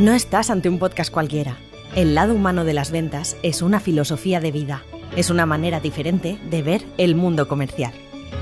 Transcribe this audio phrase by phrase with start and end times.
[0.00, 1.56] No estás ante un podcast cualquiera.
[1.96, 4.84] El lado humano de las ventas es una filosofía de vida.
[5.16, 7.92] Es una manera diferente de ver el mundo comercial.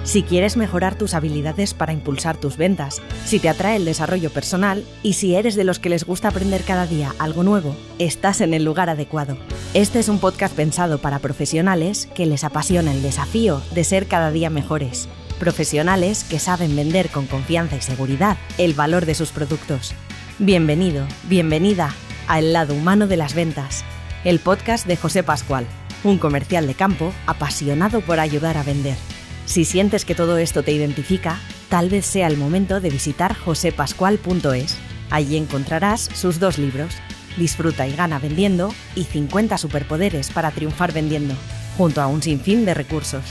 [0.04, 4.84] Si quieres mejorar tus habilidades para impulsar tus ventas, si te atrae el desarrollo personal
[5.02, 8.52] y si eres de los que les gusta aprender cada día algo nuevo, estás en
[8.52, 9.38] el lugar adecuado.
[9.72, 14.30] Este es un podcast pensado para profesionales que les apasiona el desafío de ser cada
[14.30, 15.08] día mejores.
[15.40, 19.94] Profesionales que saben vender con confianza y seguridad el valor de sus productos.
[20.38, 21.94] Bienvenido, bienvenida
[22.28, 23.86] a El lado humano de las ventas,
[24.22, 25.66] el podcast de José Pascual,
[26.04, 28.98] un comercial de campo apasionado por ayudar a vender.
[29.46, 31.40] Si sientes que todo esto te identifica,
[31.70, 34.76] tal vez sea el momento de visitar josepascual.es.
[35.08, 36.92] Allí encontrarás sus dos libros,
[37.38, 41.34] Disfruta y gana vendiendo y 50 superpoderes para triunfar vendiendo,
[41.78, 43.24] junto a un sinfín de recursos.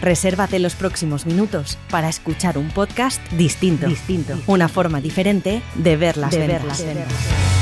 [0.00, 6.16] Resérvate los próximos minutos para escuchar un podcast distinto, distinto una forma diferente de ver
[6.16, 6.58] las de ventas.
[6.60, 7.56] Ver las ventas.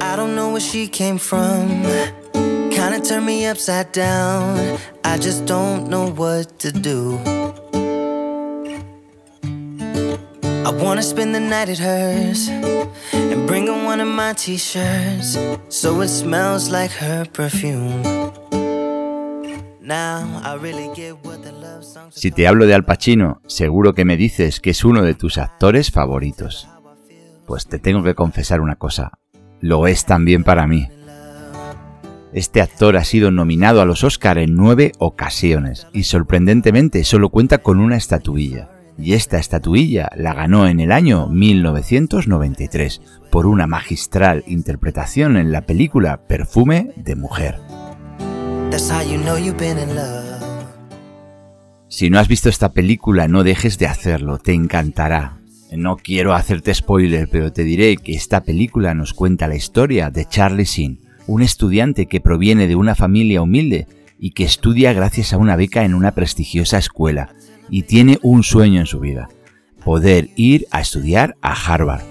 [0.00, 1.84] I don't know where she came from.
[5.04, 7.18] I just don't know what to do.
[10.64, 12.48] I wanna spend the night at hers
[13.12, 18.02] and bring her one of my t-shirts so it smells like her perfume.
[22.10, 25.38] Si te hablo de Al Pacino, seguro que me dices que es uno de tus
[25.38, 26.68] actores favoritos.
[27.46, 29.12] Pues te tengo que confesar una cosa,
[29.60, 30.88] lo es también para mí.
[32.32, 37.58] Este actor ha sido nominado a los Oscar en nueve ocasiones y sorprendentemente solo cuenta
[37.58, 38.68] con una estatuilla.
[38.98, 45.62] Y esta estatuilla la ganó en el año 1993 por una magistral interpretación en la
[45.62, 47.60] película Perfume de Mujer.
[51.88, 55.38] Si no has visto esta película, no dejes de hacerlo, te encantará.
[55.72, 60.26] No quiero hacerte spoiler, pero te diré que esta película nos cuenta la historia de
[60.26, 63.86] Charlie Sheen, un estudiante que proviene de una familia humilde
[64.18, 67.34] y que estudia gracias a una beca en una prestigiosa escuela
[67.70, 69.28] y tiene un sueño en su vida,
[69.84, 72.02] poder ir a estudiar a Harvard.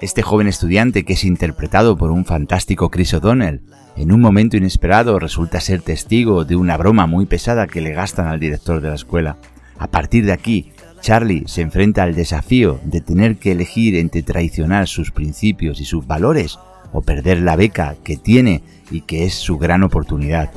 [0.00, 3.62] Este joven estudiante que es interpretado por un fantástico Chris O'Donnell,
[3.96, 8.28] en un momento inesperado resulta ser testigo de una broma muy pesada que le gastan
[8.28, 9.38] al director de la escuela.
[9.76, 14.88] A partir de aquí, Charlie se enfrenta al desafío de tener que elegir entre traicionar
[14.88, 16.58] sus principios y sus valores
[16.92, 20.50] o perder la beca que tiene y que es su gran oportunidad.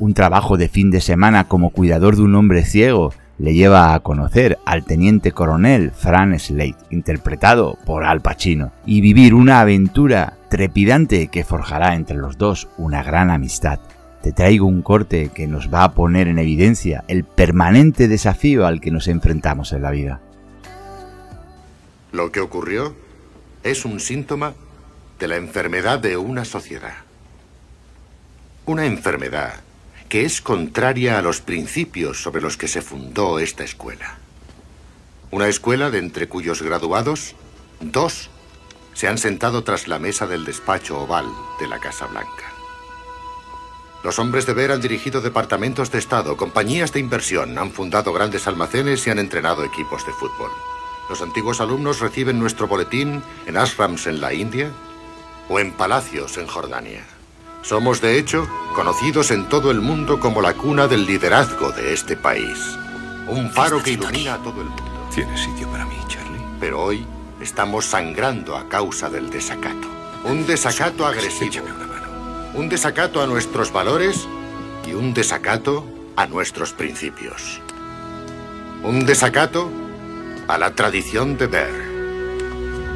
[0.00, 4.00] Un trabajo de fin de semana como cuidador de un hombre ciego le lleva a
[4.00, 11.28] conocer al teniente coronel Fran Slade, interpretado por Al Pacino, y vivir una aventura trepidante
[11.28, 13.78] que forjará entre los dos una gran amistad.
[14.22, 18.80] Te traigo un corte que nos va a poner en evidencia el permanente desafío al
[18.80, 20.20] que nos enfrentamos en la vida.
[22.12, 22.94] Lo que ocurrió
[23.62, 24.54] es un síntoma
[25.18, 26.94] de la enfermedad de una sociedad.
[28.66, 29.54] Una enfermedad
[30.08, 34.18] que es contraria a los principios sobre los que se fundó esta escuela.
[35.30, 37.36] Una escuela de entre cuyos graduados,
[37.80, 38.30] dos
[38.94, 41.26] se han sentado tras la mesa del despacho oval
[41.60, 42.57] de la Casa Blanca.
[44.04, 48.46] Los hombres de ver han dirigido departamentos de Estado, compañías de inversión, han fundado grandes
[48.46, 50.50] almacenes y han entrenado equipos de fútbol.
[51.08, 54.70] Los antiguos alumnos reciben nuestro boletín en ashrams en la India
[55.48, 57.04] o en palacios en Jordania.
[57.62, 62.16] Somos, de hecho, conocidos en todo el mundo como la cuna del liderazgo de este
[62.16, 62.58] país.
[63.26, 65.08] Un faro que ilumina a todo el mundo.
[65.12, 66.40] ¿Tienes sitio para mí, Charlie?
[66.60, 67.04] Pero hoy
[67.40, 69.88] estamos sangrando a causa del desacato.
[70.24, 71.87] Un desacato agresivo.
[72.54, 74.26] Un desacato a nuestros valores
[74.86, 75.86] y un desacato
[76.16, 77.60] a nuestros principios.
[78.82, 79.70] Un desacato
[80.48, 81.88] a la tradición de ver.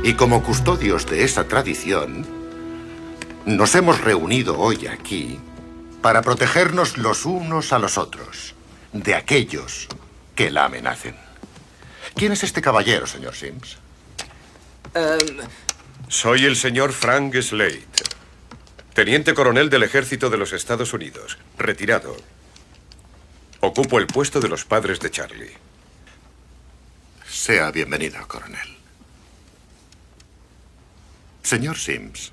[0.02, 2.26] Y como custodios de esa tradición,
[3.44, 5.38] nos hemos reunido hoy aquí
[6.00, 8.54] para protegernos los unos a los otros
[8.92, 9.88] de aquellos
[10.34, 11.14] que la amenacen.
[12.14, 13.78] ¿Quién es este caballero, señor Sims?
[16.08, 17.84] Soy el señor Frank Slade,
[18.94, 22.16] teniente coronel del ejército de los Estados Unidos, retirado.
[23.60, 25.52] Ocupo el puesto de los padres de Charlie.
[27.28, 28.76] Sea bienvenido, coronel.
[31.42, 32.32] Señor Sims,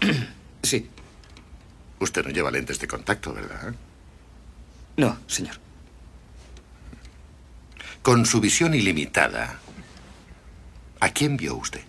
[0.62, 0.88] Sí.
[2.00, 3.74] usted no lleva lentes de contacto, ¿verdad?
[4.96, 5.56] No, señor.
[8.02, 9.58] Con su visión ilimitada,
[11.00, 11.82] ¿a quién vio usted?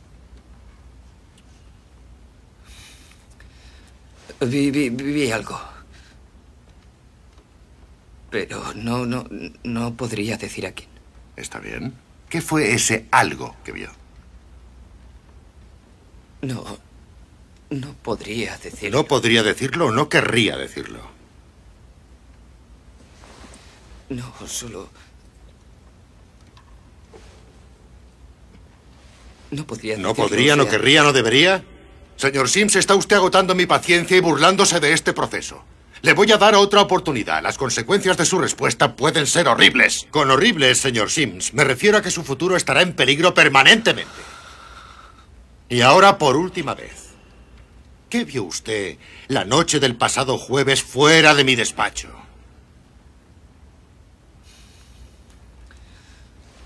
[4.41, 5.59] Vi, vi, vi algo.
[8.29, 9.25] Pero no, no,
[9.63, 10.89] no podría decir a quién.
[11.35, 11.93] Está bien.
[12.29, 13.89] ¿Qué fue ese algo que vio?
[16.41, 16.63] No,
[17.69, 18.97] no podría decirlo.
[18.99, 20.99] No podría decirlo o no querría decirlo.
[24.09, 24.89] No, solo...
[29.51, 31.63] No podría ¿No podría, no querría, no debería?
[32.17, 35.63] Señor Sims, está usted agotando mi paciencia y burlándose de este proceso.
[36.01, 37.41] Le voy a dar otra oportunidad.
[37.41, 40.07] Las consecuencias de su respuesta pueden ser horribles.
[40.11, 44.11] Con horribles, señor Sims, me refiero a que su futuro estará en peligro permanentemente.
[45.67, 47.09] Y ahora, por última vez.
[48.09, 48.97] ¿Qué vio usted
[49.27, 52.09] la noche del pasado jueves fuera de mi despacho?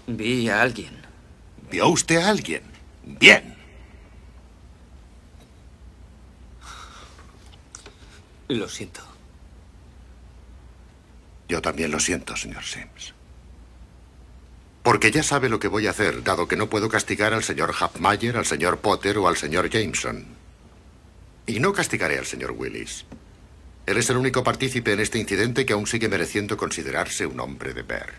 [0.05, 0.91] Vi a alguien.
[1.71, 2.63] ¿Vio usted a alguien?
[3.03, 3.58] Bien.
[8.49, 9.01] Lo siento.
[11.47, 13.13] Yo también lo siento, señor Sims.
[14.81, 17.75] Porque ya sabe lo que voy a hacer, dado que no puedo castigar al señor
[17.79, 20.25] Hapmayer, al señor Potter o al señor Jameson.
[21.45, 23.05] Y no castigaré al señor Willis.
[23.85, 27.75] Él es el único partícipe en este incidente que aún sigue mereciendo considerarse un hombre
[27.75, 28.13] de ver.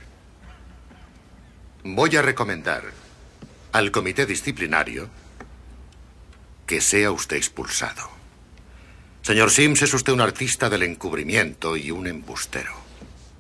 [1.83, 2.85] Voy a recomendar
[3.73, 5.09] al comité disciplinario
[6.67, 8.20] que sea usted expulsado.
[9.23, 12.73] Señor Sims, es usted un artista del encubrimiento y un embustero.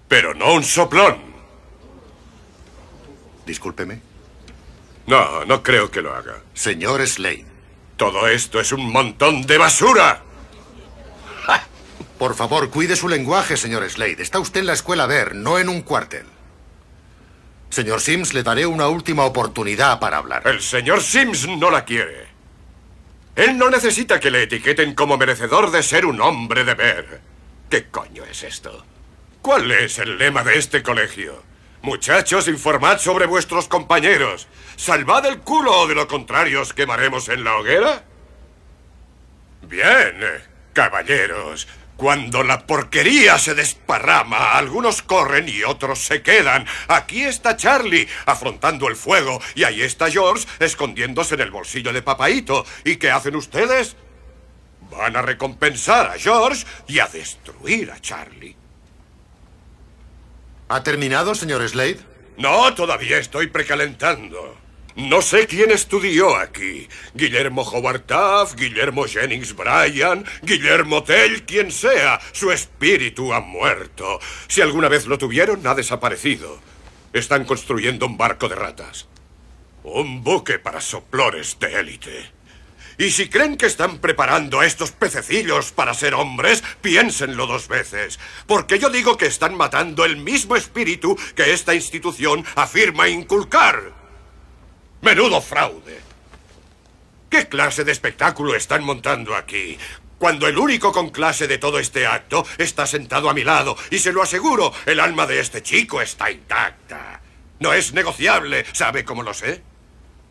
[0.08, 1.18] Pero no un soplón.
[3.46, 4.00] Discúlpeme.
[5.06, 6.40] No, no creo que lo haga.
[6.54, 7.46] Señor Slade,
[7.96, 10.22] Todo esto es un montón de basura.
[12.18, 14.22] por favor, cuide su lenguaje, señor Slade.
[14.22, 16.26] Está usted en la escuela Ver, no en un cuartel.
[17.70, 20.42] Señor Sims, le daré una última oportunidad para hablar.
[20.46, 22.28] El señor Sims no la quiere.
[23.40, 27.20] Él no necesita que le etiqueten como merecedor de ser un hombre de ver.
[27.70, 28.84] ¿Qué coño es esto?
[29.40, 31.42] ¿Cuál es el lema de este colegio?
[31.80, 34.46] Muchachos, informad sobre vuestros compañeros.
[34.76, 38.04] Salvad el culo o de lo contrario os quemaremos en la hoguera.
[39.62, 40.20] Bien,
[40.74, 41.66] caballeros.
[42.00, 46.64] Cuando la porquería se desparrama, algunos corren y otros se quedan.
[46.88, 52.00] Aquí está Charlie afrontando el fuego y ahí está George escondiéndose en el bolsillo de
[52.00, 52.64] Papaito.
[52.86, 53.96] ¿Y qué hacen ustedes?
[54.90, 58.56] Van a recompensar a George y a destruir a Charlie.
[60.70, 62.00] ¿Ha terminado, señor Slade?
[62.38, 64.56] No, todavía estoy precalentando.
[65.00, 66.86] No sé quién estudió aquí.
[67.14, 72.20] Guillermo Howard Taft, Guillermo Jennings Bryan, Guillermo Tell, quien sea.
[72.32, 74.20] Su espíritu ha muerto.
[74.46, 76.60] Si alguna vez lo tuvieron, ha desaparecido.
[77.14, 79.08] Están construyendo un barco de ratas.
[79.84, 82.30] Un buque para soplores de élite.
[82.98, 88.20] Y si creen que están preparando a estos pececillos para ser hombres, piénsenlo dos veces.
[88.46, 93.99] Porque yo digo que están matando el mismo espíritu que esta institución afirma inculcar.
[95.02, 95.98] Menudo fraude.
[97.30, 99.78] ¿Qué clase de espectáculo están montando aquí?
[100.18, 103.98] Cuando el único con clase de todo este acto está sentado a mi lado, y
[103.98, 107.22] se lo aseguro, el alma de este chico está intacta.
[107.60, 109.62] No es negociable, ¿sabe cómo lo sé?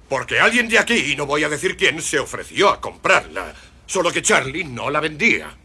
[0.08, 3.56] Porque alguien de aquí, y no voy a decir quién, se ofreció a comprarla.
[3.88, 5.56] Solo que Charlie no la vendía.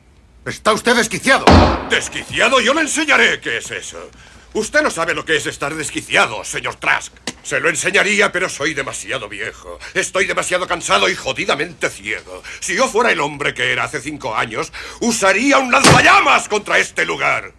[0.47, 1.45] Está usted desquiciado.
[1.91, 2.61] ¿Desquiciado?
[2.61, 4.11] Yo le enseñaré qué es eso.
[4.55, 7.13] Usted no sabe lo que es estar desquiciado, señor Trask.
[7.43, 9.81] Se lo enseñaría, pero soy demasiado viejo.
[9.95, 12.41] Estoy demasiado cansado y jodidamente ciego.
[12.61, 17.05] Si yo fuera el hombre que era hace cinco años, usaría un lanzallamas contra este
[17.05, 17.53] lugar.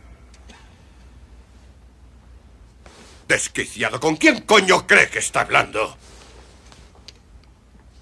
[3.27, 5.97] Desquiciado, ¿con quién coño cree que está hablando?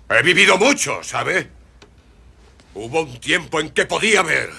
[0.08, 1.50] He vivido mucho, ¿sabe?
[2.76, 4.52] Hubo un tiempo en que podía ver.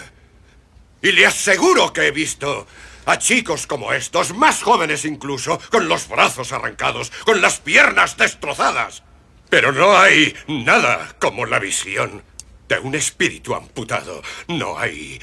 [1.03, 2.67] Y le aseguro que he visto
[3.07, 9.03] a chicos como estos, más jóvenes incluso, con los brazos arrancados, con las piernas destrozadas.
[9.51, 12.25] Pero no hay nada como la visión
[12.69, 14.23] de un espíritu amputado.
[14.49, 15.21] No hay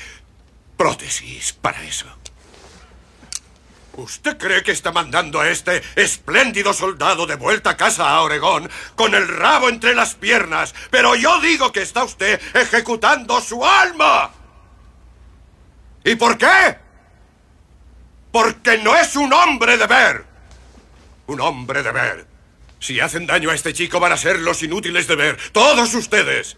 [0.77, 2.07] prótesis para eso.
[3.93, 8.69] ¿Usted cree que está mandando a este espléndido soldado de vuelta a casa a Oregón
[8.95, 10.73] con el rabo entre las piernas?
[10.89, 14.31] Pero yo digo que está usted ejecutando su alma.
[16.05, 16.77] ¿Y por qué?
[18.31, 20.25] Porque no es un hombre de ver.
[21.27, 22.27] Un hombre de ver.
[22.79, 25.37] Si hacen daño a este chico van a ser los inútiles de ver.
[25.51, 26.57] Todos ustedes.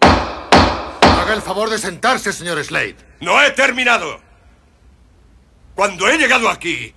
[0.00, 2.96] Haga el favor de sentarse, señor Slade.
[3.20, 4.20] No he terminado.
[5.74, 6.94] Cuando he llegado aquí,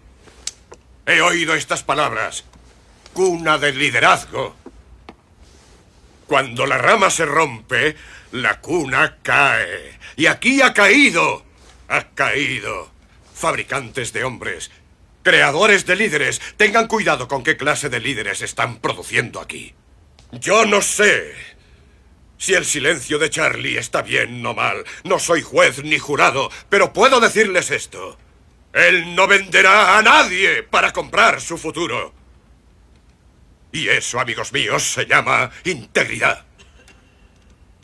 [1.06, 2.46] He oído estas palabras.
[3.14, 4.56] Cuna del liderazgo.
[6.28, 7.96] Cuando la rama se rompe,
[8.32, 10.00] la cuna cae.
[10.16, 11.44] Y aquí ha caído.
[11.88, 12.91] Ha caído.
[13.42, 14.70] Fabricantes de hombres,
[15.24, 19.74] creadores de líderes, tengan cuidado con qué clase de líderes están produciendo aquí.
[20.32, 21.34] Yo no sé
[22.38, 24.86] si el silencio de Charlie está bien o mal.
[25.06, 28.16] No soy juez ni jurado, pero puedo decirles esto.
[28.74, 32.14] Él no venderá a nadie para comprar su futuro.
[33.72, 36.46] Y eso, amigos míos, se llama integridad.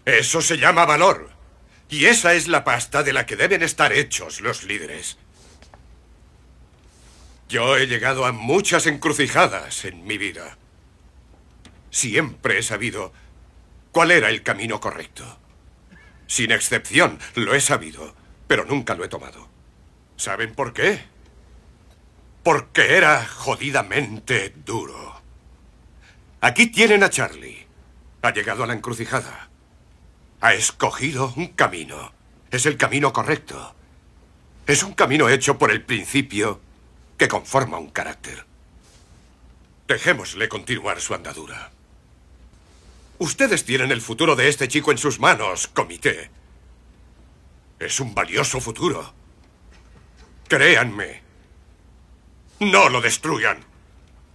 [0.06, 1.32] Eso se llama valor.
[1.90, 5.18] Y esa es la pasta de la que deben estar hechos los líderes.
[7.50, 10.58] Yo he llegado a muchas encrucijadas en mi vida.
[11.90, 13.14] Siempre he sabido
[13.94, 15.40] cuál era el camino correcto.
[16.28, 18.14] Sin excepción, lo he sabido,
[18.48, 19.48] pero nunca lo he tomado.
[20.18, 21.06] ¿Saben por qué?
[22.44, 25.22] Porque era jodidamente duro.
[26.42, 27.66] Aquí tienen a Charlie.
[28.24, 29.50] Ha llegado a la encrucijada.
[30.42, 32.12] Ha escogido un camino.
[32.52, 33.74] Es el camino correcto.
[34.66, 36.67] Es un camino hecho por el principio
[37.18, 38.46] que conforma un carácter.
[39.88, 41.72] Dejémosle continuar su andadura.
[43.20, 46.30] Ustedes tienen el futuro de este chico en sus manos, comité.
[47.80, 49.14] Es un valioso futuro.
[50.48, 51.24] Créanme.
[52.60, 53.64] No lo destruyan.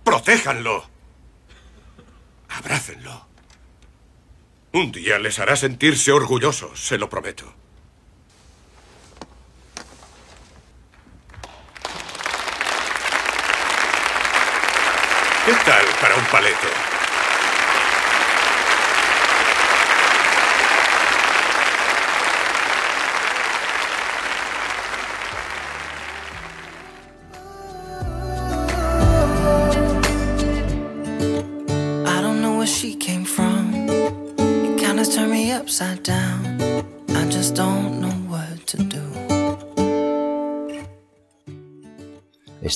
[0.05, 0.89] Protéjanlo.
[2.49, 3.27] Abrácenlo.
[4.73, 7.62] Un día les hará sentirse orgullosos, se lo prometo.
[15.73, 16.92] ¿Qué tal para un paleto?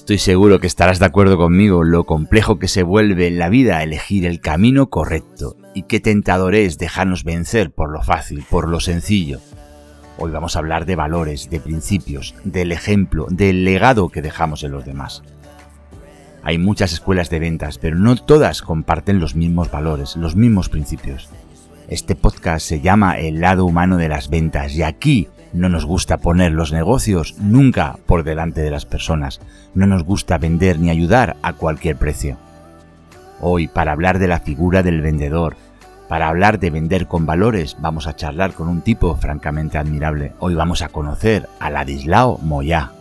[0.06, 3.82] Estoy seguro que estarás de acuerdo conmigo lo complejo que se vuelve en la vida
[3.82, 8.78] elegir el camino correcto y qué tentador es dejarnos vencer por lo fácil, por lo
[8.78, 9.40] sencillo.
[10.16, 14.70] Hoy vamos a hablar de valores, de principios, del ejemplo, del legado que dejamos en
[14.70, 15.24] los demás.
[16.44, 21.28] Hay muchas escuelas de ventas, pero no todas comparten los mismos valores, los mismos principios.
[21.88, 26.18] Este podcast se llama El lado humano de las ventas y aquí no nos gusta
[26.18, 29.40] poner los negocios nunca por delante de las personas.
[29.74, 32.36] No nos gusta vender ni ayudar a cualquier precio.
[33.40, 35.56] Hoy, para hablar de la figura del vendedor,
[36.08, 40.34] para hablar de vender con valores, vamos a charlar con un tipo francamente admirable.
[40.38, 42.95] Hoy vamos a conocer a Ladislao Moyá.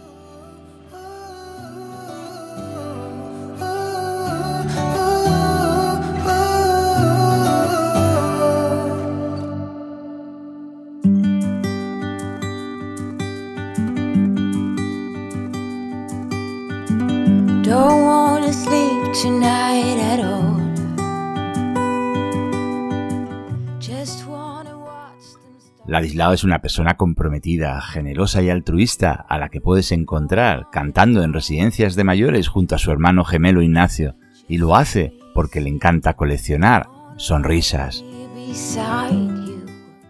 [25.95, 31.31] Ladislao es una persona comprometida, generosa y altruista a la que puedes encontrar cantando en
[31.31, 34.17] residencias de mayores junto a su hermano gemelo Ignacio,
[34.49, 38.03] y lo hace porque le encanta coleccionar sonrisas.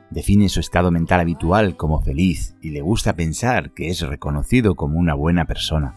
[0.10, 4.98] Define su estado mental habitual como feliz y le gusta pensar que es reconocido como
[4.98, 5.94] una buena persona.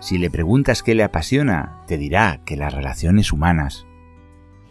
[0.00, 3.84] Si le preguntas qué le apasiona, te dirá que las relaciones humanas.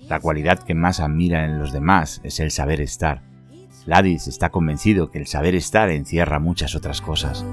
[0.10, 3.30] La cualidad que más admira en los demás es el saber estar.
[3.86, 7.46] Ladis está convencido que el saber estar encierra muchas otras cosas.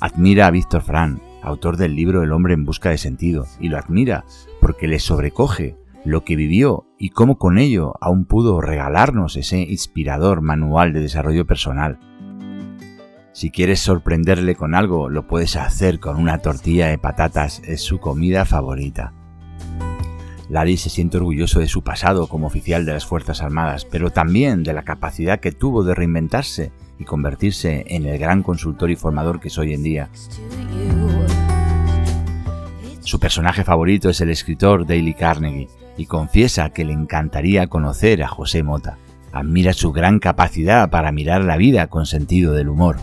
[0.00, 3.78] Admira a Víctor Fran, autor del libro El hombre en busca de sentido, y lo
[3.78, 4.24] admira
[4.60, 10.40] porque le sobrecoge lo que vivió y cómo con ello aún pudo regalarnos ese inspirador
[10.40, 11.98] manual de desarrollo personal.
[13.32, 17.98] Si quieres sorprenderle con algo, lo puedes hacer con una tortilla de patatas, es su
[17.98, 19.12] comida favorita.
[20.48, 24.62] Ladis se siente orgulloso de su pasado como oficial de las Fuerzas Armadas, pero también
[24.62, 29.40] de la capacidad que tuvo de reinventarse y convertirse en el gran consultor y formador
[29.40, 30.08] que es hoy en día.
[33.00, 38.28] Su personaje favorito es el escritor Dale Carnegie y confiesa que le encantaría conocer a
[38.28, 38.98] José Mota.
[39.32, 42.96] Admira su gran capacidad para mirar la vida con sentido del humor.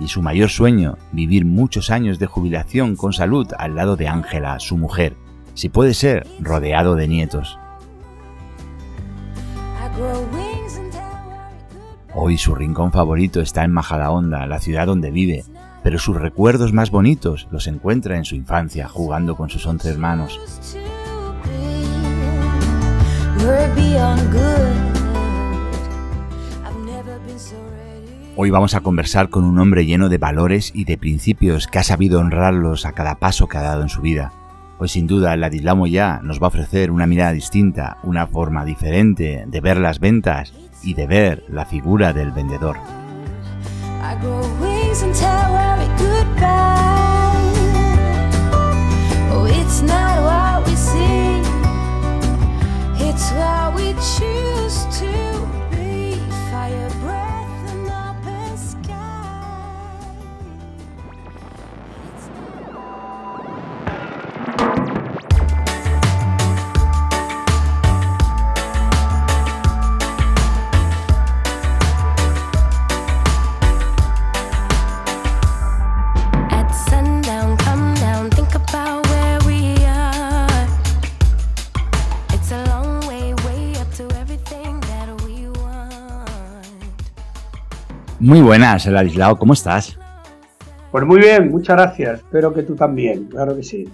[0.00, 4.58] Y su mayor sueño, vivir muchos años de jubilación con salud al lado de Ángela,
[4.58, 5.14] su mujer,
[5.54, 7.58] si puede ser, rodeado de nietos.
[12.14, 15.44] Hoy su rincón favorito está en Majadahonda, la ciudad donde vive,
[15.82, 20.40] pero sus recuerdos más bonitos los encuentra en su infancia jugando con sus once hermanos.
[28.42, 31.82] Hoy vamos a conversar con un hombre lleno de valores y de principios que ha
[31.82, 34.32] sabido honrarlos a cada paso que ha dado en su vida.
[34.78, 39.44] Hoy sin duda Ladislao Moya nos va a ofrecer una mirada distinta, una forma diferente
[39.46, 42.78] de ver las ventas y de ver la figura del vendedor.
[88.20, 89.98] Muy buenas, Ladislao, ¿cómo estás?
[90.92, 92.18] Pues muy bien, muchas gracias.
[92.18, 93.88] Espero que tú también, claro que sí.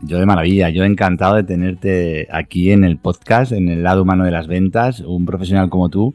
[0.00, 4.24] Yo de maravilla, yo encantado de tenerte aquí en el podcast, en el lado humano
[4.24, 6.14] de las ventas, un profesional como tú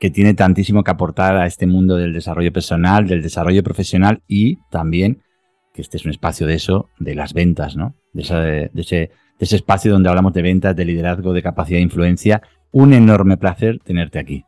[0.00, 4.56] que tiene tantísimo que aportar a este mundo del desarrollo personal, del desarrollo profesional y
[4.68, 5.22] también
[5.72, 7.94] que este es un espacio de eso, de las ventas, ¿no?
[8.12, 8.34] De, ese,
[8.74, 12.42] de ese espacio donde hablamos de ventas, de liderazgo, de capacidad de influencia.
[12.72, 14.44] Un enorme placer tenerte aquí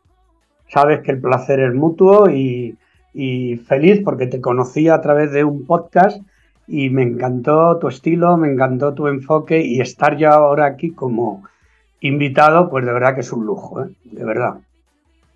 [0.75, 2.77] sabes que el placer es mutuo y,
[3.69, 6.21] feliz porque te conocí a través de un podcast
[6.67, 11.45] y me encantó tu estilo, me encantó tu enfoque y estar ya ahora aquí como
[12.01, 13.91] invitado, pues de verdad que es un lujo, ¿eh?
[14.03, 14.55] de verdad.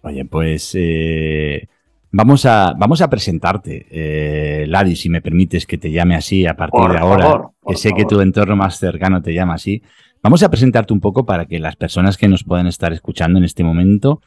[0.03, 1.69] Oye, pues eh,
[2.11, 6.57] vamos, a, vamos a presentarte, eh, Ladi, si me permites que te llame así a
[6.57, 9.83] partir de ahora, que sé que tu entorno más cercano te llama así.
[10.21, 13.45] Vamos a presentarte un poco para que las personas que nos puedan estar escuchando en
[13.45, 14.21] este momento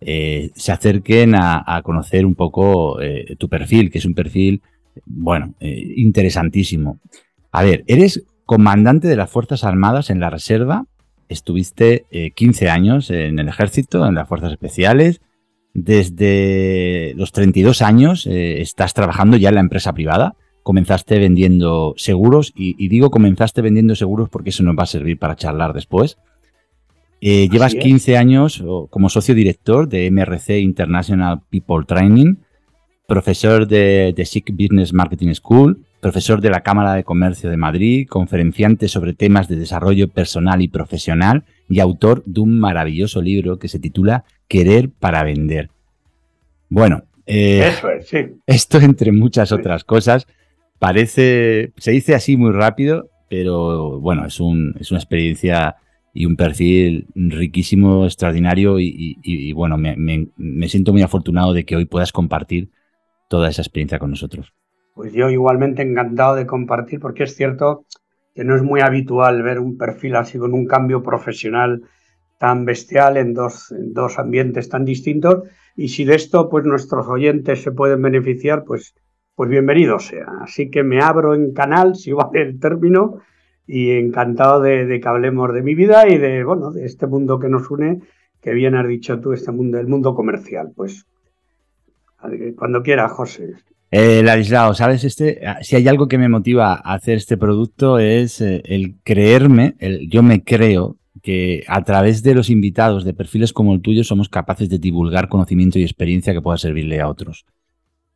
[0.00, 4.62] eh, se acerquen a, conocer un poco eh, tu perfil, que es un perfil,
[5.06, 7.00] bueno, eh, interesantísimo.
[7.50, 10.86] A ver, eres comandante de las Fuerzas Armadas en la Reserva,
[11.28, 15.20] estuviste 15 años en el ejército, en las Fuerzas Especiales,
[15.74, 20.36] desde los 32 años estás trabajando ya en la empresa privada,
[20.68, 25.34] comenzaste vendiendo seguros y, digo comenzaste vendiendo seguros porque eso nos va a servir para
[25.34, 26.18] charlar después.
[27.20, 32.36] Eh, llevas 15 años como socio director de MRC International People Training,
[33.06, 38.06] profesor de, de SIC Business Marketing School, profesor de la Cámara de Comercio de Madrid,
[38.08, 43.68] conferenciante sobre temas de desarrollo personal y profesional y autor de un maravilloso libro que
[43.68, 45.70] se titula Querer para Vender.
[46.68, 47.72] Bueno, eh,
[48.46, 50.26] esto entre muchas otras cosas
[50.78, 55.76] parece, se dice así muy rápido, pero bueno, es, un, es una experiencia
[56.12, 62.12] y un perfil riquísimo, extraordinario y, bueno, me, siento muy afortunado de que hoy puedas
[62.12, 62.70] compartir
[63.28, 64.52] toda esa experiencia con nosotros.
[64.94, 67.84] Pues yo igualmente encantado de compartir porque es cierto
[68.34, 71.82] que no es muy habitual ver un perfil así con un cambio profesional
[72.38, 75.42] tan bestial en dos, en dos ambientes tan distintos
[75.76, 78.94] y si de esto pues nuestros oyentes se pueden beneficiar pues,
[79.34, 80.26] pues bienvenido sea.
[80.42, 83.20] Así que me abro en canal, si vale el término,
[83.68, 87.50] y encantado de, que hablemos de mi vida y de, bueno, de este mundo que
[87.50, 88.00] nos une,
[88.40, 90.72] que bien has dicho tú, este mundo, el mundo comercial.
[90.74, 91.06] Pues
[92.56, 93.52] cuando quiera, José.
[93.90, 94.24] Eh,
[94.74, 95.04] ¿sabes?
[95.04, 98.96] Este, ah, si hay algo que me motiva a hacer este producto es eh, el
[99.02, 103.82] creerme, el, yo me creo que a través de los invitados de perfiles como el
[103.82, 107.44] tuyo somos capaces de divulgar conocimiento y experiencia que pueda servirle a otros.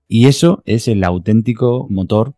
[0.08, 2.34] Y eso es el auténtico motor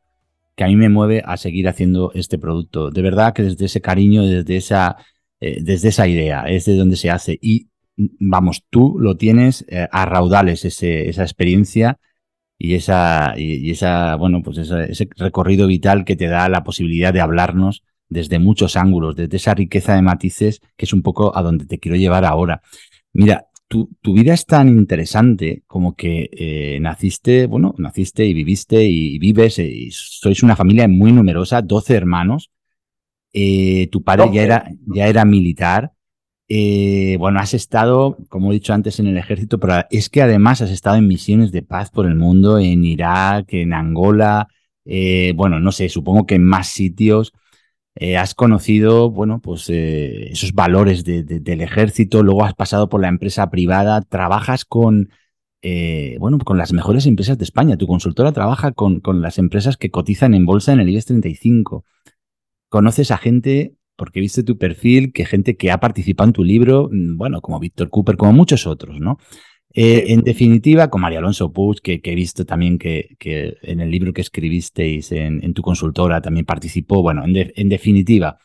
[0.57, 2.91] que a mí me mueve a seguir haciendo este producto.
[2.91, 4.97] De verdad que desde ese cariño, desde esa,
[5.41, 7.39] eh, desde esa idea, es de donde se hace.
[7.41, 11.99] Y mm, vamos, tú lo tienes eh, a raudales, ese, esa experiencia
[12.59, 17.21] y esa, y, esa bueno, pues ese recorrido vital que te da la posibilidad de
[17.21, 21.67] hablarnos desde muchos ángulos, desde esa riqueza de matices que es un poco a donde
[21.67, 22.63] te quiero llevar ahora.
[23.13, 23.49] Mira,
[24.01, 29.59] tu, vida es tan interesante como que eh, naciste, bueno, naciste y viviste y, vives,
[29.59, 32.51] eh, y sois una familia muy numerosa, 12 hermanos.
[33.33, 35.93] Eh, tu padre ya era, ya era militar.
[37.19, 40.71] bueno, has estado, como he dicho antes, en el ejército, pero es que además has
[40.71, 44.47] estado en misiones de paz por el mundo, en Irak, en Angola,
[45.35, 47.33] bueno, no sé, supongo que en más sitios.
[47.97, 53.09] Eh, has conocido, bueno, pues eh, esos valores del ejército, luego has pasado por la
[53.09, 55.11] empresa privada, trabajas con,
[55.63, 57.77] eh, bueno, con las mejores empresas de España.
[57.77, 61.85] Tu consultora trabaja con, con las empresas que cotizan en bolsa en el IBEX 35.
[62.69, 66.89] Conoces a gente, porque viste tu perfil, que gente que ha participado en tu libro,
[66.91, 69.19] mm, bueno, como Víctor Cooper, como muchos otros, ¿no?
[69.77, 73.91] Eh, en definitiva, con María Alonso Puig, que, he visto también que, que, en el
[73.91, 77.03] libro que escribisteis en, en tu consultora también participó.
[77.03, 78.39] Bueno, en, en, definitiva,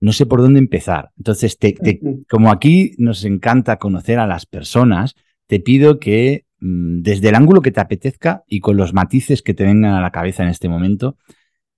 [0.00, 1.10] no sé por dónde empezar.
[1.18, 5.14] Entonces, te, te, como aquí nos encanta conocer a las personas,
[5.46, 9.54] te pido que mm, desde el ángulo que te apetezca y con los matices que
[9.54, 11.18] te vengan a la cabeza en este momento,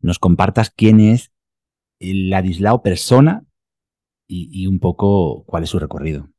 [0.01, 1.33] nos compartas quién es
[2.01, 3.45] Ladislao persona
[4.29, 6.31] y, y un poco cuál es su recorrido.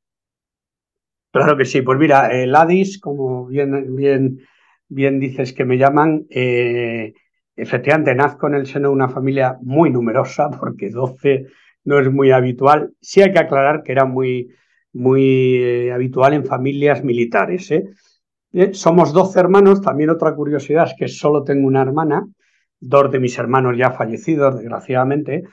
[1.31, 1.81] Claro que sí.
[1.81, 4.39] Pues mira, el Ladis, como bien, bien,
[4.87, 7.13] bien dices que me llaman, eh,
[7.55, 11.47] efectivamente nazco en el seno de una familia muy numerosa, porque 12
[11.85, 12.93] no es muy habitual.
[12.99, 14.49] Sí hay que aclarar que era muy,
[14.93, 17.69] muy eh, habitual en familias militares.
[17.71, 17.85] ¿eh?
[18.53, 18.73] ¿eh?
[18.73, 19.81] somos 12 hermanos.
[19.81, 22.25] También otra curiosidad es que solo tengo una hermana,
[22.79, 25.43] dos de mis hermanos ya fallecidos, desgraciadamente.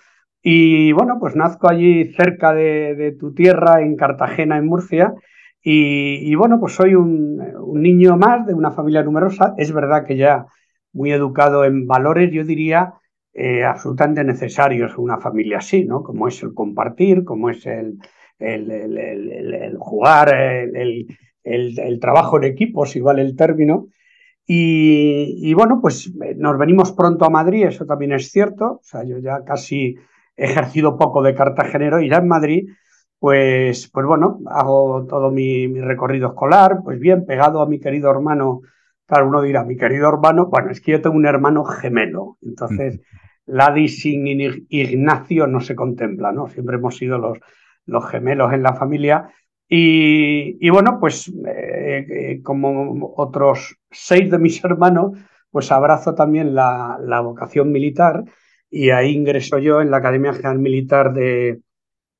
[0.42, 5.12] Y bueno, pues nazco allí cerca de tu tierra, en Cartagena, en Murcia
[5.68, 7.42] y, bueno, pues soy un,
[7.74, 9.52] niño más de una familia numerosa.
[9.58, 10.46] Es verdad que ya
[10.92, 12.94] muy educado en valores, yo diría,
[13.34, 16.04] eh, absolutamente necesarios una familia así, ¿no?
[16.04, 17.98] Como es el compartir, como es el,
[19.80, 23.88] jugar, el, trabajo en equipo, si vale el término.
[24.46, 28.74] Y, y, bueno, pues eh, nos venimos pronto a Madrid, eso también es cierto.
[28.74, 29.96] O sea, yo ya casi
[30.36, 32.68] he ejercido poco de cartagenero y ya en Madrid
[33.18, 38.60] pues, pues bueno, hago todo mi, recorrido escolar, pues bien, pegado a mi querido hermano,
[39.06, 43.00] claro, uno dirá, mi querido hermano, bueno, es que yo tengo un hermano gemelo, entonces
[43.46, 44.26] Ladi sin
[44.68, 46.48] Ignacio no se contempla, ¿no?
[46.48, 47.38] Siempre hemos sido los,
[47.86, 49.28] los gemelos en la familia.
[49.68, 55.18] Y, bueno, pues eh, eh, como otros seis de mis hermanos,
[55.50, 58.24] pues abrazo también la, la vocación militar
[58.68, 61.60] y ahí ingreso yo en la Academia General Militar de,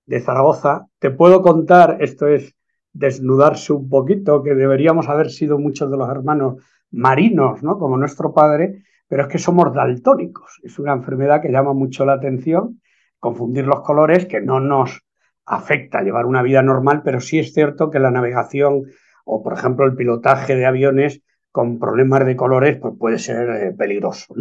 [0.07, 0.87] de Zaragoza.
[0.99, 2.55] Te puedo contar, esto es
[2.93, 7.79] desnudarse un poquito, que deberíamos haber sido muchos de los hermanos marinos, ¿no?
[7.79, 10.61] Como nuestro padre, pero es que somos daltónicos.
[10.63, 12.81] Es una enfermedad que llama mucho la atención,
[13.19, 15.03] confundir los colores, que no nos
[15.45, 18.85] afecta llevar una vida normal, pero sí es cierto que la navegación
[19.25, 23.75] o, por ejemplo, el pilotaje de aviones con problemas de colores, pues puede ser eh,
[23.77, 24.35] peligroso.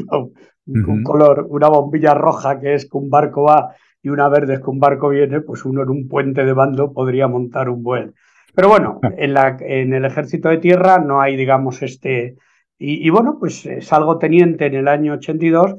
[0.66, 3.76] Un color, una bombilla roja que es que un barco va
[4.06, 7.28] y una vez que un barco viene, pues uno en un puente de bando podría
[7.28, 8.14] montar un buen.
[8.54, 12.36] Pero bueno, en, la, en el ejército de tierra no hay, digamos, este...
[12.78, 15.76] Y, bueno, pues salgo teniente en el año 82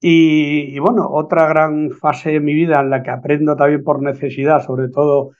[0.00, 4.00] y, y, bueno, otra gran fase de mi vida en la que aprendo también por
[4.00, 5.32] necesidad, sobre todo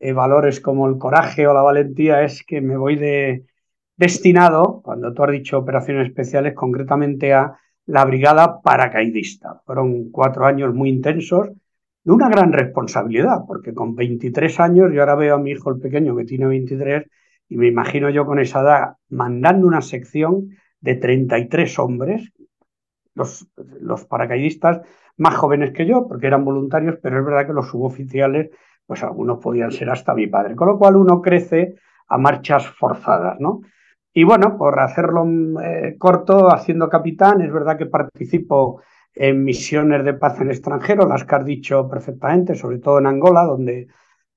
[0.00, 3.44] eh, valores como el coraje o la valentía, es que me voy de,
[3.96, 9.62] destinado, cuando tú has dicho operaciones especiales, concretamente a la brigada paracaidista.
[9.64, 11.50] Fueron cuatro años muy intensos
[12.06, 15.80] de una gran responsabilidad, porque con 23 años, yo ahora veo a mi hijo el
[15.80, 17.04] pequeño que tiene 23,
[17.48, 22.32] y me imagino yo con esa edad mandando una sección de 33 hombres,
[23.14, 23.48] los,
[23.80, 24.82] los paracaidistas
[25.16, 28.50] más jóvenes que yo, porque eran voluntarios, pero es verdad que los suboficiales,
[28.86, 31.74] pues algunos podían ser hasta mi padre, con lo cual uno crece
[32.06, 33.62] a marchas forzadas, ¿no?
[34.12, 35.26] Y bueno, por hacerlo
[35.60, 38.80] eh, corto, haciendo capitán, es verdad que participo
[39.16, 43.44] en misiones de paz en extranjero, las que has dicho perfectamente, sobre todo en Angola,
[43.44, 43.88] donde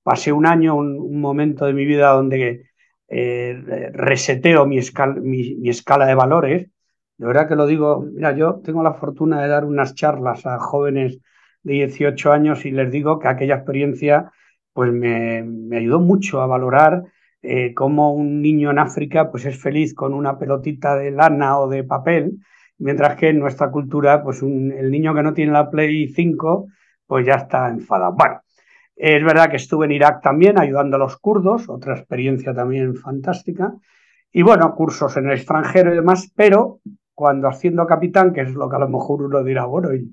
[0.04, 2.70] pasé un año, un, momento de mi vida donde
[3.10, 6.70] eh, reseteo mi escala, de valores.
[7.18, 10.58] De verdad que lo digo, mira, yo tengo la fortuna de dar unas charlas a
[10.60, 11.20] jóvenes
[11.64, 14.32] de 18 años y les digo que aquella experiencia
[14.72, 17.04] pues me, me ayudó mucho a valorar
[17.42, 21.68] eh, cómo un niño en África pues es feliz con una pelotita de lana o
[21.68, 22.40] de papel
[22.80, 26.68] mientras que en nuestra cultura, pues el niño que no tiene la Play 5,
[27.06, 28.14] pues ya está enfadado.
[28.14, 28.42] Bueno,
[28.96, 33.74] es verdad que estuve en Irak también ayudando a los kurdos, otra experiencia también fantástica,
[34.32, 36.80] y bueno, cursos en el extranjero y demás, pero
[37.14, 40.12] cuando haciendo capitán, que es lo que a lo mejor uno dirá, bueno, y,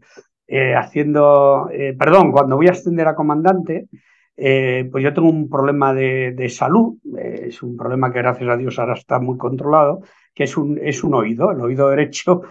[0.49, 3.89] eh, haciendo, eh, perdón, cuando voy a ascender a comandante,
[4.37, 8.57] eh, pues yo tengo un problema de, de salud, es un problema que gracias a
[8.57, 10.03] Dios ahora está muy controlado,
[10.37, 12.43] que es un, es un oído, el oído derecho,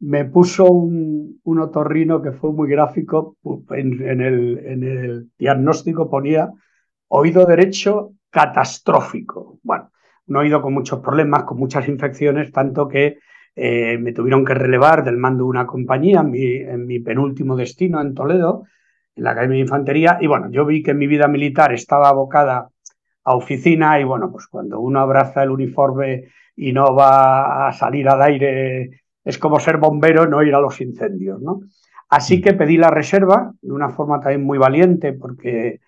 [0.00, 3.38] me puso un, un otorrino que fue muy gráfico,
[3.70, 6.52] en, el, en el diagnóstico ponía
[7.08, 9.58] oído derecho catastrófico.
[9.62, 9.90] Bueno,
[10.26, 13.16] un oído con muchos problemas, con muchas infecciones, tanto que
[13.54, 17.56] eh, me tuvieron que relevar del mando de una compañía en mi, en mi, penúltimo
[17.56, 18.64] destino en Toledo,
[19.14, 20.18] en la Academia de Infantería.
[20.20, 22.68] Y bueno, yo vi que mi vida militar estaba abocada
[23.24, 26.26] a oficina y bueno, pues cuando uno abraza el uniforme
[26.56, 30.80] y no va a salir al aire, es como ser bombero, no ir a los
[30.80, 31.60] incendios, ¿no?
[32.08, 35.80] Así que pedí la reserva de una forma también muy valiente porque,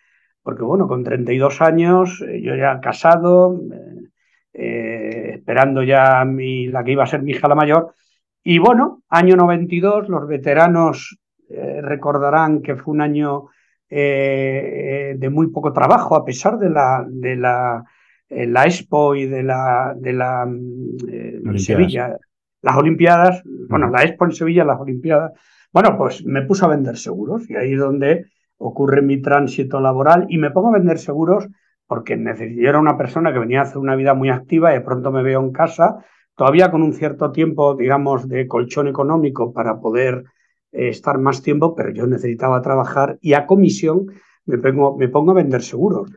[0.43, 4.09] porque bueno, con 32 años, eh, yo ya casado, eh,
[4.53, 7.95] eh, esperando ya mi, la que iba a ser mi hija la mayor,
[8.43, 11.19] y bueno, año 92, los veteranos
[11.51, 13.47] eh, recordarán que fue un año
[13.91, 17.85] eh, de muy poco trabajo, a pesar de la, de la,
[18.31, 22.17] la Expo y de la, de la mm, Sevilla,
[22.63, 25.33] las Olimpiadas, bueno, la Expo en Sevilla, las Olimpiadas.
[25.73, 28.27] Bueno, pues me puse a vender seguros y ahí es donde
[28.59, 31.49] ocurre mi tránsito laboral y me pongo a vender seguros
[31.87, 32.23] porque
[32.57, 35.11] yo era una persona que venía a hacer una vida muy activa y de pronto
[35.11, 36.05] me veo en casa,
[36.37, 40.25] todavía con un cierto tiempo, digamos, de colchón económico para poder
[40.71, 44.07] eh, estar más tiempo, pero yo necesitaba trabajar y a comisión
[44.45, 46.11] me pongo, me pongo a vender seguros.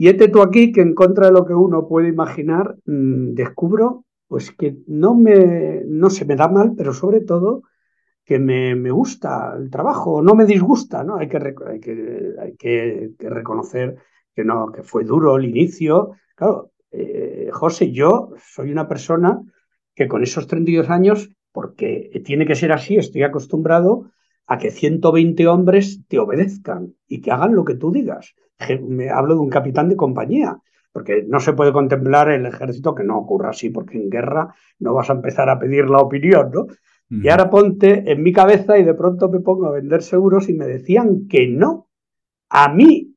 [0.00, 4.04] Y este tú aquí que en contra de lo que uno puede imaginar, mmm, descubro
[4.28, 7.62] pues que no, me, no se me da mal, pero sobre todo
[8.24, 11.16] que me, me, gusta el trabajo, no me disgusta, ¿no?
[11.16, 13.96] Hay que, hay que, hay que reconocer
[14.32, 16.12] que no, que fue duro el inicio.
[16.36, 19.42] Claro, eh, José, yo soy una persona
[19.96, 24.12] que con esos 32 años, porque tiene que ser así, estoy acostumbrado
[24.46, 28.36] a que 120 hombres te obedezcan y que hagan lo que tú digas.
[28.80, 30.56] Me hablo de un capitán de compañía,
[30.92, 34.94] porque no se puede contemplar el ejército que no ocurra así, porque en guerra no
[34.94, 36.66] vas a empezar a pedir la opinión, ¿no?
[37.10, 40.54] Y ahora ponte en mi cabeza y de pronto me pongo a vender seguros y
[40.54, 41.88] me decían que no,
[42.50, 43.14] a mí,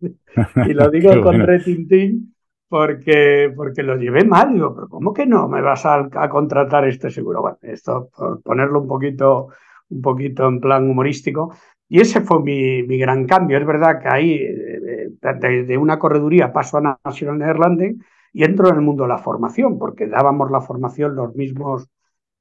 [0.66, 1.46] y lo digo con bueno.
[1.46, 2.34] retintín
[2.70, 4.54] porque, porque lo llevé mal.
[4.54, 7.42] Digo, pero ¿cómo que no me vas a, a, contratar este seguro?
[7.42, 9.48] Bueno, esto por ponerlo un poquito,
[9.90, 11.54] un poquito en plan humorístico.
[11.90, 13.58] Y ese fue mi, mi gran cambio.
[13.58, 18.76] Es verdad que ahí, de, de, una correduría, paso a National Nederlanden y entro en
[18.76, 21.88] el mundo de la formación, porque dábamos la formación los mismos,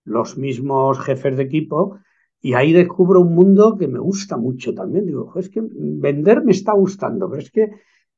[0.06, 1.98] los mismos jefes de equipo.
[2.42, 5.08] Y ahí descubro un mundo que me gusta mucho también.
[5.08, 7.72] Digo, es que vender me está gustando, pero es que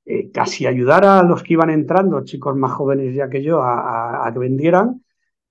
[0.06, 4.30] eh, casi ayudar a los que iban entrando, chicos más jóvenes ya que yo, a,
[4.34, 5.02] que vendieran,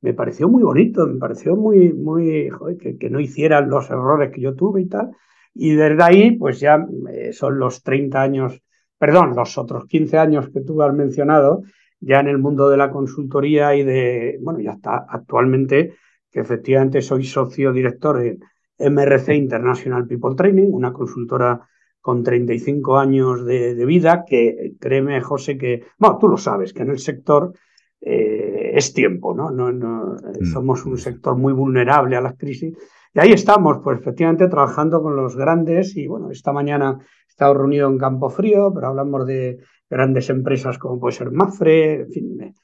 [0.03, 2.51] me pareció muy bonito, me pareció muy, muy,
[2.99, 5.13] que, no hicieran los errores que yo tuve y tal.
[5.55, 8.63] Y desde ahí, pues ya eh, son los 30 años,
[8.99, 11.63] perdón, los otros 15 años que tú has mencionado,
[12.01, 15.95] ya en el mundo de la consultoría y de, bueno, ya está actualmente,
[16.31, 18.39] que efectivamente soy socio director en
[18.79, 21.61] MRC International People Training, una consultora
[22.01, 26.83] con 35 años de, de, vida, que créeme, José, que, bueno, tú lo sabes, que
[26.83, 27.53] en el sector
[28.01, 29.51] eh, es tiempo, ¿no?
[29.51, 30.47] no, no mm.
[30.47, 32.75] Somos un sector muy vulnerable a las crisis.
[33.15, 35.97] Y ahí estamos, pues efectivamente, trabajando con los grandes.
[35.97, 40.79] Y bueno, esta mañana he estado reunido en Campo Frío, pero hablamos de grandes empresas
[40.79, 42.55] como puede ser Mafre, en fin.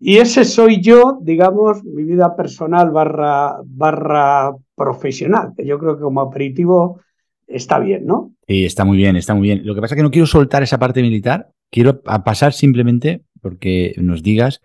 [0.00, 6.02] Y ese soy yo, digamos, mi vida personal barra, barra profesional, que yo creo que
[6.02, 7.00] como aperitivo
[7.48, 8.34] está bien, ¿no?
[8.46, 9.66] Sí, está muy bien, está muy bien.
[9.66, 13.94] Lo que pasa es que no quiero soltar esa parte militar, quiero pasar simplemente porque
[13.98, 14.62] nos digas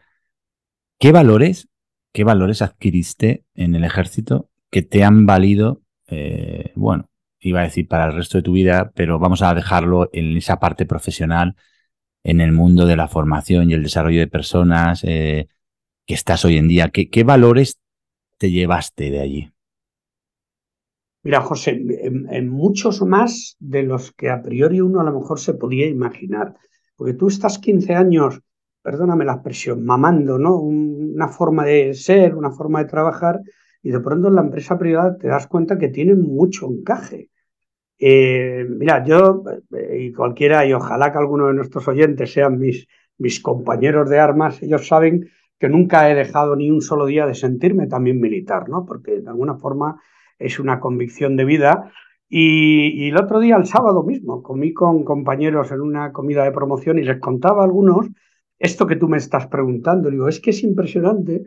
[1.00, 1.68] qué valores,
[2.12, 7.08] qué valores adquiriste en el ejército que te han valido, eh, bueno,
[7.40, 10.60] iba a decir para el resto de tu vida, pero vamos a dejarlo en esa
[10.60, 11.56] parte profesional,
[12.24, 15.48] en el mundo de la formación y el desarrollo de personas eh,
[16.08, 16.90] que estás hoy en día.
[16.90, 17.80] ¿Qué, ¿Qué valores
[18.40, 19.54] te llevaste de allí?
[21.22, 21.80] Mira, José,
[22.32, 26.56] en, muchos más de los que a priori uno a lo mejor se podía imaginar.
[26.96, 28.42] Porque tú estás 15 años,
[28.82, 30.58] perdóname la expresión, mamando, ¿no?
[30.58, 33.40] Una forma de ser, una forma de trabajar,
[33.84, 37.30] y de pronto en la empresa privada te das cuenta que tiene mucho encaje.
[38.00, 39.44] Eh, mira, yo
[39.96, 44.64] y cualquiera, y ojalá que alguno de nuestros oyentes sean mis, mis compañeros de armas,
[44.64, 48.86] ellos saben que nunca he dejado ni un solo día de sentirme también militar, ¿no?
[48.86, 50.02] Porque de alguna forma
[50.40, 51.92] es una convicción de vida.
[52.30, 56.52] Y, y, el otro día, el sábado mismo, comí con compañeros en una comida de
[56.52, 58.08] promoción y les contaba a algunos
[58.60, 60.10] esto que tú me estás preguntando.
[60.10, 61.44] Digo, es que es impresionante.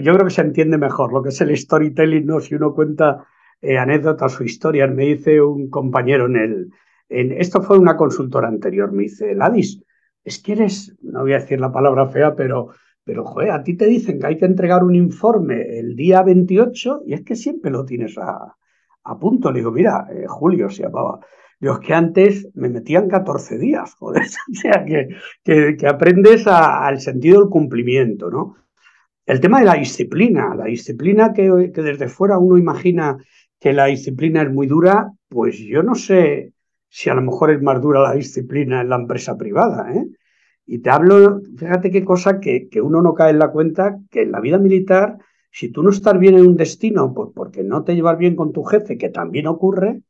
[0.00, 2.40] Yo creo que se entiende mejor lo que es el storytelling, ¿no?
[2.40, 3.26] Si uno cuenta
[3.60, 4.90] eh, anécdotas o historias.
[4.92, 6.70] Me dice un compañero en el.
[7.08, 8.92] En, esto fue una consultora anterior.
[8.92, 9.82] Me dice, Ladis,
[10.24, 12.70] es que eres, no voy a decir la palabra fea, pero
[13.04, 17.02] pero, joder, a ti te dicen que hay que entregar un informe el día 28
[17.06, 18.56] y es que siempre lo tienes a,
[19.04, 19.52] a punto.
[19.52, 21.20] Le digo, mira, eh, Julio se llamaba.
[21.60, 24.22] Digo, es que antes me metían 14 días, joder.
[24.22, 25.08] o sea, que,
[25.44, 28.56] que, aprendes al sentido del cumplimiento, ¿no?
[29.26, 33.16] El tema de la disciplina, la disciplina que, desde fuera uno imagina
[33.58, 36.52] que la disciplina es muy dura, pues yo no sé
[36.88, 39.92] si a lo mejor es más dura la disciplina en la empresa privada.
[39.94, 40.06] ¿eh?
[40.66, 44.22] Y te hablo, fíjate qué cosa que, que, uno no cae en la cuenta, que
[44.22, 45.16] en la vida militar,
[45.50, 48.52] si tú no estás bien en un destino, pues porque no te llevas bien con
[48.52, 50.02] tu jefe, que también ocurre,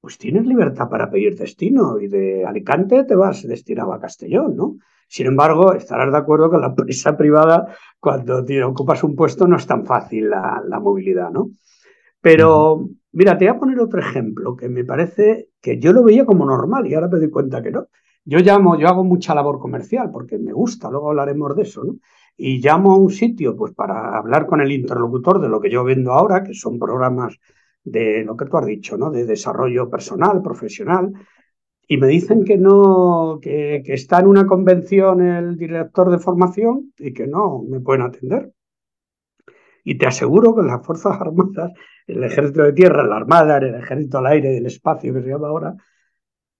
[0.00, 4.76] pues tienes libertad para pedir destino y de Alicante te vas destinado a Castellón, ¿no?
[5.10, 7.66] Sin embargo, estarás de acuerdo que la empresa privada,
[7.98, 11.50] cuando te ocupas un puesto, no es tan fácil la, la movilidad, ¿no?
[12.20, 16.24] Pero, mira, te voy a poner otro ejemplo que me parece que yo lo veía
[16.24, 17.88] como normal y ahora me doy cuenta que no.
[18.24, 21.96] Yo llamo, yo hago mucha labor comercial porque me gusta, luego hablaremos de eso, ¿no?
[22.36, 25.82] Y llamo a un sitio pues para hablar con el interlocutor de lo que yo
[25.82, 27.36] vendo ahora, que son programas
[27.82, 29.10] de lo que tú has dicho, ¿no?
[29.10, 31.12] De desarrollo personal, profesional.
[31.90, 37.12] Y me dicen que no, que, está en una convención el director de formación y
[37.12, 38.52] que no me pueden atender.
[39.82, 41.72] Y te aseguro que las Fuerzas Armadas,
[42.06, 45.48] el Ejército de Tierra, la Armada, el Ejército al Aire, del Espacio, que se llama
[45.48, 45.74] ahora,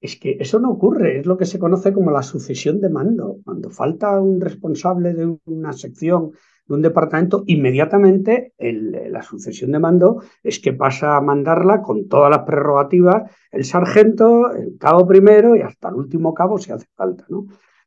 [0.01, 3.37] es que eso no ocurre, es lo que se conoce como la sucesión de mando.
[3.45, 6.33] Cuando falta un responsable de una sección,
[6.70, 12.30] de un departamento, inmediatamente la sucesión de mando es que pasa a mandarla con todas
[12.30, 17.24] las prerrogativas el sargento, el cabo primero y hasta el último cabo si hace falta.
[17.28, 17.46] ¿no?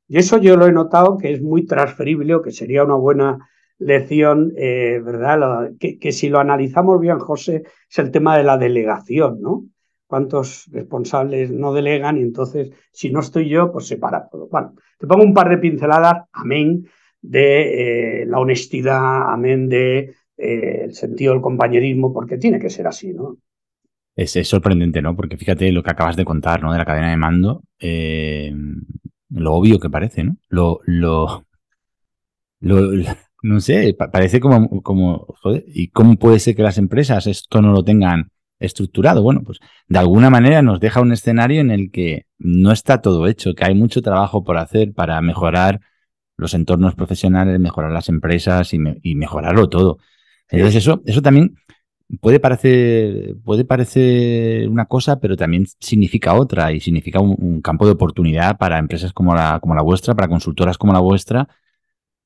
[0.09, 3.49] Y eso yo lo he notado que es muy transferible o que sería una buena
[3.79, 5.71] lección, eh, ¿verdad?
[5.79, 9.65] Que, que, si lo analizamos bien, José, es el tema de la delegación, ¿no?
[10.07, 12.17] ¿Cuántos responsables no delegan?
[12.17, 14.47] Y entonces, si no estoy yo, pues se para todo.
[14.49, 16.85] Bueno, te pongo un par de pinceladas, amén,
[17.23, 22.85] de eh, la honestidad, amén, de eh, el sentido del compañerismo, porque tiene que ser
[22.85, 23.37] así, ¿no?
[24.15, 25.15] Es, sorprendente, ¿no?
[25.15, 26.71] Porque fíjate lo que acabas de contar, ¿no?
[26.71, 28.53] De la cadena de mando, eh,
[29.29, 30.37] lo obvio que parece, ¿no?
[30.49, 31.45] Lo, lo,
[32.59, 32.91] lo,
[33.41, 37.71] no sé, parece como, como, joder, ¿y cómo puede ser que las empresas esto no
[37.71, 39.23] lo tengan estructurado?
[39.23, 43.27] Bueno, pues de alguna manera nos deja un escenario en el que no está todo
[43.27, 45.79] hecho, que hay mucho trabajo por hacer para mejorar
[46.37, 49.97] los entornos profesionales, mejorar las empresas y, me, y mejorarlo todo.
[50.49, 51.55] Entonces eso, eso también
[52.21, 57.85] puede parecer, puede parecer una cosa, pero también significa otra y significa un, un campo
[57.85, 61.47] de oportunidad para empresas como la, como la vuestra, para consultoras como la vuestra,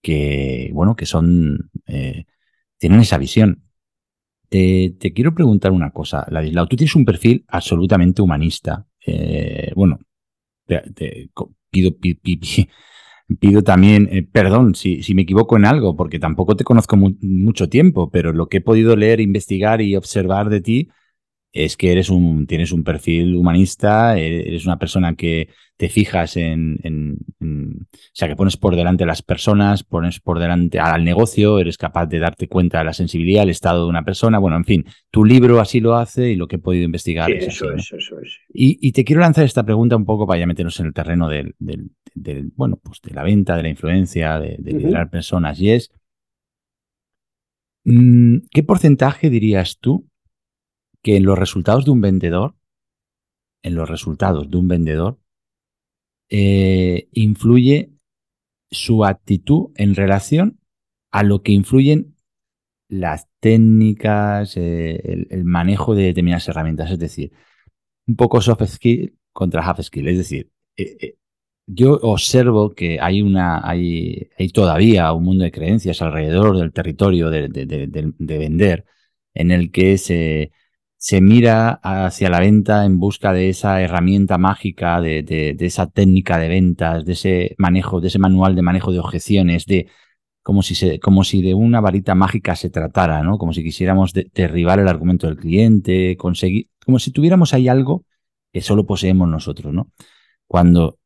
[0.02, 2.26] que, bueno, que son, eh,
[2.78, 3.64] tienen esa visión.
[4.50, 6.68] Te, te, quiero preguntar una cosa, Ladislao.
[6.68, 8.86] Tú tienes un perfil absolutamente humanista.
[9.06, 10.00] Eh, bueno,
[10.66, 11.30] te, te,
[11.70, 12.68] pido, pido, pido,
[13.64, 17.68] también eh, perdón si, si, me equivoco en algo, porque tampoco te conozco mu mucho
[17.68, 20.90] tiempo, pero lo que he podido leer, investigar y observar de ti
[21.54, 26.80] es que eres un, tienes un perfil humanista, eres una persona que te fijas en,
[26.84, 31.04] en, en, o sea, que pones por delante a las personas, pones por delante al
[31.04, 34.40] negocio, eres capaz de darte cuenta de la sensibilidad, el estado de una persona.
[34.40, 37.38] Bueno, en fin, tu libro así lo hace y lo que he podido investigar sí,
[37.38, 38.16] es eso, así, eso.
[38.52, 41.30] Y, y, te quiero lanzar esta pregunta un poco para ya meternos en el terreno
[41.30, 45.08] del, del, del bueno, pues de la venta, de la influencia, de, de liderar uh
[45.08, 45.12] -huh.
[45.12, 45.60] personas.
[45.62, 45.92] Y es,
[47.86, 50.08] mm, ¿qué porcentaje dirías tú
[51.02, 52.56] que en los resultados de un vendedor,
[53.64, 55.20] en los resultados de un vendedor,
[56.30, 57.92] eh, influye
[58.70, 60.60] su actitud en relación
[61.12, 62.16] a lo que influyen
[62.90, 66.92] las técnicas, eh, el, manejo de determinadas herramientas.
[66.92, 67.32] Es decir,
[68.08, 70.08] un poco soft skill contra hard skill.
[70.10, 71.18] Es decir, eh,
[71.66, 77.30] yo observo que hay una, hay, hay, todavía un mundo de creencias alrededor del territorio
[77.30, 78.86] de vender
[79.34, 80.52] en el que se,
[80.98, 85.88] se mira hacia la venta en busca de esa herramienta mágica, de, de, de, esa
[85.88, 89.88] técnica de ventas, de ese manejo, de ese manual de manejo de objeciones, de
[90.42, 93.38] como si, se, como si de una varita mágica se tratara, ¿no?
[93.38, 98.06] Como si quisiéramos de, derribar el argumento del cliente, conseguir, como si tuviéramos ahí algo
[98.52, 99.92] que solo poseemos nosotros, ¿no?
[100.48, 101.00] Cuando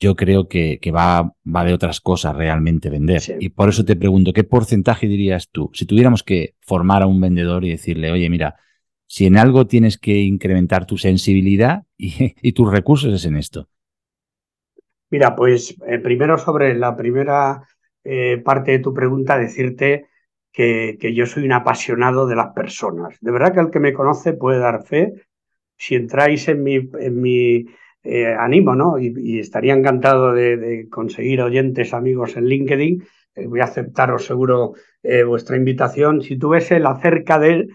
[0.00, 3.20] yo creo que, que va, va, de otras cosas realmente vender.
[3.20, 3.34] Sí.
[3.38, 5.70] Y por eso te pregunto, ¿qué porcentaje dirías tú?
[5.74, 8.56] Si tuviéramos que formar a un vendedor y decirle, oye, mira,
[9.12, 13.68] si en algo tienes que incrementar tu sensibilidad y, tus recursos es en esto.
[15.10, 17.62] Mira, pues eh, primero sobre la primera
[18.04, 20.06] eh, parte de tu pregunta, decirte
[20.50, 23.18] que, yo soy un apasionado de las personas.
[23.20, 25.12] De verdad que el que me conoce puede dar fe.
[25.76, 27.66] Si entráis en mi, en mi
[28.04, 28.98] eh, ánimo, ¿no?
[28.98, 33.04] Y, estaría encantado de, conseguir oyentes, amigos en LinkedIn.
[33.46, 34.72] Voy a aceptaros seguro
[35.26, 36.22] vuestra invitación.
[36.22, 37.68] Si tú ves el acerca de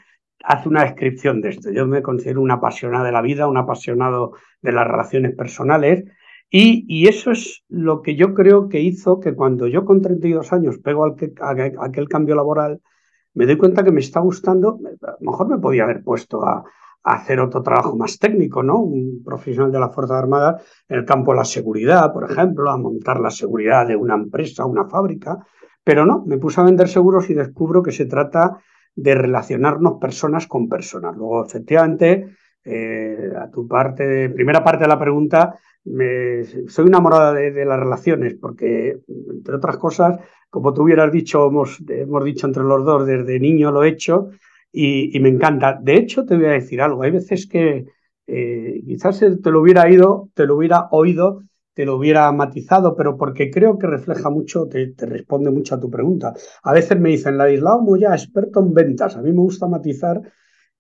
[0.44, 1.72] hace una descripción de esto.
[1.72, 6.06] Yo me considero un apasionado de la vida, un apasionado de las relaciones personales
[6.50, 10.54] y, y, eso es lo que yo creo que hizo que cuando yo con 32
[10.54, 11.34] años pego aquel,
[11.80, 12.82] aquel cambio laboral,
[13.34, 16.64] me doy cuenta que me está gustando, a lo mejor me podía haber puesto a,
[17.04, 18.80] a hacer otro trabajo más técnico, ¿no?
[18.80, 22.78] Un profesional de las Fuerzas Armadas en el campo de la seguridad, por ejemplo, a
[22.78, 25.38] montar la seguridad de una empresa, una fábrica,
[25.84, 28.58] pero no, me puse a vender seguros y descubro que se trata
[28.98, 31.16] de relacionarnos personas con personas.
[31.16, 32.36] Luego, efectivamente,
[32.66, 35.56] eh, a tu parte, primera parte de la pregunta,
[36.68, 40.20] soy enamorada de, de, las relaciones, porque, entre otras cosas,
[40.50, 44.32] como tú hubieras dicho, hemos, hemos dicho entre los dos, desde niño lo he hecho
[44.72, 45.80] y, y, me encanta.
[45.82, 47.86] De hecho, te voy a decir algo, hay veces que
[48.26, 51.44] eh, quizás te lo hubiera ido, te lo hubiera oído,
[51.78, 55.92] te lo hubiera matizado, pero porque creo que refleja mucho, te, responde mucho a tu
[55.92, 56.34] pregunta.
[56.64, 59.16] A veces me dicen, Ladislao ya experto en ventas.
[59.16, 60.20] A mí me gusta matizar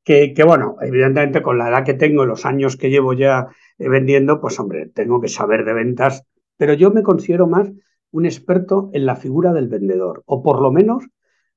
[0.03, 4.41] que, que, bueno, evidentemente con la edad que tengo, los años que llevo ya vendiendo,
[4.41, 6.23] pues hombre, tengo que saber de ventas,
[6.57, 7.71] pero yo me considero más
[8.09, 11.05] un experto en la figura del vendedor, o por lo menos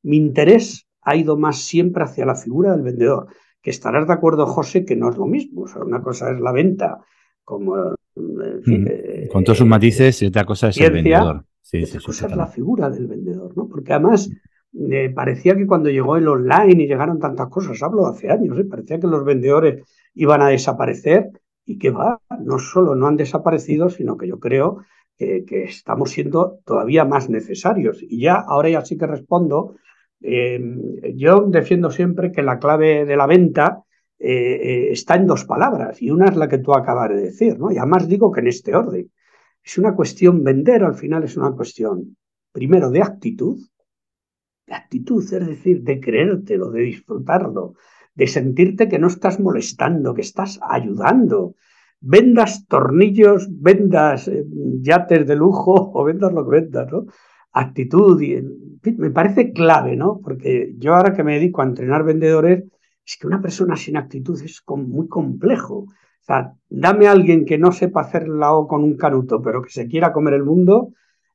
[0.03, 3.29] mi interés ha ido más siempre hacia la figura del vendedor,
[3.63, 5.63] que estarás de acuerdo, José, que no es lo mismo.
[5.63, 6.99] O sea, una cosa es la venta,
[7.51, 7.95] como...
[8.17, 9.29] En fin, mm.
[9.29, 11.45] Con todos sus matices, y otra cosa es ciencia, el vendedor.
[11.61, 13.67] Sí, otra sí, cosa es la figura del vendedor, ¿no?
[13.69, 14.31] Porque además
[14.91, 18.59] eh, parecía que cuando llegó el online y llegaron tantas cosas, hablo de hace años,
[18.59, 18.65] ¿eh?
[18.65, 19.85] parecía que los vendedores
[20.15, 21.31] iban a desaparecer
[21.65, 24.79] y que va, no solo no han desaparecido, sino que yo creo
[25.17, 27.99] que, que estamos siendo todavía más necesarios.
[28.03, 29.77] Y ya, ahora ya sí que respondo,
[30.21, 30.61] eh,
[31.15, 33.85] yo defiendo siempre que la clave de la venta
[34.23, 37.73] eh, está en dos palabras, y una es la que tú acabas de decir, ¿no?
[37.73, 39.11] Y además digo que en este orden.
[39.63, 42.17] Es una cuestión, vender al final es una cuestión,
[42.53, 43.59] primero, de actitud,
[44.67, 47.75] de actitud, es decir, de creértelo, de disfrutarlo,
[48.15, 51.55] de sentirte que no estás molestando, que estás ayudando.
[52.01, 54.45] Vendas tornillos, vendas eh,
[54.81, 57.07] yates de lujo o vendas lo que vendas, ¿no?
[57.53, 58.21] Actitud
[58.97, 60.21] me parece clave, ¿no?
[60.23, 62.65] Porque yo ahora que me dedico a entrenar vendedores,
[63.05, 65.77] es que una persona sin actitud es muy complejo.
[65.79, 69.63] O sea, dame a alguien que no sepa hacer la O con un canuto, pero
[69.63, 70.93] que se quiera comer el mundo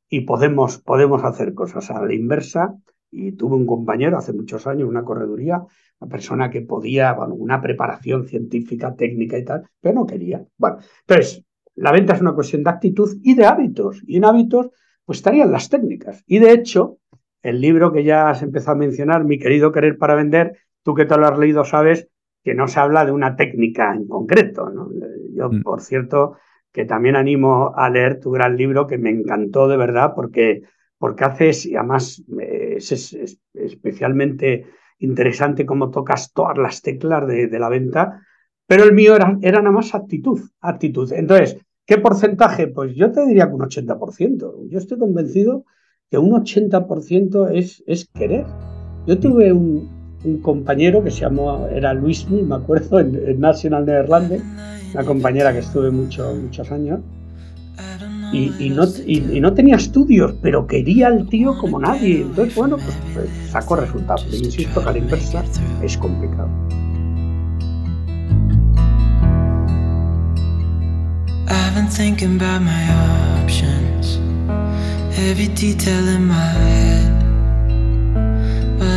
[0.10, 2.76] y podemos, podemos hacer cosas a la inversa.
[3.12, 5.64] Y tuve un compañero hace muchos años, una correduría,
[6.00, 10.46] una persona que podía, bueno, una preparación científica, técnica y tal, pero no quería.
[10.58, 11.46] Bueno, entonces,
[11.76, 14.02] la venta es una cuestión de actitud y de hábitos.
[14.06, 14.70] Y en hábitos,
[15.06, 16.24] pues estarían las técnicas.
[16.26, 17.00] Y de hecho,
[17.42, 21.06] el libro que ya has empezado a mencionar, Mi querido querer para vender, tú que
[21.06, 22.08] te lo has leído sabes
[22.44, 24.70] que no se habla de una técnica en concreto.
[24.70, 24.88] ¿no?
[25.34, 25.64] Yo, mm.
[25.64, 26.38] por cierto,
[26.72, 30.62] que también animo a leer tu gran libro, que me encantó de verdad, porque,
[31.00, 34.68] porque haces, y además es, es, es especialmente
[35.00, 38.22] interesante cómo tocas todas las teclas de, de, la venta,
[38.68, 41.12] pero el mío era, era nada más actitud, actitud.
[41.14, 42.68] Entonces, ¿qué porcentaje?
[42.68, 44.70] Pues yo te diría que un 80%.
[44.70, 45.66] Yo estoy convencido
[46.12, 48.46] que un 80% es, es querer.
[49.08, 53.86] Yo tuve un, un, compañero que se llamó, era Luis me acuerdo, en, en National
[53.86, 54.44] Netherlands,
[54.94, 57.00] una compañera que estuve mucho, muchos años,
[58.32, 62.22] y, y, no, y, y, no, tenía estudios, pero quería al tío como nadie.
[62.22, 64.26] Entonces, bueno, pues, pues sacó resultados.
[64.30, 65.44] Pero insisto que a la inversa
[65.82, 66.50] es complicado.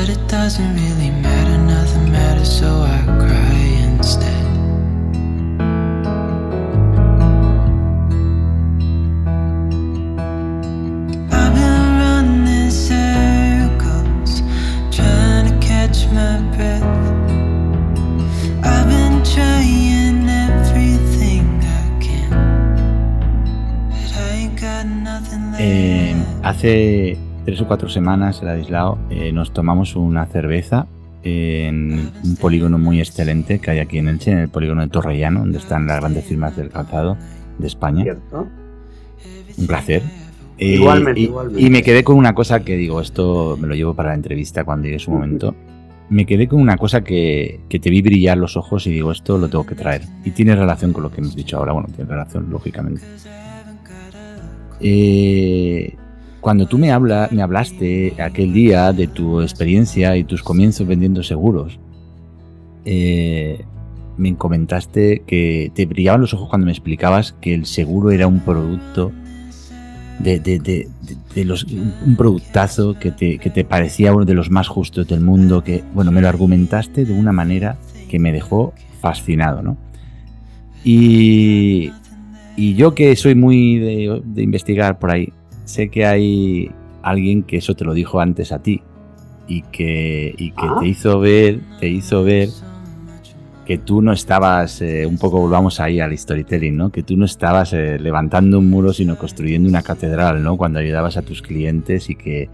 [0.09, 4.47] But it doesn't really matter, nothing matters, so I cry instead.
[11.31, 14.41] I've been running circles,
[14.91, 16.83] trying to catch my breath.
[18.65, 22.31] I've been trying everything I can,
[23.91, 25.61] but I ain't got nothing left.
[25.61, 30.86] Eh, Hace tres o cuatro semanas, el Adislao, eh, nos tomamos una cerveza
[31.22, 35.40] en un polígono muy excelente que hay aquí en Elche, en el polígono de Torrellano,
[35.40, 37.16] donde están las grandes firmas del calzado
[37.59, 38.03] de España.
[38.03, 38.46] ¿Cierto?
[39.57, 40.03] Un placer.
[40.59, 41.62] Eh, igualmente, y, igualmente.
[41.62, 44.64] y, me quedé con una cosa que digo, esto me lo llevo para la entrevista
[44.64, 45.55] cuando llegue su momento.
[46.11, 49.36] Me quedé con una cosa que, que, te vi brillar los ojos y digo, esto
[49.36, 50.03] lo tengo que traer.
[50.24, 53.03] Y tiene relación con lo que hemos dicho ahora, bueno, tiene relación, lógicamente.
[54.80, 55.96] Eh,
[56.41, 61.22] cuando tú me, habla, me hablaste aquel día de tu experiencia y tus comienzos vendiendo
[61.22, 61.78] seguros,
[62.84, 63.64] eh,
[64.16, 68.41] me comentaste que te brillaban los ojos cuando me explicabas que el seguro era un
[68.41, 69.12] producto
[70.18, 70.89] de,
[71.45, 76.11] los, un productazo que te, parecía uno de los más justos del mundo, que, bueno,
[76.11, 77.76] me lo argumentaste de una manera
[78.09, 79.76] que me dejó fascinado, ¿no?
[80.84, 81.93] Y
[82.57, 85.32] yo que soy muy de, investigar por ahí,
[85.69, 86.71] sé que hay
[87.03, 88.83] alguien que eso te lo dijo antes a ti
[89.47, 90.77] y que, y que Ah.
[90.81, 92.49] te hizo ver, te hizo ver
[93.66, 96.91] que tú no estabas, eh, un poco volvamos ahí al storytelling, ¿no?
[96.91, 100.57] Que tú no estabas eh, levantando un muro, sino construyendo una catedral, ¿no?
[100.57, 102.49] Cuando ayudabas a tus clientes y que...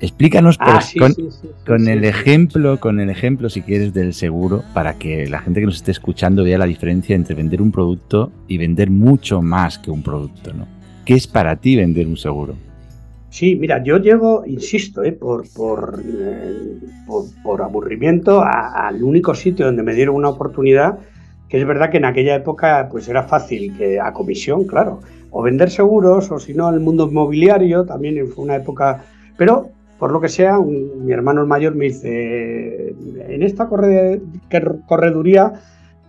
[0.00, 3.60] Explícanos Ah, pues, sí, con, sí, sí, con sí, el ejemplo, con el ejemplo, si
[3.62, 7.34] quieres, del seguro, para que la gente que nos esté escuchando vea la diferencia entre
[7.36, 10.66] vender un producto y vender mucho más que un producto, ¿no?
[11.04, 12.54] ¿Qué es para ti vender un seguro?
[13.30, 15.44] Sí, mira, yo llego, insisto, eh, por,
[16.04, 20.98] eh, por, por aburrimiento al único sitio donde me dieron una oportunidad,
[21.48, 25.00] que es verdad que en aquella época pues era fácil, que a comisión, claro,
[25.30, 29.02] o vender seguros, o si no, el mundo inmobiliario, también fue una época,
[29.38, 32.94] pero por lo que sea, mi hermano el mayor me dice,
[33.28, 35.52] en esta corre- que- correduría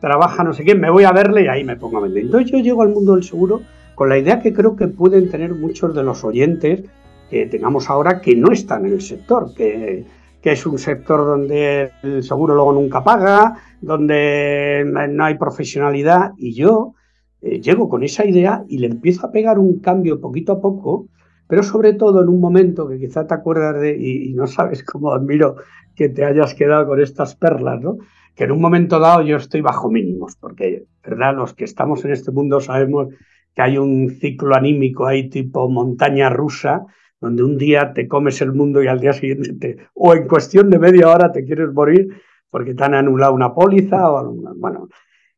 [0.01, 2.23] trabaja no sé quién, me voy a verle y ahí me pongo a vender.
[2.23, 3.61] Entonces yo llego al mundo del seguro
[3.95, 6.83] con la idea que creo que pueden tener muchos de los oyentes
[7.29, 10.05] que tengamos ahora que no están en el sector, que,
[10.41, 16.53] que es un sector donde el seguro luego nunca paga, donde no hay profesionalidad y
[16.53, 16.93] yo
[17.41, 21.07] eh, llego con esa idea y le empiezo a pegar un cambio poquito a poco,
[21.47, 24.83] pero sobre todo en un momento que quizá te acuerdas de, y, y no sabes
[24.83, 25.55] cómo admiro
[25.95, 27.97] que te hayas quedado con estas perlas, ¿no?
[28.35, 31.35] Que en un momento dado yo estoy bajo mínimos, porque, ¿verdad?
[31.35, 33.09] Los que estamos en este mundo sabemos
[33.55, 36.85] que hay un ciclo anímico ahí tipo montaña rusa,
[37.19, 40.69] donde un día te comes el mundo y al día siguiente te, o en cuestión
[40.69, 42.09] de media hora te quieres morir
[42.49, 44.89] porque te han anulado una póliza o bueno.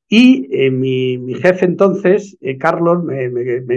[0.08, 3.28] Y eh, mi, mi, jefe entonces, eh, Carlos, me,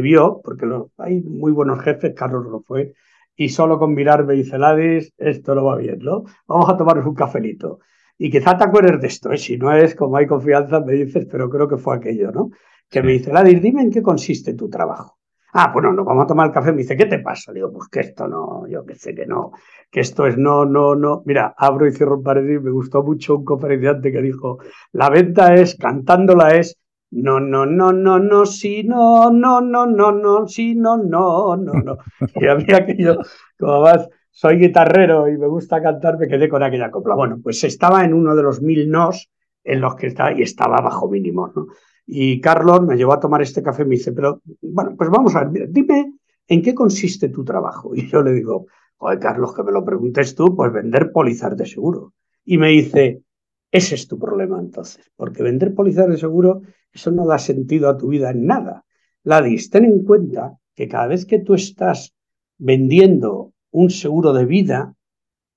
[0.03, 0.67] vio, porque
[0.99, 2.93] hay muy buenos jefes, Carlos lo fue,
[3.35, 6.25] y solo con mirarme dice, Ladis, esto lo va bien, ¿no?
[6.47, 7.81] Vamos a tomarnos un cafelito.
[8.19, 9.39] Y quizá te acuerdes de esto, ¿eh?
[9.39, 12.51] si no es como hay confianza, me dices, pero creo que fue aquello, ¿no?
[12.91, 15.19] Que me dice, Ladis, dime en qué consiste tu trabajo.
[15.53, 16.73] Ah, bueno, nos vamos a tomar el café.
[16.73, 17.53] Me dice, ¿qué te pasa?
[17.53, 19.53] Digo, pues que esto no, yo que sé que no,
[19.91, 21.23] que esto es no, no, no.
[21.25, 22.63] Mira, abro y cierro un paréntesis.
[22.63, 24.59] Me gustó mucho un conferenciante que dijo,
[24.93, 26.79] la venta es, cantándola es,
[27.11, 31.73] no, no, no, no, no, sí, no, no, no, no, no, sí, no, no, no,
[31.73, 31.97] no.
[32.35, 33.19] Y a mí aquello,
[33.59, 37.15] como más soy guitarrero y me gusta cantar, me quedé con aquella copla.
[37.15, 39.31] Bueno, pues estaba en uno de los mil nos
[39.65, 41.67] en los que estaba y estaba bajo mínimos, ¿no?
[42.11, 45.37] Y Carlos me llevó a tomar este café y me dice, pero bueno, pues vamos
[45.37, 46.15] a ver, dime
[46.47, 47.93] en qué consiste tu trabajo.
[47.95, 51.67] Y yo le digo, joder, Carlos, que me lo preguntes tú, pues vender pólizas de
[51.67, 52.15] seguro.
[52.47, 53.23] Y me dice,
[53.71, 57.99] ese es tu problema entonces, porque vender pólizas de seguro, eso no da sentido a
[57.99, 58.87] tu vida en nada.
[59.23, 62.15] Ladis, ten en cuenta que cada vez que tú estás
[62.57, 64.95] vendiendo un seguro de vida,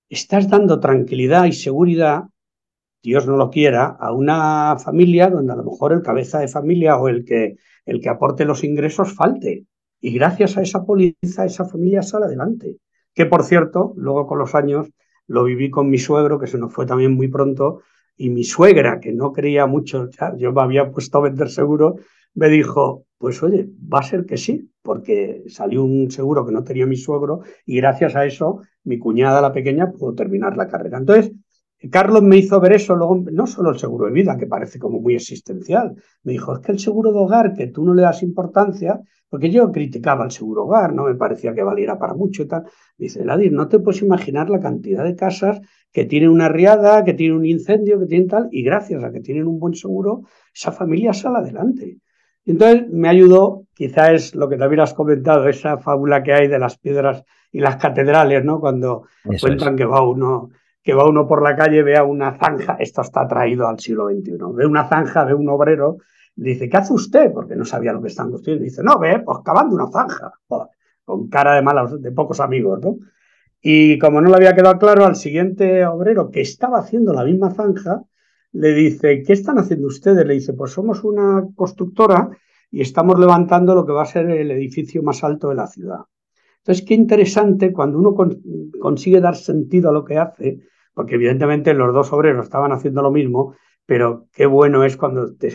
[0.10, 2.26] estás dando tranquilidad y seguridad
[3.02, 6.98] Dios no lo quiera, a una familia donde a lo mejor el cabeza de familia
[6.98, 9.66] o el que, el que aporte los ingresos falte.
[10.00, 12.78] Y gracias a esa póliza, esa familia sale adelante.
[13.14, 14.90] Que por cierto, luego con los años
[15.28, 17.82] lo viví con mi suegro, que se nos fue también muy pronto,
[18.18, 21.96] y mi suegra, que no creía mucho, ya, yo me había puesto a vender seguro,
[22.34, 26.64] me dijo, pues oye, va a ser que sí, porque salió un seguro que no
[26.64, 30.98] tenía mi suegro y gracias a eso mi cuñada, la pequeña, pudo terminar la carrera.
[30.98, 31.32] Entonces,
[31.90, 35.00] Carlos me hizo ver eso, luego no solo el seguro de vida, que parece como
[35.00, 38.22] muy existencial, me dijo, es que el seguro de hogar, que tú no le das
[38.22, 42.48] importancia, porque yo criticaba el seguro hogar, no me parecía que valiera para mucho y
[42.48, 42.66] tal.
[42.98, 45.62] Dice, Ladir, no te puedes imaginar la cantidad de casas
[45.92, 49.22] que tienen una riada, que tienen un incendio, que tienen tal, y gracias a que
[49.22, 50.24] tienen un buen seguro,
[50.54, 52.00] esa familia sale adelante.
[52.46, 56.60] Entonces me ayudó, quizá es lo que también has comentado, esa fábula que hay de
[56.60, 58.60] las piedras y las catedrales, ¿no?
[58.60, 59.78] Cuando Eso cuentan es.
[59.78, 60.50] que va uno
[60.84, 64.38] que va uno por la calle, vea una zanja, esto está traído al siglo XXI,
[64.54, 65.98] ve una zanja, ve un obrero,
[66.36, 67.32] dice, ¿qué hace usted?
[67.32, 68.64] Porque no sabía lo que están construyendo.
[68.64, 70.34] Dice, no, ve, pues cavando una zanja,
[71.06, 72.98] con cara de malos, de pocos amigos, ¿no?
[73.62, 77.52] Y como no le había quedado claro, al siguiente obrero que estaba haciendo la misma
[77.52, 78.02] zanja,
[78.54, 80.26] le dice, ¿qué están haciendo ustedes?
[80.26, 82.30] Le dice, pues somos una constructora
[82.72, 86.00] y estamos levantando lo que va a ser el edificio más alto de la ciudad.
[86.62, 88.42] Entonces, qué interesante cuando uno con,
[88.80, 90.60] consigue dar sentido a lo que hace,
[90.94, 93.56] porque evidentemente los dos obreros estaban haciendo lo mismo,
[93.86, 95.54] pero qué bueno es cuando te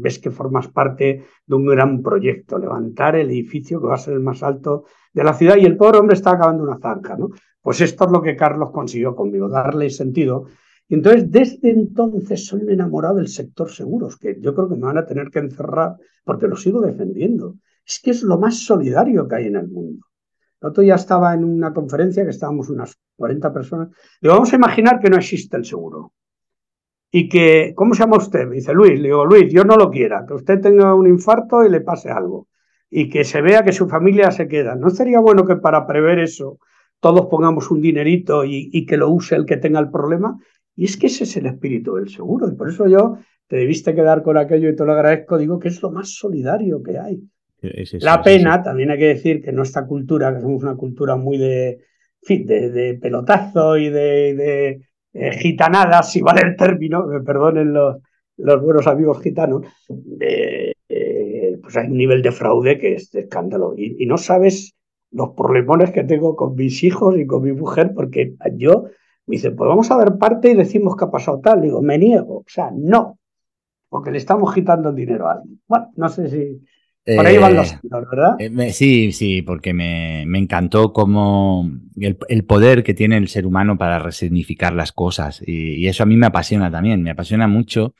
[0.00, 4.14] ves que formas parte de un gran proyecto, levantar el edificio que va a ser
[4.14, 7.30] el más alto de la ciudad y el pobre hombre está acabando una zanja, ¿no?
[7.60, 10.46] Pues esto es lo que Carlos consiguió conmigo, darle sentido.
[10.88, 14.82] Y entonces, desde entonces soy un enamorado del sector seguros, que yo creo que me
[14.82, 17.56] van a tener que encerrar porque lo sigo defendiendo.
[17.86, 20.06] Es que es lo más solidario que hay en el mundo.
[20.64, 23.88] El otro día estaba en una conferencia que estábamos unas 40 personas.
[24.18, 26.14] Digo, vamos a imaginar que no existe el seguro.
[27.10, 28.46] Y que, ¿cómo se llama usted?
[28.46, 28.98] Me dice Luis.
[28.98, 32.08] Le digo, Luis, yo no lo quiera, que usted tenga un infarto y le pase
[32.10, 32.48] algo.
[32.88, 34.74] Y que se vea que su familia se queda.
[34.74, 36.58] ¿No sería bueno que para prever eso
[36.98, 40.38] todos pongamos un dinerito y, y que lo use el que tenga el problema?
[40.74, 42.48] Y es que ese es el espíritu del seguro.
[42.48, 45.36] Y por eso yo te debiste quedar con aquello y te lo agradezco.
[45.36, 47.22] Digo que es lo más solidario que hay.
[47.68, 48.64] Es eso, La es pena, eso.
[48.64, 51.80] también hay que decir que nuestra cultura, que somos una cultura muy de,
[52.28, 54.80] de, de pelotazo y de, de,
[55.14, 57.96] eh, gitanadas, si vale el término, me perdonen los,
[58.36, 59.62] los buenos amigos gitanos,
[60.20, 63.74] eh, eh, pues hay un nivel de fraude que es de escándalo.
[63.76, 64.74] Y, y no sabes
[65.10, 68.84] los problemones que tengo con mis hijos y con mi mujer, porque yo
[69.26, 71.62] me dice, pues vamos a dar parte y decimos que ha pasado tal.
[71.62, 73.18] Digo, me niego, o sea, no,
[73.88, 75.60] porque le estamos quitando el dinero a alguien.
[75.68, 76.60] Bueno, no sé si
[77.12, 78.34] por ahí van los Eh, tiros, ¿verdad?
[78.38, 83.28] Eh, me- Sí, sí, porque me, me encantó como el, el poder que tiene el
[83.28, 85.42] ser humano para resignificar las cosas.
[85.46, 87.02] Y, y eso a mí me apasiona también.
[87.02, 87.94] Me apasiona mucho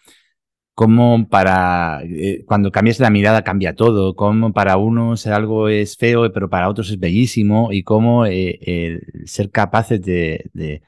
[0.75, 4.17] cómo para eh, cuando cambias la mirada cambia todo.
[4.17, 7.73] Cómo para unos algo es feo, pero para otros es bellísimo.
[7.73, 10.83] Y cómo eh, ser capaces de, de,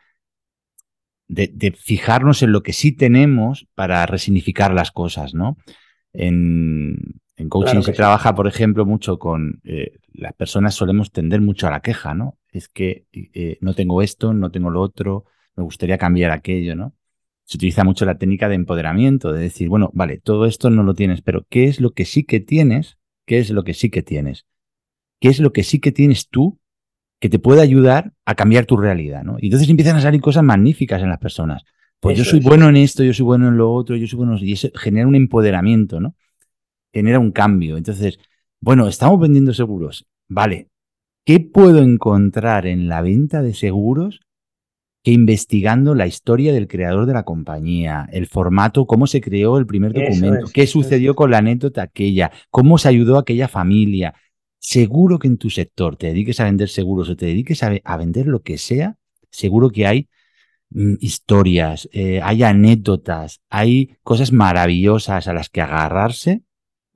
[1.29, 5.57] de- de fijarnos en lo que sí tenemos para resignificar las cosas, ¿no?
[6.13, 6.97] En,
[7.37, 7.97] en coaching Claro se sí.
[7.97, 12.39] trabaja, por ejemplo, mucho con eh, las personas solemos tender mucho a la queja, ¿no?
[12.51, 15.25] Es que eh, no tengo esto, no tengo lo otro,
[15.55, 16.95] me gustaría cambiar aquello, ¿no?
[17.45, 20.95] Se utiliza mucho la técnica de empoderamiento, de decir, bueno, vale, todo esto no lo
[20.95, 22.99] tienes, pero ¿qué es lo que sí que tienes?
[23.27, 24.47] ¿Qué es lo que sí que tienes?
[25.21, 26.59] ¿Qué es lo que sí que tienes tú
[27.21, 29.37] que te puede ayudar a cambiar tu realidad, ¿no?
[29.39, 31.63] Y entonces empiezan a salir cosas magníficas en las personas.
[32.01, 34.37] Pues yo soy bueno en esto, yo soy bueno en lo otro, yo soy bueno...
[34.39, 36.15] Y eso genera un empoderamiento, ¿no?
[36.97, 37.77] Genera un cambio.
[37.77, 38.19] Entonces,
[38.59, 40.07] bueno, estamos vendiendo seguros.
[40.29, 40.71] Vale.
[41.27, 44.21] ¿Qué puedo encontrar en la venta de seguros
[45.03, 49.67] que investigando la historia del creador de la compañía, el formato, cómo se creó el
[49.67, 50.71] primer documento, es, qué es.
[50.71, 54.15] sucedió con la anécdota aquella, cómo se ayudó a aquella familia?
[54.59, 58.27] Seguro que en tu sector te dediques a vender seguros o te dediques a vender
[58.27, 58.97] lo que sea,
[59.31, 60.09] seguro que hay
[60.71, 66.46] mm, historias, eh, hay anécdotas, hay cosas maravillosas a las que agarrarse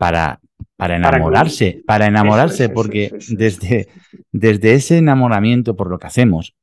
[0.01, 0.40] para,
[0.76, 3.88] para enamorarse, para enamorarse, Eso es, eso porque eso desde,
[4.32, 6.57] desde ese enamoramiento por lo que hacemos,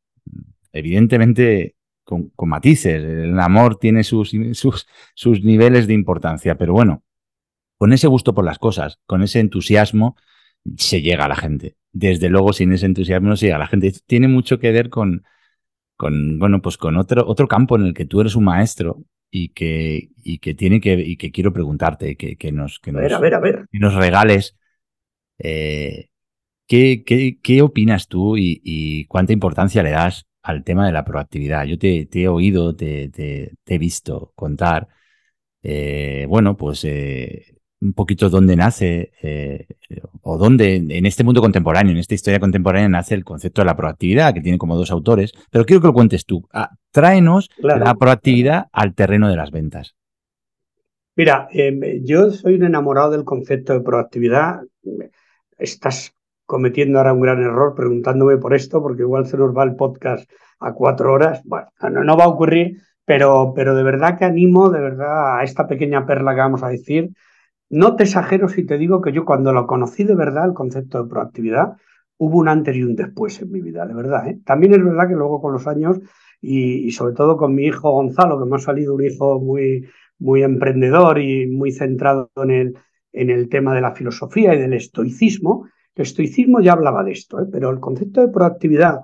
[0.71, 7.03] evidentemente con, con matices, el amor tiene sus, sus, sus niveles de importancia, pero bueno,
[7.77, 10.15] con ese gusto por las cosas, con ese entusiasmo,
[10.77, 11.75] se llega a la gente.
[11.91, 13.93] Desde luego, sin ese entusiasmo no se llega a la gente.
[14.07, 15.25] Tiene mucho que ver con,
[15.95, 19.49] con bueno, pues con otro, otro campo en el que tú eres un maestro y
[19.49, 23.03] que, y que tiene que, y que quiero preguntarte, que, que nos, que A nos,
[23.03, 23.57] ver, a ver, a ver.
[23.71, 24.57] que nos regales.
[25.39, 26.09] eh,
[26.67, 31.05] ¿qué, qué, qué opinas tú y, y cuánta importancia le das al tema de la
[31.05, 31.65] proactividad?
[31.65, 34.87] Yo te, te he oído, te, te- te he visto contar,
[35.63, 39.67] eh, bueno, pues eh, un poquito dónde nace eh,
[40.21, 43.75] o dónde en este mundo contemporáneo, en esta historia contemporánea nace el concepto de la
[43.75, 46.47] proactividad, que tiene como dos autores, pero quiero que lo cuentes tú.
[46.51, 49.95] Ah, tráenos Claro, la proactividad al terreno de las ventas.
[51.15, 54.61] Mira, eh, yo soy un enamorado del concepto de proactividad.
[55.57, 56.13] Estás
[56.45, 60.29] cometiendo ahora un gran error preguntándome por esto, porque igual se nos va el podcast
[60.59, 61.41] a cuatro horas.
[61.43, 65.43] Bueno, no, no va a ocurrir, pero, pero de verdad que animo, de verdad, a
[65.43, 67.09] esta pequeña perla que vamos a decir.
[67.69, 71.03] No te exagero si te digo que yo cuando lo conocí de verdad, el concepto
[71.03, 71.73] de proactividad,
[72.17, 74.27] hubo un antes y un después en mi vida, de verdad.
[74.27, 74.39] ¿eh?
[74.45, 75.99] También es verdad que luego con los años
[76.41, 79.85] y, sobre todo con mi hijo Gonzalo, que me ha salido un hijo muy,
[80.19, 82.77] muy emprendedor y muy centrado en el,
[83.11, 85.67] en el tema de la filosofía y del estoicismo.
[85.95, 87.47] El estoicismo ya hablaba de esto, ¿eh?
[87.51, 89.01] pero el concepto de proactividad,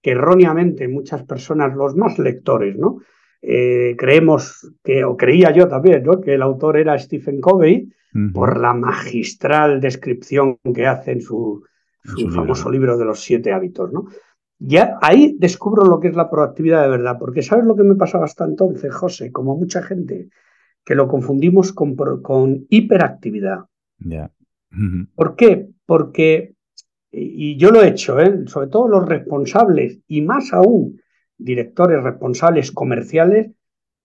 [0.00, 2.98] que erróneamente muchas personas, los más lectores, ¿no?
[3.46, 6.18] Eh, creemos que, o creía yo también, ¿no?
[6.18, 7.92] que el autor era Stephen Covey,
[8.32, 11.64] por la magistral descripción que hace en su,
[12.04, 14.06] su famoso libro de los siete hábitos, ¿no?
[14.60, 17.96] Ya ahí descubro lo que es la proactividad de verdad, porque ¿sabes lo que me
[17.96, 19.32] pasaba hasta entonces, José?
[19.32, 20.28] Como mucha gente,
[20.84, 23.64] que lo confundimos con, con hiperactividad.
[24.70, 25.08] Ujú.
[25.16, 25.68] ¿Por qué?
[25.84, 26.54] Porque,
[27.10, 28.44] y y yo lo he hecho, ¿eh?
[28.46, 31.00] sobre todo los responsables, y más aún
[31.38, 33.50] directores responsables comerciales,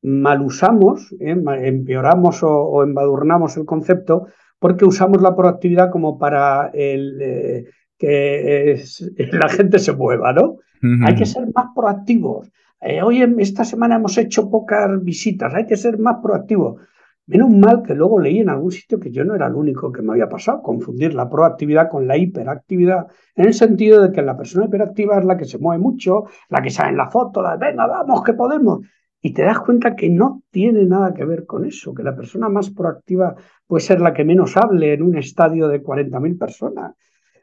[0.02, 1.36] mal usamos, ¿eh?
[1.64, 4.28] empeoramos o, o embadurnamos el concepto
[4.60, 7.66] porque usamos la proactividad como para el, eh,
[7.98, 10.58] que es- la gente se mueva, ¿no?
[11.06, 12.50] Hay que ser más proactivos.
[12.82, 16.82] Eh, Hoy, en- esta semana hemos hecho pocas visitas, hay que ser más proactivos.
[17.30, 20.02] Menos mal que luego leí en algún sitio que yo no era el único que
[20.02, 23.06] me había pasado, confundir la proactividad con la hiperactividad,
[23.36, 26.60] en el sentido de que la persona hiperactiva es la que se mueve mucho, la
[26.60, 28.80] que sale en la foto, la venga, vamos, que podemos.
[29.22, 32.50] Y te das cuenta que no tiene nada que ver con eso, que la persona
[32.50, 33.36] más proactiva
[33.68, 36.96] puede ser la que menos hable en un estadio de 40.000 personas.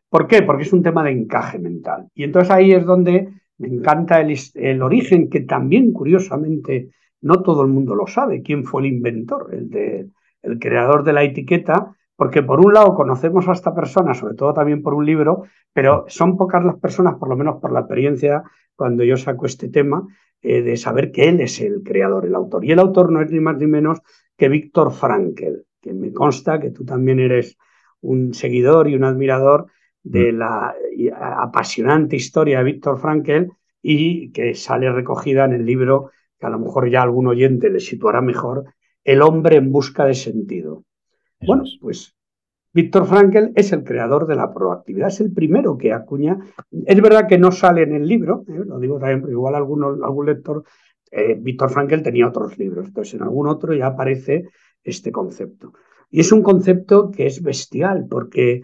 [0.09, 0.43] ¿Por qué?
[0.43, 2.09] Porque es un tema de encaje mental.
[2.13, 3.29] Y entonces ahí es donde
[3.59, 6.91] me encanta el origen que también curiosamente
[7.21, 10.09] no todo el mundo lo sabe quién fue el inventor, el, de,
[10.43, 14.55] el creador de la etiqueta, porque por un lado conocemos a esta persona, sobre todo
[14.55, 18.43] también por un libro, pero son pocas las personas, por lo menos por la experiencia,
[18.75, 20.07] cuando yo saco este tema,
[20.43, 22.65] eh, de saber que él es el creador, el autor.
[22.65, 24.01] Y el autor no es ni más ni menos
[24.37, 27.57] que Víctor Frankel, que me consta que tú también eres
[28.01, 29.67] un seguidor y un admirador
[30.03, 30.37] de mm.
[30.37, 30.75] la
[31.39, 33.51] apasionante historia de Víctor Frankel
[33.83, 37.81] y que sale recogida en el libro que a lo mejor ya algún oyente le
[37.81, 38.65] situará mejor,
[39.05, 40.85] El hombre en busca de sentido.
[41.41, 42.17] Bueno, pues
[42.77, 46.39] Víctor Frankel es el creador de la proactividad, es el primero que acuña.
[46.85, 48.65] Es verdad que no sale en el libro, ¿eh?
[48.67, 50.63] lo digo también, pero igual alguno, algún lector,
[51.11, 54.49] eh, Víctor Frankel tenía otros libros, entonces en algún otro ya aparece
[54.85, 55.73] este concepto.
[56.11, 58.61] Y es un concepto que es bestial, porque,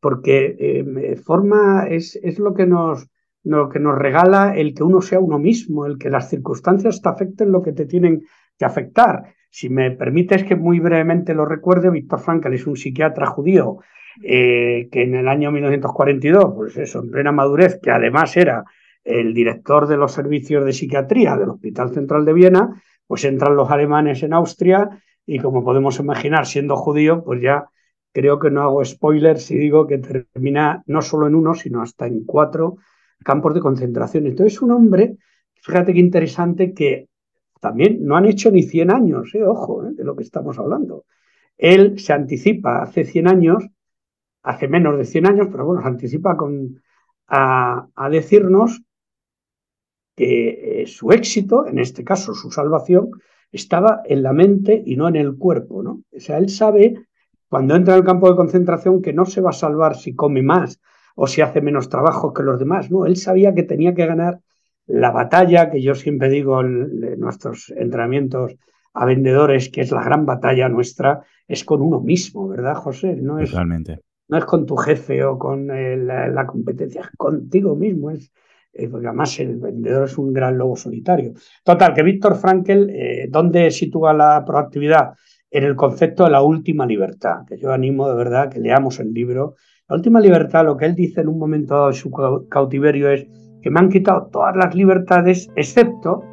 [0.00, 3.06] porque eh, forma, es, es lo, que nos,
[3.44, 7.08] lo que nos regala el que uno sea uno mismo, el que las circunstancias te
[7.08, 8.24] afecten lo que te tienen
[8.58, 9.34] que afectar.
[9.50, 13.78] Si me permites que muy brevemente lo recuerde, Víctor Frankl es un psiquiatra judío
[14.22, 18.64] eh, que en el año 1942, pues eso, en plena madurez, que además era
[19.04, 23.70] el director de los servicios de psiquiatría del Hospital Central de Viena, pues entran los
[23.70, 27.66] alemanes en Austria y como podemos imaginar, siendo judío, pues ya
[28.12, 32.06] creo que no hago spoiler si digo que termina no solo en uno, sino hasta
[32.06, 32.78] en cuatro
[33.24, 34.26] campos de concentración.
[34.26, 35.16] Entonces, un hombre,
[35.54, 37.08] fíjate qué interesante, que
[37.60, 41.06] también no han hecho ni 100 años, eh, ojo, eh, de lo que estamos hablando.
[41.56, 43.64] Él se anticipa hace 100 años,
[44.42, 46.82] hace menos de 100 años, pero bueno, se anticipa con,
[47.28, 48.82] a, decirnos
[50.14, 53.10] que eh, su éxito, en este caso su salvación,
[53.50, 56.02] estaba en la mente y no en el cuerpo, ¿no?
[56.14, 57.06] O sea, él sabe
[57.48, 60.42] cuando entra en el campo de concentración que no se va a salvar si come
[60.42, 60.80] más
[61.14, 64.40] o si hace menos trabajo que los demás, no, él sabía que tenía que ganar
[64.86, 68.56] la batalla que yo siempre digo en nuestros entrenamientos
[68.92, 73.16] a vendedores, que es la gran batalla nuestra, es con uno mismo, ¿verdad, José?
[73.20, 73.50] No es,
[74.28, 78.10] No es con tu jefe o con eh, la, competencia, es contigo mismo.
[78.10, 78.32] Es,
[78.72, 81.34] eh, porque además el vendedor es un gran lobo solitario.
[81.62, 85.12] Total, que Víctor Frankel, eh, ¿dónde sitúa la proactividad?
[85.50, 89.12] En el concepto de la última libertad, que yo animo de verdad que leamos el
[89.12, 89.56] libro.
[89.86, 92.10] La última libertad, lo que él dice en un momento dado de su
[92.48, 93.26] cautiverio es
[93.60, 96.24] que me han quitado todas las libertades, excepto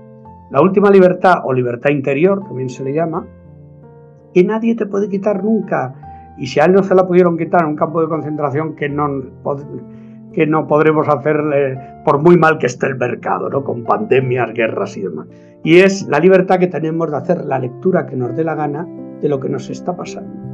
[0.52, 3.28] la última libertad o libertad interior, también se le llama,
[4.34, 6.34] que nadie te puede quitar nunca.
[6.38, 8.88] Y si a él no se la pudieron quitar en un campo de concentración que
[8.88, 9.10] no,
[10.32, 13.66] que no podremos hacer por muy mal que esté el mercado, ¿no?
[13.66, 15.28] con pandemias, guerras y demás.
[15.62, 18.88] Y es la libertad que tenemos de hacer la lectura que nos dé la gana
[19.22, 20.51] de lo que nos está pasando.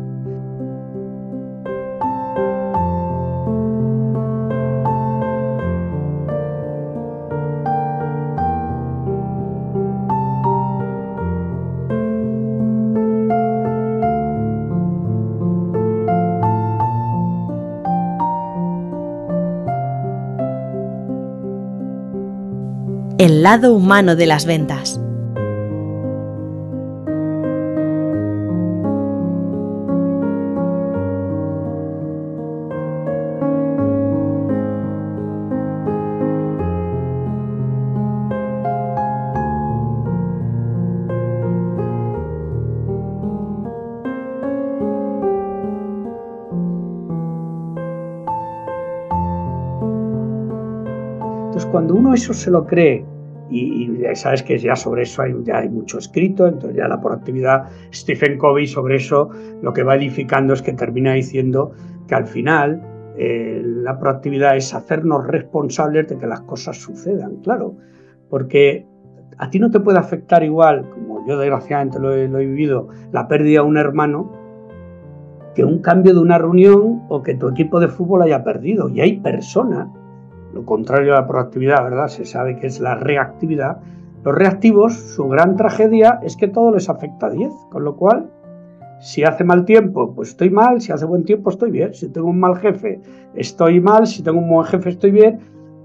[23.18, 25.00] El lado humano de las ventas.
[51.78, 53.06] Cuando uno eso se lo cree
[53.52, 57.66] y, sabes que ya sobre eso hay, ya hay mucho escrito, entonces ya la proactividad,
[57.94, 59.30] Stephen Covey sobre eso
[59.62, 61.74] lo que va edificando es que termina diciendo
[62.08, 62.82] que al final
[63.16, 67.76] eh, la proactividad es hacernos responsables de que las cosas sucedan, claro,
[68.28, 68.88] porque
[69.38, 72.88] a ti no te puede afectar igual, como yo desgraciadamente lo he, lo he vivido,
[73.12, 74.32] la pérdida de un hermano,
[75.54, 78.90] que un cambio de una reunión o que tu equipo de fútbol haya perdido.
[78.90, 79.88] Y hay personas
[80.54, 82.08] lo contrario a la proactividad, ¿verdad?
[82.08, 83.78] Se sabe que es la reactividad.
[84.24, 88.30] Los reactivos, su gran tragedia es que todo les afecta a 10, con lo cual,
[89.00, 92.28] si hace mal tiempo, pues estoy mal, si hace buen tiempo, estoy bien, si tengo
[92.28, 93.00] un mal jefe,
[93.36, 95.40] estoy mal, si tengo un buen jefe, estoy bien,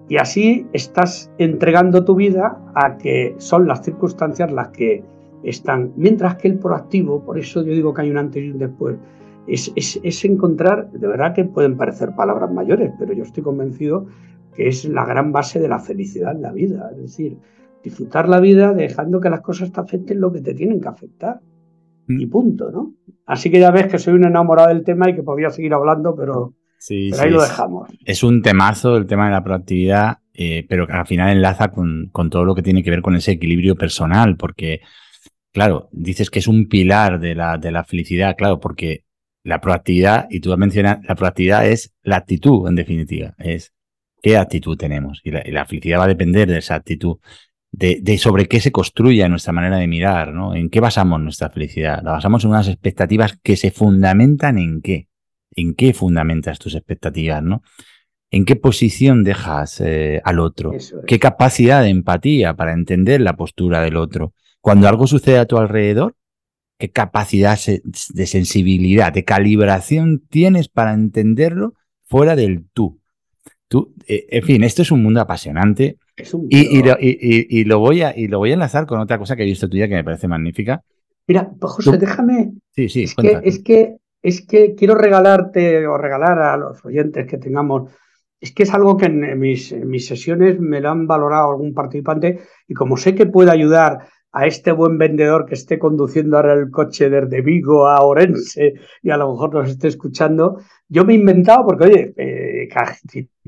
[0.08, 5.04] y así estás entregando tu vida a que son las circunstancias las que
[5.42, 8.58] están, mientras que el proactivo, por eso yo digo que hay un antes y un
[8.58, 8.96] después,
[9.46, 14.06] es, es encontrar, de verdad que pueden parecer palabras mayores, pero yo estoy convencido
[14.54, 16.90] que es la gran base de la felicidad en la vida.
[16.92, 17.36] Es decir,
[17.82, 21.40] disfrutar la vida dejando que las cosas te afecten lo que te tienen que afectar.
[22.06, 22.20] Mm.
[22.20, 22.94] Y punto, ¿no?
[23.26, 26.14] Así que ya ves que soy un enamorado del tema y que podría seguir hablando,
[26.14, 26.54] pero,
[26.90, 27.90] ahí lo dejamos.
[28.04, 32.10] Es un temazo el tema de la proactividad, eh, pero que al final enlaza con,
[32.30, 34.80] todo lo que tiene que ver con ese equilibrio personal, porque
[35.52, 39.04] claro, dices que es un pilar de la, de la felicidad, claro, porque
[39.44, 43.72] la proactividad, y tú has mencionado, la proactividad es la actitud, en definitiva, es
[44.22, 45.20] qué actitud tenemos.
[45.24, 47.18] Y la, y la felicidad va a depender de esa actitud,
[47.70, 50.54] de, de, sobre qué se construye nuestra manera de mirar, ¿no?
[50.54, 52.02] ¿En qué basamos nuestra felicidad?
[52.02, 55.08] La basamos en unas expectativas que se fundamentan en qué.
[55.54, 57.62] ¿En qué fundamentas tus expectativas, no?
[58.30, 60.72] ¿En qué posición dejas eh, al otro?
[60.72, 60.94] Es.
[61.06, 64.32] ¿Qué capacidad de empatía para entender la postura del otro?
[64.62, 66.16] Cuando algo sucede a tu alrededor,
[66.78, 73.01] ¿qué capacidad de sensibilidad, de calibración tienes para entenderlo fuera del tú?
[73.72, 75.96] Tú, eh, en fin, esto es un mundo apasionante.
[76.34, 79.00] Un y, lo, y- y- y lo voy a, y lo voy a enlazar con
[79.00, 80.82] otra cosa que he visto tuya que me parece magnífica.
[81.26, 85.86] Mira, pues, José, tú- déjame, Sí, sí, es que, es que, es que quiero regalarte
[85.86, 87.90] o regalar a los oyentes que tengamos,
[88.40, 91.72] es que es algo que en mis, en mis sesiones me lo han valorado algún
[91.72, 94.00] participante y como sé que puede ayudar
[94.34, 99.10] a este buen vendedor que esté conduciendo ahora el coche desde Vigo a Orense y
[99.10, 100.58] a lo mejor nos esté escuchando,
[100.92, 102.68] yo me he inventado, porque oye, eh,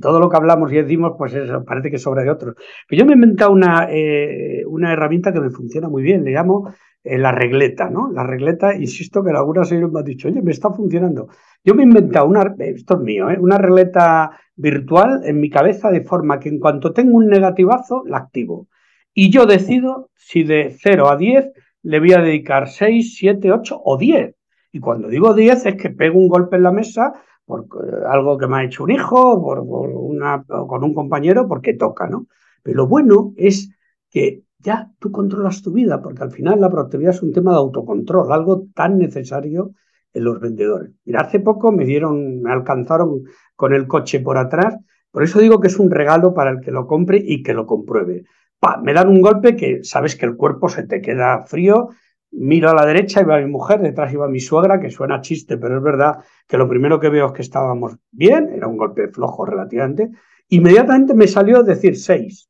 [0.00, 2.54] todo lo que hablamos y decimos, pues eso parece que sobra de otros.
[2.88, 6.30] Pero yo me he inventado una, eh, una herramienta que me funciona muy bien, le
[6.30, 6.72] llamo
[7.02, 8.10] eh, la regleta, ¿no?
[8.10, 11.28] La regleta, insisto que algunas ellos me han dicho, oye, me está funcionando.
[11.62, 16.00] Yo me he inventado una, esto es mío, una regleta virtual en mi cabeza de
[16.00, 18.68] forma que en cuanto tengo un negativazo, la activo.
[19.12, 23.82] Y yo decido si de 0 a 10 le voy a dedicar 6, 7, 8
[23.84, 24.34] o 10.
[24.72, 27.12] Y cuando digo 10 es que pego un golpe en la mesa
[27.44, 32.06] por eh, algo que me ha hecho un hijo, por, con un compañero, porque toca,
[32.06, 32.26] ¿no?
[32.62, 33.70] Pero lo bueno es
[34.10, 37.58] que ya tú controlas tu vida, porque al final la productividad es un tema de
[37.58, 39.72] autocontrol, algo tan necesario
[40.12, 40.92] en los vendedores.
[41.04, 43.24] Mira, hace poco me dieron, me alcanzaron
[43.56, 44.76] con el coche por atrás,
[45.10, 47.66] por eso digo que es un regalo para el que lo compre y que lo
[47.66, 48.24] compruebe.
[48.58, 51.90] Pa, me dan un golpe que sabes que el cuerpo se te queda frío,
[52.36, 55.56] miro a la derecha y va mi mujer, detrás iba mi suegra, que suena chiste,
[55.56, 59.08] pero es verdad que lo primero que veo es que estábamos bien, era un golpe
[59.08, 60.10] flojo relativamente,
[60.48, 62.48] inmediatamente me salió decir 6.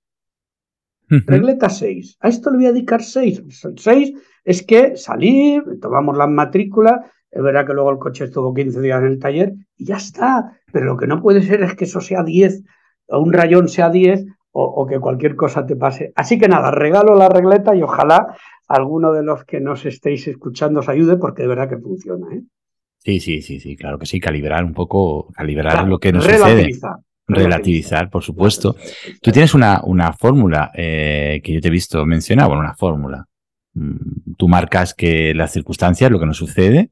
[1.09, 2.17] Regleta 6.
[2.21, 3.43] A esto le voy a dedicar 6.
[3.77, 4.13] 6
[4.45, 9.01] es que salir, tomamos las matrículas, es verdad que luego el coche estuvo 15 días
[9.01, 10.59] en el taller y ya está.
[10.73, 12.63] Pero lo que no puede ser es que eso sea 10
[13.09, 16.13] o un rayón sea 10 o, o que cualquier cosa te pase.
[16.15, 18.37] Así que nada, regalo la regleta y ojalá
[18.69, 22.27] alguno de los que nos estéis escuchando os ayude porque de verdad que funciona.
[22.35, 22.43] ¿eh?
[22.99, 26.25] Sí, sí, sí, sí, claro que sí, calibrar un poco, calibrar Claro, lo que nos
[26.25, 26.45] sucede.
[26.45, 26.97] relativizar.
[27.27, 28.77] Relativizar, por supuesto.
[29.23, 33.27] Tú tienes una, una fórmula eh, que yo te he visto mencionar, bueno, una fórmula.
[33.75, 36.91] Mm, Tú marcas que las circunstancias, lo que nos sucede,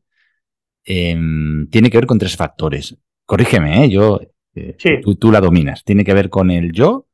[0.85, 2.97] em, tiene que ver con tres factores.
[3.27, 3.91] Corrígeme, ¿eh?
[3.91, 4.21] yo,
[4.55, 5.01] eh, Sí.
[5.03, 5.85] tú, tú la dominas.
[5.85, 7.07] Tiene que ver con el yo,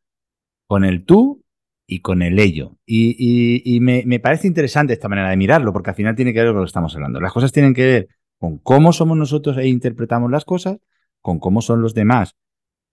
[0.67, 1.43] con el tú
[1.91, 2.77] y con el ello.
[2.85, 6.49] Y, me, me parece interesante esta manera de mirarlo, porque al final tiene que ver
[6.49, 7.19] con lo que estamos hablando.
[7.19, 8.09] Las cosas tienen que ver
[8.39, 10.77] con cómo somos nosotros e interpretamos las cosas,
[11.23, 12.37] con cómo son los demás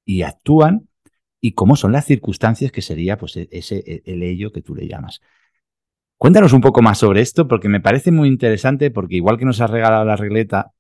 [0.06, 0.88] y actúan,
[1.42, 4.74] y cómo son las circunstancias que sería pues e- ese e- el ello que tú
[4.74, 5.20] le llamas.
[6.18, 9.60] Cuéntanos un poco más sobre esto, porque me parece muy interesante, porque igual que nos
[9.60, 10.72] has regalado la regleta,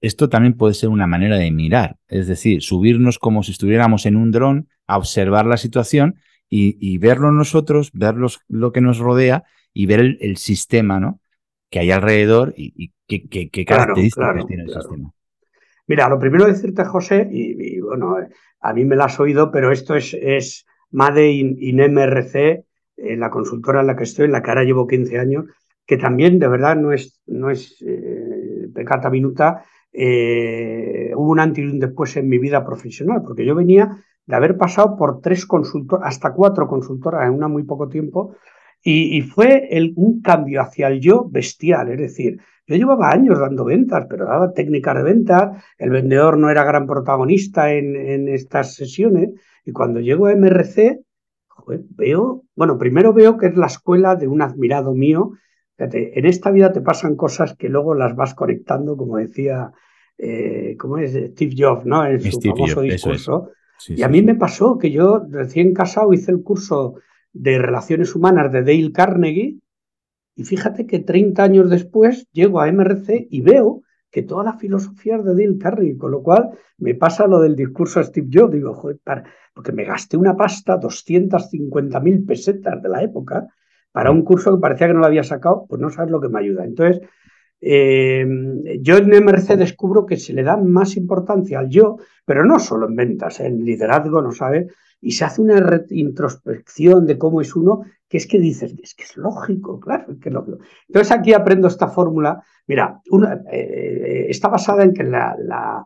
[0.00, 4.16] esto también puede ser una manera de mirar, es decir, subirnos como si estuviéramos en
[4.16, 6.16] un dron a observar la situación
[6.50, 11.00] y, y verlo nosotros, ver los- lo que nos rodea y ver el, el sistema
[11.00, 11.20] ¿no?
[11.70, 14.80] que hay alrededor y, y qué, qué- qué características claro, tiene el claro.
[14.80, 15.12] sistema.
[15.86, 18.28] Mira, lo primero decirte, José, y, y, bueno, eh,
[18.60, 22.64] a mí me lo has oído, pero esto es, es Made in, in MRC,
[22.96, 25.46] eh, la consultora en la que estoy, en la que ahora llevo 15 años,
[25.86, 31.64] que también de verdad no es, no es eh, pecata minuta, eh, hubo un antes
[31.64, 35.46] y un después en mi vida profesional, porque yo venía de haber pasado por tres
[35.46, 38.36] consultoras, hasta cuatro consultoras en una muy poco tiempo,
[38.82, 43.40] y, y fue el, un cambio hacia el yo bestial, es decir, yo llevaba años
[43.40, 48.28] dando ventas, pero daba técnicas de ventas, el vendedor no era gran protagonista en, en
[48.28, 49.30] estas sesiones,
[49.64, 51.00] y cuando llego a MRC,
[51.48, 55.32] joder, veo, bueno, primero veo que es la escuela de un admirado mío.
[55.76, 59.72] Fíjate, en esta vida te pasan cosas que luego las vas conectando, como decía,
[60.18, 61.12] eh, ¿cómo es?
[61.12, 62.04] Steve Jobs, ¿no?
[62.04, 63.50] En su Steve famoso discurso.
[63.78, 66.96] Sí, Y a mí me pasó que yo, recién casado, hice el curso
[67.32, 69.58] de Relaciones Humanas de Dale Carnegie,
[70.36, 75.16] y fíjate que 30 años después llego a MRC y veo que toda la filosofía
[75.16, 78.52] es de Dale Carnegie, con lo cual me pasa lo del discurso a Steve Jobs,
[78.54, 79.24] digo, joder, para-
[79.54, 83.46] porque me gasté una pasta, 250 mil pesetas de la época,
[83.92, 86.28] para un curso que parecía que no lo había sacado, pues no sabes lo que
[86.28, 86.64] me ayuda.
[86.64, 87.00] Entonces,
[87.60, 88.26] eh,
[88.80, 92.88] yo en MRC descubro que se le da más importancia al yo, pero no solo
[92.88, 97.82] en ventas, en liderazgo, no sabes, y se hace una introspección de cómo es uno
[98.08, 100.58] que es que dices, es que es lógico, claro, que es lógico.
[100.88, 102.42] Entonces aquí aprendo esta fórmula.
[102.66, 105.84] Mira, una, eh, está basada en que la, la,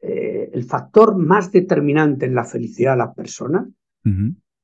[0.00, 3.66] eh, el factor más determinante en la felicidad de las personas,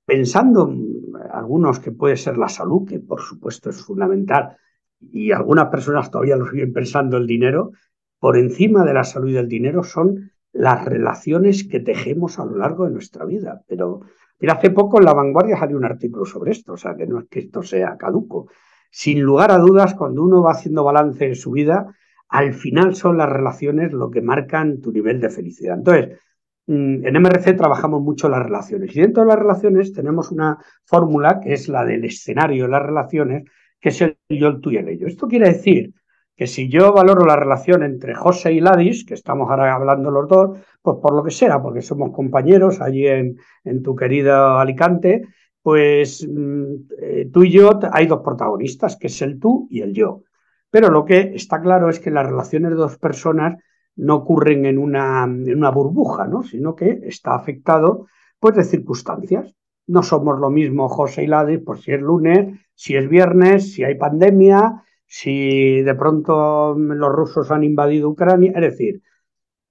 [0.04, 4.56] pensando en algunos que puede ser la salud, que por supuesto es fundamental,
[5.00, 7.72] y algunas personas todavía lo siguen pensando el dinero,
[8.18, 12.56] por encima de la salud y del dinero son las relaciones que tejemos a lo
[12.56, 13.62] largo de nuestra vida.
[13.68, 14.00] Pero
[14.40, 17.20] mira, hace poco en La Vanguardia salió un artículo sobre esto, o sea, que no
[17.20, 18.48] es que esto sea caduco.
[18.90, 21.94] Sin lugar a dudas, cuando uno va haciendo balance de su vida,
[22.28, 25.78] al final son las relaciones lo que marcan tu nivel de felicidad.
[25.78, 26.18] Entonces,
[26.66, 31.40] mm, en MRC trabajamos mucho las relaciones y dentro de las relaciones tenemos una fórmula
[31.40, 33.44] que es la del escenario de las relaciones,
[33.80, 35.06] que es el yo, el tú y el ello.
[35.06, 35.94] Esto quiere decir
[36.36, 40.28] que si yo valoro la relación entre José y Ladis, que estamos ahora hablando los
[40.28, 45.22] dos, pues por lo que sea, porque somos compañeros allí en, en tu querido Alicante,
[45.62, 49.92] pues mm, eh, tú y yo hay dos protagonistas, que es el tú y el
[49.92, 50.22] yo.
[50.70, 53.56] Pero lo que está claro es que las relaciones de dos personas
[53.96, 56.42] no ocurren en una, en una burbuja, ¿no?
[56.42, 58.06] sino que está afectado
[58.38, 59.54] pues, de circunstancias.
[59.88, 63.84] No somos lo mismo José y Ladis, por si es lunes, si es viernes, si
[63.84, 68.52] hay pandemia, si de pronto los rusos han invadido Ucrania.
[68.54, 69.02] Es decir,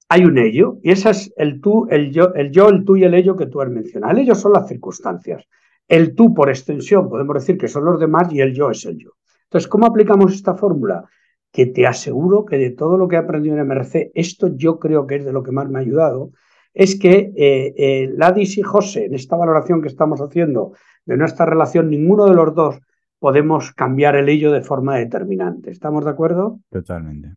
[0.09, 3.03] hay un ello, y ese es el tú, el yo, el yo, el tú y
[3.03, 4.13] el ello que tú has mencionado.
[4.13, 5.45] El ello son las circunstancias.
[5.87, 8.97] El tú, por extensión, podemos decir que son los demás y el yo es el
[8.97, 9.11] yo.
[9.43, 11.05] Entonces, ¿cómo aplicamos esta fórmula?
[11.51, 15.07] Que te aseguro que de todo lo que he aprendido en MRC, esto yo creo
[15.07, 16.31] que es de lo que más me ha ayudado,
[16.77, 20.73] es que eh, eh, Ladis y José, en esta valoración que estamos haciendo
[21.07, 22.79] de nuestra relación, ninguno de los dos
[23.17, 25.71] podemos cambiar el ello de forma determinante.
[25.71, 26.59] ¿Estamos de acuerdo?
[26.69, 27.33] Totalmente.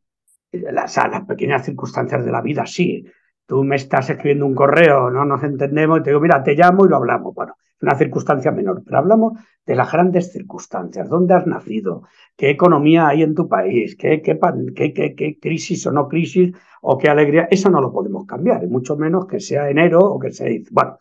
[0.53, 3.07] Las, las pequeñas circunstancias de la vida, sí.
[3.47, 6.85] Tú me estás escribiendo un correo, no nos entendemos, y te digo, mira, te llamo
[6.85, 7.35] y lo hablamos.
[7.35, 11.09] Bueno, es una circunstancia menor, pero hablamos de las grandes circunstancias.
[11.09, 12.03] ¿Dónde has nacido?
[12.37, 13.97] ¿Qué economía hay en tu país?
[13.97, 14.39] ¿Qué, qué,
[14.77, 16.53] qué, qué, qué crisis o no crisis?
[16.83, 17.49] ¿O qué alegría?
[17.51, 20.49] Eso no lo podemos cambiar, y mucho menos que sea enero o que sea...
[20.71, 20.99] Bueno,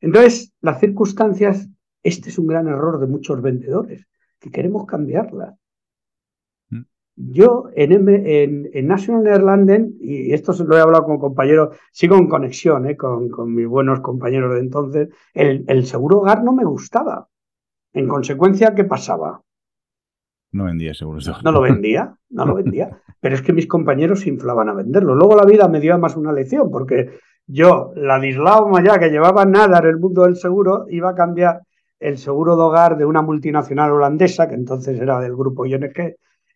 [0.00, 1.68] entonces, las circunstancias,
[2.02, 4.06] este es un gran error de muchos vendedores,
[4.38, 5.54] que queremos cambiarlas.
[7.16, 12.26] Yo en, en, en, National Nederlanden, y esto lo he hablado con compañeros, sigo en
[12.26, 16.64] conexión eh, con, con, mis buenos compañeros de entonces, el, el, seguro hogar no me
[16.64, 17.28] gustaba.
[17.92, 19.40] En consecuencia, ¿qué pasaba?
[20.54, 21.42] No vendía seguros hogar.
[21.42, 22.88] No lo vendía, no lo vendía.
[23.20, 25.16] Pero es que mis compañeros se inflaban a venderlo.
[25.16, 29.80] Luego la vida me dio más una lección, porque yo, Ladislao Maya, que llevaba nada
[29.80, 31.62] en el mundo del seguro, iba a cambiar
[31.98, 36.14] el seguro de hogar de una multinacional holandesa, que entonces era del grupo ING,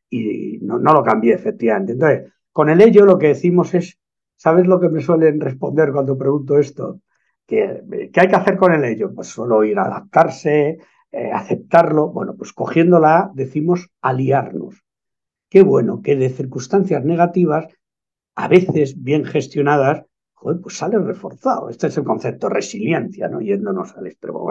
[0.08, 1.94] y no, no, lo cambié efectivamente.
[1.94, 3.98] Entonces, con el ello lo que decimos es,
[4.36, 7.00] ¿sabes lo que me suelen responder cuando pregunto esto?
[7.44, 7.82] ¿Qué,
[8.12, 9.12] qué hay que hacer con el ello?
[9.12, 10.78] Pues solo ir a adaptarse,
[11.12, 12.08] eh, aceptarlo.
[12.08, 14.82] Bueno, pues cogiéndola decimos aliarnos.
[15.48, 17.66] Qué bueno que de circunstancias negativas,
[18.34, 20.04] a veces bien gestionadas,
[20.34, 21.70] joder, pues sale reforzado.
[21.70, 23.40] Este es el concepto resiliencia, ¿no?
[23.40, 24.46] Yéndonos al extremo.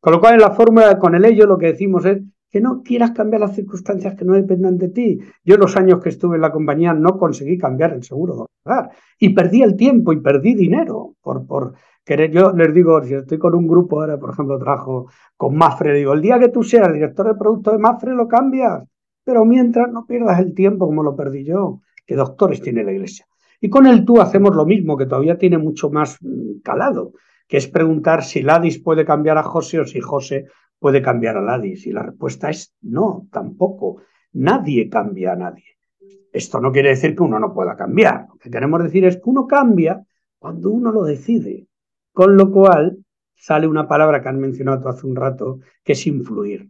[0.00, 2.82] Con lo cual en la fórmula con el ello lo que decimos es que no
[2.82, 5.20] quieras cambiar las circunstancias que no dependan de ti.
[5.44, 8.90] Yo los años que estuve en la compañía no conseguí cambiar el seguro de hogar
[9.18, 11.74] y perdí el tiempo y perdí dinero por, por
[12.04, 12.30] querer.
[12.30, 16.12] Yo les digo, si estoy con un grupo ahora, por ejemplo, trabajo con Mafre, digo,
[16.12, 18.84] el día que tú seas director de producto de Mafre lo cambias,
[19.24, 23.26] pero mientras no pierdas el tiempo como lo perdí yo, que doctores tiene la iglesia.
[23.60, 26.18] Y con el tú hacemos lo mismo, que todavía tiene mucho más
[26.64, 27.12] calado,
[27.46, 30.46] que es preguntar si Ladis puede cambiar a José o si José
[30.78, 31.86] puede cambiar a Ladis?
[31.86, 34.02] Y la respuesta es no, tampoco.
[34.32, 35.76] Nadie cambia a nadie.
[36.32, 38.26] Esto no quiere decir que uno no pueda cambiar.
[38.28, 40.04] Lo que queremos decir es que uno cambia
[40.38, 41.66] cuando uno lo decide.
[42.20, 42.98] Con lo cual
[43.34, 46.68] sale una palabra que han mencionado hace un rato, que es influir.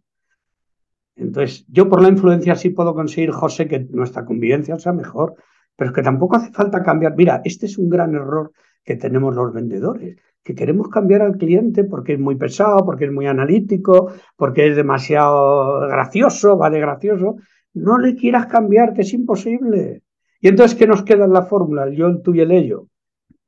[1.17, 5.35] Entonces, yo por la influencia sí puedo conseguir, José, que nuestra convivencia sea mejor,
[5.75, 7.17] pero es que tampoco hace falta cambiar.
[7.17, 8.53] Mira, este es un gran error
[8.85, 13.13] que tenemos los vendedores que queremos cambiar al cliente porque es muy pesado, porque es
[13.13, 17.39] muy analítico, porque es demasiado gracioso, vale gracioso.
[17.75, 20.05] No le quieras cambiar, que es imposible.
[20.41, 21.89] Y entonces, ¿qué nos queda en la fórmula?
[21.89, 22.87] El yo, el tú y el ello.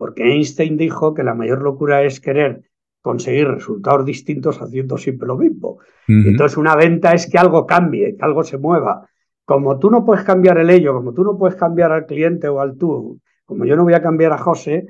[0.02, 2.62] Porque Einstein dijo que la mayor locura es querer
[3.00, 5.78] conseguir resultados distintos haciendo siempre lo mismo.
[6.08, 6.28] Uh -huh.
[6.28, 9.08] Entonces, una venta es que algo cambie, que algo se mueva.
[9.44, 12.60] Como tú no puedes cambiar el ello, como tú no puedes cambiar al cliente o
[12.60, 14.86] al tú, como yo no voy a cambiar a José,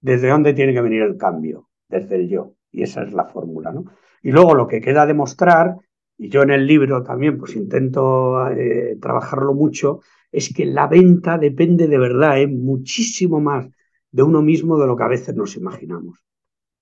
[0.00, 1.68] ¿Desde dónde tiene que venir el cambio?
[1.88, 2.54] Desde el yo.
[2.70, 3.84] Y esa es la fórmula, ¿no?
[4.22, 5.76] Y luego lo que queda demostrar,
[6.18, 10.00] y yo en el libro también pues intento eh, trabajarlo mucho,
[10.30, 12.46] es que la venta depende de verdad, ¿eh?
[12.46, 13.68] muchísimo más
[14.16, 16.24] de uno mismo de lo que a veces nos imaginamos.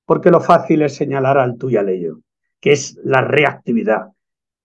[0.07, 2.21] Porque lo fácil es señalar al tú y al ello,
[2.61, 4.03] que es la reactividad.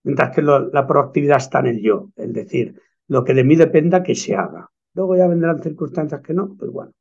[0.03, 2.75] Mientras que lo- la proactividad está en el yo, es decir,
[3.07, 4.69] lo que de mí dependa que se haga.
[4.93, 6.91] Luego ya vendrán circunstancias que no, pues bueno.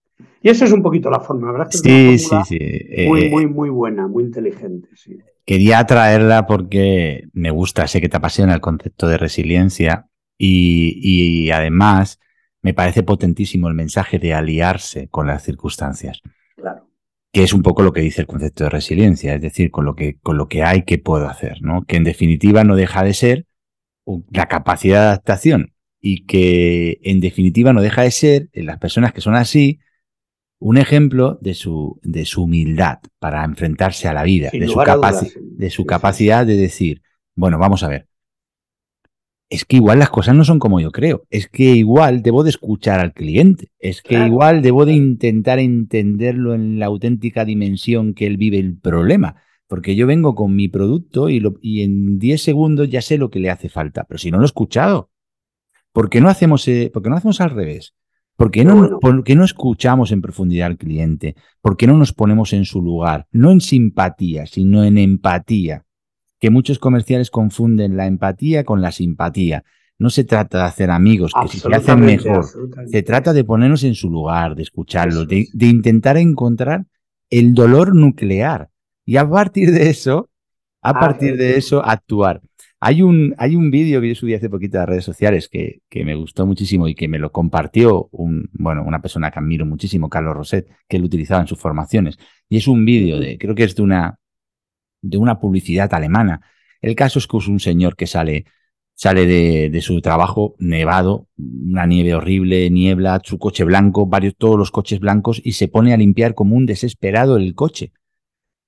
[0.42, 1.68] Y esa es un poquito la forma, ¿verdad?
[1.70, 2.58] Que es Sí, una sí, sí.
[2.60, 5.18] Eh, Muy, eh, muy, muy buena, muy inteligente, sí.
[5.44, 10.06] Quería traerla porque me gusta, sé que te apasiona el concepto de resiliencia
[10.38, 12.18] y, y además
[12.62, 16.20] me parece potentísimo el mensaje de aliarse con las circunstancias,
[16.56, 16.88] Claro.
[17.32, 19.94] que es un poco lo que dice el concepto de resiliencia, es decir, con lo
[19.94, 21.82] que, con lo que hay que puedo hacer, ¿no?
[21.84, 23.46] Que en definitiva no deja de ser
[24.32, 29.12] la capacidad de adaptación y que en definitiva no deja de ser, en las personas
[29.12, 29.80] que son así,
[30.60, 34.72] un ejemplo de su, de su humildad para enfrentarse a la vida, Sin de su,
[34.72, 35.38] lugar a dudas, capaci- sí.
[35.40, 37.02] de su Sí, sí, capacidad de decir,
[37.36, 38.07] bueno, vamos a ver.
[39.50, 41.22] Es que igual las cosas no son como yo creo.
[41.30, 43.70] Es que igual debo de escuchar al cliente.
[43.78, 48.58] Es que Claro, igual debo de intentar entenderlo en la auténtica dimensión que él vive
[48.58, 49.36] el problema.
[49.66, 53.30] Porque yo vengo con mi producto y, lo- y en 10 segundos ya sé lo
[53.30, 54.04] que le hace falta.
[54.04, 55.10] Pero si no lo he escuchado,
[55.92, 57.94] ¿por qué no hacemos, eh, por qué no hacemos al revés?
[58.36, 61.34] ¿Por qué, no, por qué no escuchamos en profundidad al cliente?
[61.60, 63.26] ¿Por qué no nos ponemos en su lugar?
[63.32, 65.84] No en simpatía, sino en empatía.
[66.38, 69.64] Que muchos comerciales confunden la empatía con la simpatía.
[69.98, 72.44] No se trata de hacer amigos que si se hacen mejor.
[72.86, 76.86] Se trata de ponernos en su lugar, de escucharlo, Eso de, intentar encontrar
[77.30, 78.70] el dolor nuclear.
[79.04, 80.30] Y a partir de eso,
[80.82, 82.40] a Ah, partir de eh, eso, actuar.
[82.80, 85.80] Hay un, hay un vídeo que yo subí hace poquito a las redes sociales que,
[85.88, 89.66] que me gustó muchísimo y que me lo compartió un, bueno, una persona que admiro
[89.66, 92.18] muchísimo, Carlos Roset, que lo utilizaba en sus formaciones.
[92.48, 94.20] Y es un vídeo de, creo que es de una,
[95.02, 96.40] de una publicidad alemana.
[96.80, 98.44] El caso es que es un señor que sale,
[98.94, 104.58] sale de, de su trabajo nevado, una nieve horrible, niebla, su coche blanco, varios, todos
[104.58, 107.92] los coches blancos, y se pone a limpiar como un desesperado el coche.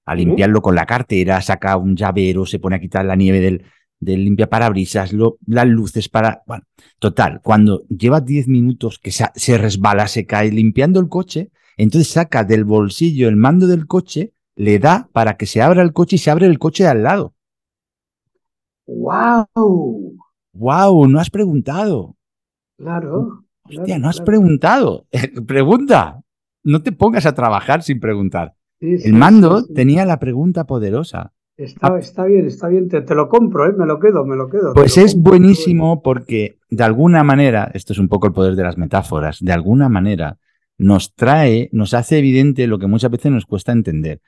[0.06, 3.64] A limpiarlo con la cartera, saca un llavero, se pone a quitar la nieve del,
[4.00, 6.42] del limpiaparabrisas, lo- las luces para.
[6.46, 6.64] Bueno,
[6.98, 12.08] total, cuando lleva 10 minutos que se, se resbala, se cae limpiando el coche, entonces
[12.12, 16.16] saca del bolsillo el mando del coche, le da para que se abra el coche
[16.16, 17.34] y se abre el coche de al lado.
[18.86, 20.18] ¡Wow!
[20.52, 21.08] ¡Wow!
[21.08, 22.16] No has preguntado.
[22.76, 23.46] Claro.
[23.62, 24.26] Hostia, claro, no has claro.
[24.26, 25.06] preguntado.
[25.46, 26.20] Pregunta.
[26.62, 28.54] No te pongas a trabajar sin preguntar.
[28.80, 31.32] Sí, sí, El mando sí, tenía la pregunta poderosa.
[31.56, 32.90] Está, está bien, está bien.
[32.90, 33.72] Te, te lo compro, ¿eh?
[33.72, 34.74] Me lo quedo, me lo quedo.
[34.74, 35.30] Pues lo es compro.
[35.30, 39.52] buenísimo porque de alguna manera, esto es un poco el poder de las metáforas, de
[39.54, 40.36] alguna manera
[40.76, 44.20] nos trae, nos hace evidente lo que muchas veces nos cuesta entender.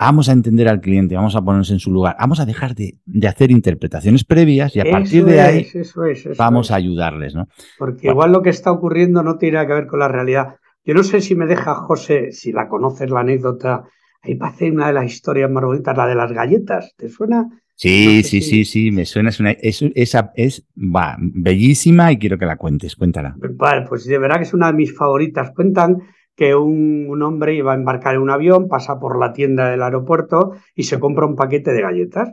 [0.00, 2.98] Vamos a entender al cliente, vamos a ponernos en su lugar, vamos a dejar de,
[3.04, 6.70] de hacer interpretaciones previas y a partir de ahí es, eso es, eso vamos es.
[6.72, 7.48] a ayudarles, ¿no?
[7.76, 8.12] Porque Bueno.
[8.12, 10.56] igual lo que está ocurriendo no tiene nada que ver con la realidad.
[10.84, 13.84] Yo no sé si me deja, José, si la conoces la anécdota,
[14.22, 16.94] ahí parece una de las historias más bonitas, la de las galletas.
[16.96, 17.46] ¿Te suena?
[17.74, 21.16] Sí, No sé sí, si- sí, sí, me suena, es una, es, esa es va,
[21.18, 23.34] bellísima y quiero que la cuentes, cuéntala.
[23.34, 25.52] Vale, pues de verdad que es una de mis favoritas.
[25.54, 25.98] Cuentan
[26.40, 29.82] que un, un hombre iba a embarcar en un avión, pasa por la tienda del
[29.82, 32.32] aeropuerto y se compra un paquete de galletas.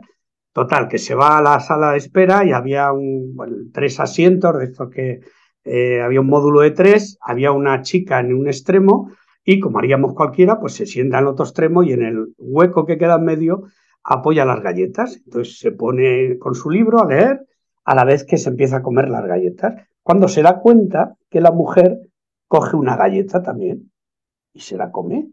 [0.50, 4.64] Total, que se va a la sala de espera y había un, tres asientos de
[4.64, 5.20] estos que
[5.62, 9.10] eh, había un módulo de tres, había una chica en un extremo
[9.44, 12.96] y como haríamos cualquiera, pues se sienta en otro extremo y en el hueco que
[12.96, 13.64] queda en medio
[14.02, 15.20] apoya las galletas.
[15.22, 17.46] Entonces se pone con su libro a leer
[17.84, 19.86] a la vez que se empieza a comer las galletas.
[20.02, 21.98] Cuando se da cuenta que la mujer
[22.46, 23.87] coge una galleta también
[24.58, 25.28] y se la come.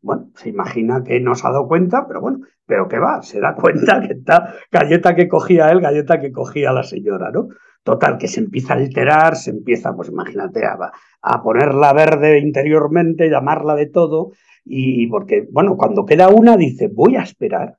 [0.00, 3.40] Bueno, se imagina que no se ha dado cuenta, pero bueno, pero que va, se
[3.40, 7.48] da cuenta que está galleta que cogía él, galleta que cogía la señora, ¿no?
[7.82, 10.92] Total, que se empieza a alterar, se empieza, pues imagínate, a,
[11.22, 14.30] a ponerla verde interiormente, llamarla de todo,
[14.64, 17.78] y porque, bueno, cuando queda una, dice, voy a esperar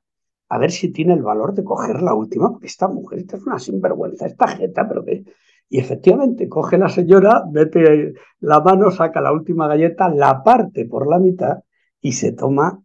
[0.50, 3.46] a ver si tiene el valor de coger la última, porque esta mujer, esta es
[3.46, 5.24] una sinvergüenza, esta jeta, pero que...
[5.68, 11.08] Y efectivamente, coge la señora, mete la mano, saca la última galleta, la parte por
[11.08, 11.58] la mitad
[12.00, 12.80] y se toma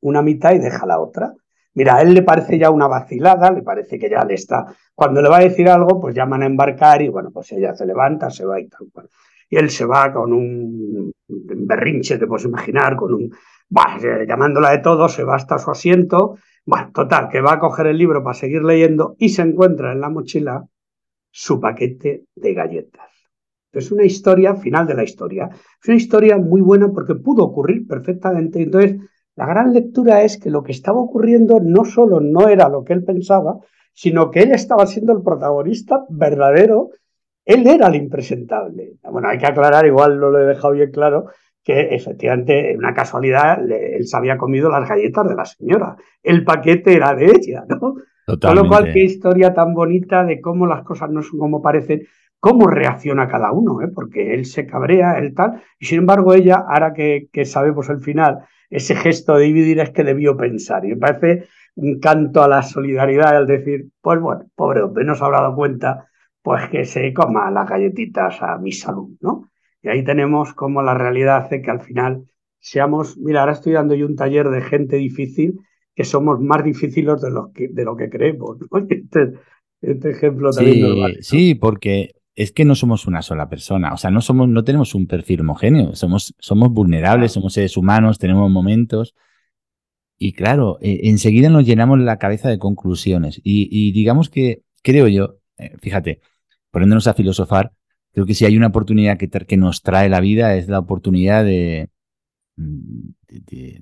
[0.00, 1.32] una mitad y deja la otra.
[1.74, 4.66] Mira, a él le parece ya una vacilada, le parece que ya le está.
[4.94, 7.86] Cuando le va a decir algo, pues llaman a embarcar y bueno, pues ella se
[7.86, 9.08] levanta, se va y tal cual.
[9.48, 13.30] Y él se va con un berrinche, te puedes imaginar, con un.
[13.68, 16.36] Bah, llamándola de todo, se va hasta su asiento.
[16.64, 20.00] Bueno, total, que va a coger el libro para seguir leyendo y se encuentra en
[20.00, 20.64] la mochila
[21.38, 23.10] su paquete de galletas.
[23.70, 25.50] Es una historia, final de la historia.
[25.52, 28.62] Es una historia muy buena porque pudo ocurrir perfectamente.
[28.62, 28.96] Entonces,
[29.34, 32.94] la gran lectura es que lo que estaba ocurriendo no solo no era lo que
[32.94, 33.58] él pensaba,
[33.92, 36.88] sino que él estaba siendo el protagonista verdadero.
[37.44, 38.94] Él era el impresentable.
[39.02, 41.26] Bueno, hay que aclarar, igual no lo he dejado bien claro,
[41.62, 45.96] que efectivamente, en una casualidad, él se había comido las galletas de la señora.
[46.22, 47.96] El paquete era de ella, ¿no?
[48.26, 52.06] Con lo cual, qué historia tan bonita de cómo las cosas no son como parecen,
[52.40, 53.88] cómo reacciona cada uno, ¿eh?
[53.94, 58.00] porque él se cabrea, él tal, y sin embargo ella, ahora que, que sabemos el
[58.00, 60.84] final, ese gesto de dividir es que debió pensar.
[60.84, 61.46] Y me parece
[61.76, 65.54] un canto a la solidaridad el decir, pues bueno, pobre hombre, no se habrá dado
[65.54, 66.08] cuenta,
[66.42, 69.50] pues que se coma las galletitas a mi salud, ¿no?
[69.82, 72.24] Y ahí tenemos cómo la realidad hace que al final
[72.58, 75.60] seamos, mira, ahora estoy dando yo un taller de gente difícil,
[75.96, 78.86] que somos más difíciles de, los que, de lo que creemos, ¿no?
[78.88, 79.32] Este,
[79.80, 81.16] este ejemplo también normal.
[81.20, 84.94] Sí, porque es que no somos una sola persona, o sea, no somos, no tenemos
[84.94, 89.14] un perfil homogéneo, somos, somos vulnerables, somos seres humanos, tenemos momentos.
[90.18, 93.40] Y claro, eh, enseguida nos llenamos la cabeza de conclusiones.
[93.42, 96.20] Y, digamos que, creo yo, eh, fíjate,
[96.70, 97.72] poniéndonos a filosofar,
[98.12, 101.44] creo que si hay una oportunidad que, que nos trae la vida es la oportunidad
[101.44, 101.90] de,
[102.56, 103.10] mm,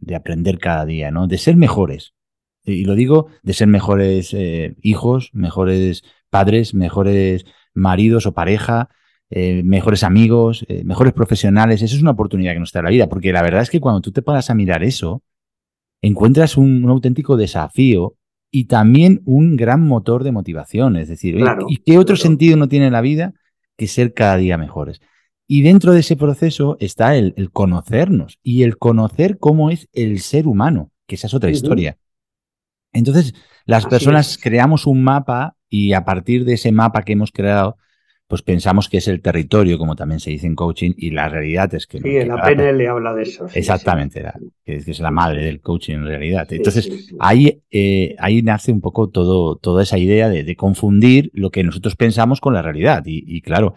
[0.01, 1.27] de, aprender cada día, ¿no?
[1.27, 2.15] De ser mejores.
[2.65, 7.45] Y lo digo, de ser mejores eh, hijos, mejores padres, mejores
[7.75, 8.89] maridos o pareja,
[9.31, 11.83] mejores amigos, mejores profesionales.
[11.83, 14.01] Eso es una oportunidad que nos trae la vida, porque la verdad es que cuando
[14.01, 15.25] tú te paras a mirar eso,
[16.07, 18.17] encuentras un, auténtico desafío
[18.51, 20.97] y también un gran motor de motivación.
[20.97, 21.37] Es decir,
[21.69, 23.35] ¿y qué otro sentido no tiene la vida
[23.77, 25.01] que ser cada día mejores?
[25.47, 30.47] Y dentro de ese proceso está el, conocernos y el conocer cómo es el ser
[30.47, 31.99] humano, que esa es otra historia.
[32.93, 33.35] Entonces,
[33.67, 37.77] las personas creamos un mapa y a partir de ese mapa que hemos creado,
[38.27, 41.75] pues pensamos que es el territorio, como también se dice en coaching, y la realidad
[41.75, 42.01] es que...
[42.01, 43.47] Sí, en la PNL habla de eso.
[43.53, 44.25] exactamente,
[44.65, 46.47] que es la madre del coaching en realidad.
[46.51, 51.65] Entonces, ahí, eh, ahí nace un poco todo, toda esa idea de, confundir lo que
[51.65, 53.03] nosotros pensamos con la realidad.
[53.05, 53.75] Y, claro,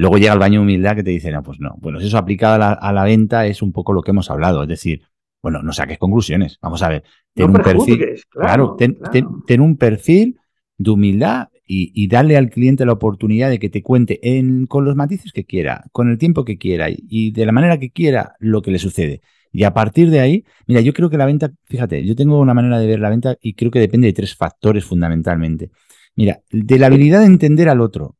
[0.00, 1.76] luego llega el baño de humildad que te dice, no, pues no.
[1.78, 4.68] Bueno, si eso aplicado a la, venta es un poco lo que hemos hablado, es
[4.68, 5.02] decir,
[5.42, 6.58] bueno, no saques conclusiones.
[6.60, 7.04] Vamos a ver,
[7.34, 8.06] ten un perfil...
[8.30, 8.98] Claro, ten,
[9.46, 10.38] ten un perfil
[10.78, 14.96] de humildad y, darle al cliente la oportunidad de que te cuente en, con los
[14.96, 18.60] matices que quiera, con el tiempo que quiera y, de la manera que quiera lo
[18.60, 19.20] que le sucede.
[19.52, 22.54] Y a partir de ahí, mira, yo creo que la venta, fíjate, yo tengo una
[22.54, 25.70] manera de ver la venta y creo que depende de tres factores fundamentalmente.
[26.16, 28.16] Mira, de la habilidad de entender al otro,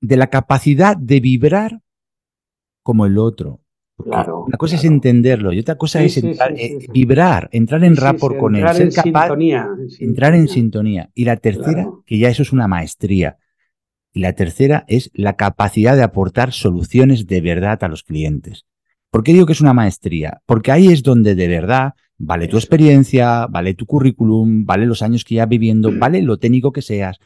[0.00, 1.80] de la capacidad de vibrar
[2.82, 3.60] como el otro,
[3.98, 8.68] una cosa es entenderlo y otra cosa es eh, vibrar, entrar en rapport con él,
[8.74, 9.68] ser capaz, sintonía,
[10.00, 11.10] entrar en sintonía.
[11.14, 13.38] Y la tercera, que ya eso es una maestría.
[14.12, 18.66] Y la tercera es la capacidad de aportar soluciones de verdad a los clientes.
[19.10, 20.42] ¿Por qué digo que es una maestría?
[20.44, 25.24] Porque ahí es donde de verdad vale tu experiencia, vale tu currículum, vale los años
[25.24, 27.18] que ya viviendo, vale lo técnico que seas.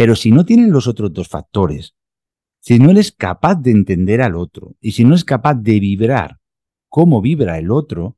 [0.00, 1.94] Pero si no tienen los otros dos factores,
[2.58, 6.38] si no eres capaz de entender al otro y si no es capaz de vibrar
[6.88, 8.16] cómo vibra el otro,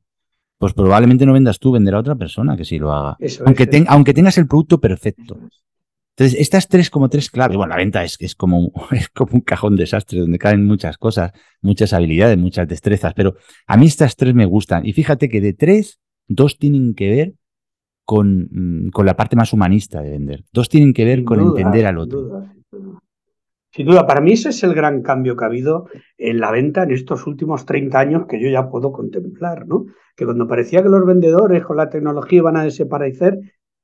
[0.57, 3.17] pues probablemente no vendas tú, venderá a otra persona que sí lo haga.
[3.45, 5.37] aunque, aunque tengas el producto perfecto.
[6.15, 9.41] Entonces, estas tres como tres claves, bueno, la venta es, es, como, es como un
[9.41, 13.35] cajón desastre donde caen muchas cosas, muchas habilidades, muchas destrezas, pero
[13.67, 14.85] a mí estas tres me gustan.
[14.85, 15.99] Y fíjate que de tres,
[16.29, 17.33] dos tienen que ver
[18.05, 20.43] con, mm, con la parte más humanista de vender.
[20.51, 22.47] Dos tienen que ver con entender al otro.
[23.71, 25.87] Sin duda, para mí ese es el gran cambio que ha habido
[26.19, 29.85] en la venta en estos últimos 30 años que yo ya puedo contemplar, ¿no?
[30.15, 33.39] Que cuando parecía que los vendedores con la tecnología iban a desaparecer,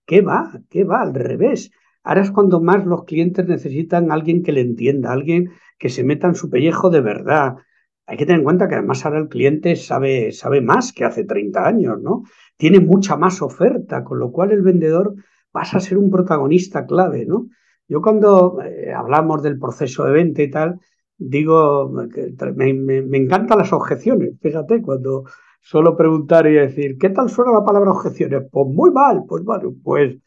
[0.06, 0.52] ¿qué va?
[0.70, 1.02] ¿Qué va?
[1.02, 1.72] Al revés.
[2.04, 6.04] Ahora es cuando más los clientes necesitan a alguien que le entienda, alguien que se
[6.04, 7.56] meta en su pellejo de verdad.
[8.06, 11.24] Hay que tener en cuenta que además ahora el cliente sabe, sabe más que hace
[11.24, 12.24] 30 años, ¿no?
[12.60, 15.16] Tiene mucha más oferta, con lo cual el vendedor
[15.50, 17.48] pasa a ser un protagonista clave, ¿no?
[17.88, 20.78] Yo cuando eh, hablamos del proceso de venta y tal,
[21.18, 24.34] digo me, encantan las objeciones.
[24.42, 25.24] Fíjate, cuando
[25.62, 28.44] suelo preguntar y decir, ¿qué tal suena la palabra objeciones?
[28.52, 30.18] Pues muy mal, pues bueno, pues,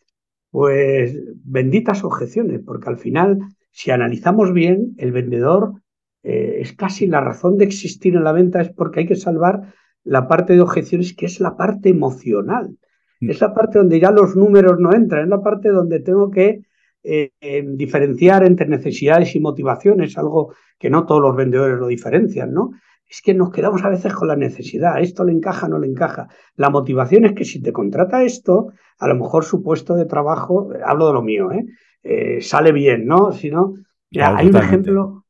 [0.51, 1.15] pues
[1.45, 3.41] benditas objeciones, porque al final,
[3.71, 5.75] si analizamos bien, el vendedor
[6.23, 9.75] eh, es casi la razón de existir en la venta es porque hay que salvar
[10.05, 12.77] la parte de objeciones que es la parte emocional.
[13.21, 13.31] Mm.
[13.31, 16.63] Es la parte donde ya los números no entran, es la parte donde tengo que
[17.05, 17.31] eh,
[17.75, 22.71] diferenciar entre necesidades y motivaciones, algo que no todos los vendedores lo diferencian, ¿no?
[23.09, 26.29] Es que nos quedamos a veces con la necesidad, esto le encaja, no le encaja.
[26.55, 30.71] La motivación es que si te contrata esto, a lo mejor su puesto de trabajo,
[30.85, 31.67] hablo de lo mío, ¿eh?
[32.05, 33.33] eh sale bien, ¿no?
[33.33, 33.75] Si no,
[34.15, 35.22] hay un ejemplo,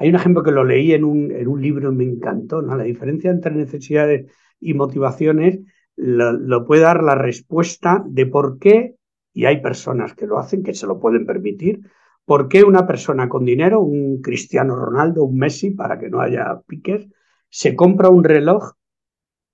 [0.00, 2.74] hay un ejemplo que lo leí en un, en un libro y me encantó, ¿no?
[2.74, 5.60] La diferencia entre necesidades y motivaciones
[5.94, 8.96] lo puede dar la respuesta de por qué
[9.34, 11.80] y hay personas que lo hacen, que se lo pueden permitir.
[12.24, 16.62] ¿Por qué una persona con dinero, un Cristiano Ronaldo, un Messi, para que no haya
[16.66, 17.06] piques,
[17.50, 18.72] se compra un reloj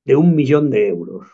[0.05, 1.27] de un millón de euros?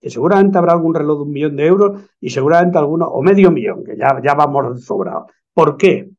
[0.00, 3.50] que seguramente habrá algún reloj de un millón de euros y seguramente alguno, o medio
[3.50, 5.30] millón, que ya, ya vamos sobrados.
[5.52, 6.10] ¿Por qué?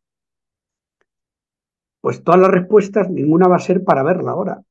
[2.02, 4.62] Pues todas las respuestas, ninguna va a ser para verla ahora.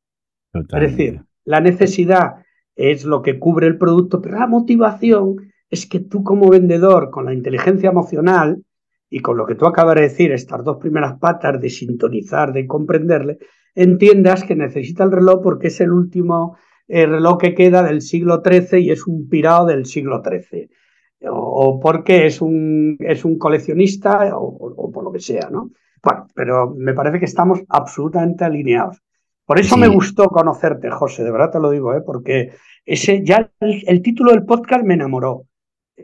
[0.52, 0.86] Totalmente.
[0.86, 2.34] Es decir, la necesidad
[2.74, 5.36] es lo que cubre el producto, pero la motivación
[5.68, 8.64] es que tú como vendedor, con la inteligencia emocional
[9.08, 12.66] y con lo que tú acabas de decir, estas dos primeras patas de sintonizar, de
[12.66, 13.38] comprenderle,
[13.74, 16.56] entiendas que necesita el reloj porque es el último
[16.88, 20.68] eh, reloj que queda del siglo XIII y es un pirado del siglo XIII.
[21.28, 25.70] O, o porque es un, es un coleccionista o, o por lo que sea, ¿no?
[26.02, 28.98] Bueno, pero me parece que estamos absolutamente alineados.
[29.44, 29.80] Por eso Sí.
[29.80, 32.02] me gustó conocerte, José, de verdad te lo digo, ¿eh?
[32.04, 32.52] porque
[32.86, 35.44] ese ya el, el título del podcast me enamoró.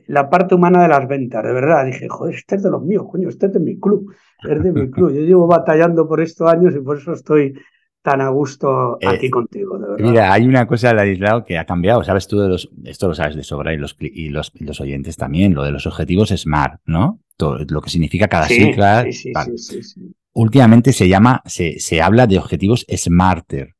[0.08, 1.86] La parte humana de las ventas, de verdad.
[1.86, 4.12] Dije, joder, este es de los míos, coño, este es de mi club,
[4.46, 5.10] es de mi club.
[5.10, 7.54] Yo llevo batallando por estos años y por eso estoy
[8.02, 10.04] tan a gusto Eh, aquí contigo, de verdad.
[10.10, 12.04] Mira, hay una cosa, Ladislao, que ha cambiado.
[12.04, 14.80] Sabes tú de los, esto lo sabes de sobra y los, y los, y los
[14.82, 17.20] oyentes también, lo de los objetivos SMART, ¿no?
[17.36, 19.04] Todo, lo que significa cada sí, sigla.
[19.04, 19.58] sí, sí, vale.
[19.58, 20.14] sí, sí, sí.
[20.32, 23.74] Últimamente se llama, se, se habla de objetivos SMARTER.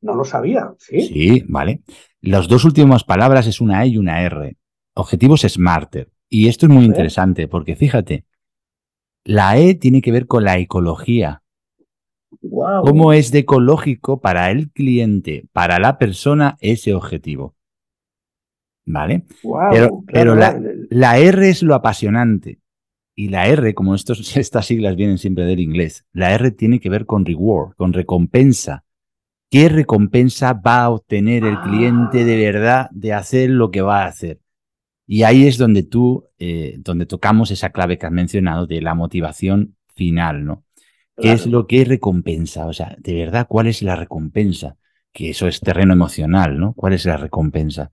[0.00, 1.00] No lo sabía, ¿sí?
[1.00, 1.82] Sí, vale.
[2.20, 4.56] Las dos últimas palabras es una E y una R.
[4.94, 6.10] Objetivos SMARTER.
[6.28, 8.26] Y esto es muy interesante porque fíjate,
[9.24, 11.42] la E tiene que ver con la ecología.
[12.42, 12.84] Guau.
[12.84, 17.54] ¿Cómo es de ecológico para el cliente, para la persona, ese objetivo?
[18.90, 19.24] ¿Vale?
[19.42, 20.60] Guau, pero- claro, pero la-
[20.90, 22.60] La R es lo apasionante.
[23.14, 26.88] Y la R, como estos, estas siglas vienen siempre del inglés, la R tiene que
[26.88, 28.84] ver con reward, con recompensa.
[29.50, 34.06] ¿Qué recompensa va a obtener el cliente de verdad de hacer lo que va a
[34.06, 34.40] hacer?
[35.06, 38.94] Y ahí es donde tú, eh, donde tocamos esa clave que has mencionado de la
[38.94, 40.64] motivación final, ¿no?
[41.16, 42.66] ¿Qué es lo que es recompensa?
[42.66, 44.76] O sea, de verdad, ¿cuál es la recompensa?
[45.12, 46.74] Que eso es terreno emocional, ¿no?
[46.74, 47.90] ¿Cuál es la recompensa?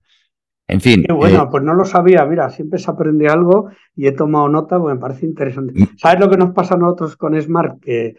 [0.68, 1.04] En fin.
[1.06, 2.24] Qué bueno, eh, pues no lo sabía.
[2.26, 5.74] Mira, siempre se aprende algo y he tomado nota porque me parece interesante.
[5.80, 5.96] Mm.
[5.96, 7.80] ¿Sabes lo que nos pasa a nosotros con Smart?
[7.80, 8.16] Que,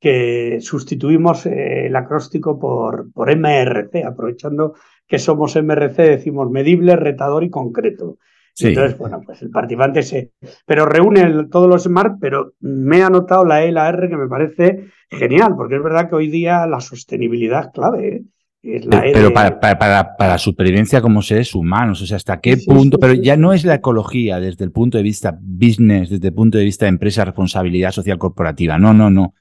[0.00, 4.74] que sustituimos eh, el acróstico por, por MRC, aprovechando
[5.06, 8.16] que somos MRC, decimos medible, retador y concreto.
[8.54, 8.68] sí.
[8.68, 10.32] Entonces, bueno, pues el participante se.
[10.64, 14.08] Pero reúne el- todos los Smart, pero me he anotado la E y la R
[14.08, 18.08] que me parece genial, porque es verdad que hoy día la sostenibilidad es clave.
[18.08, 18.22] ¿eh?
[18.62, 22.16] Es la E Pero de- para, para, para, para supervivencia como seres humanos, o sea,
[22.16, 24.98] hasta qué Sí, punto, sí, pero sí, ya no es la ecología desde el punto
[24.98, 28.78] de vista business, desde el punto de vista de empresa, responsabilidad social corporativa.
[28.78, 29.34] No, no, no.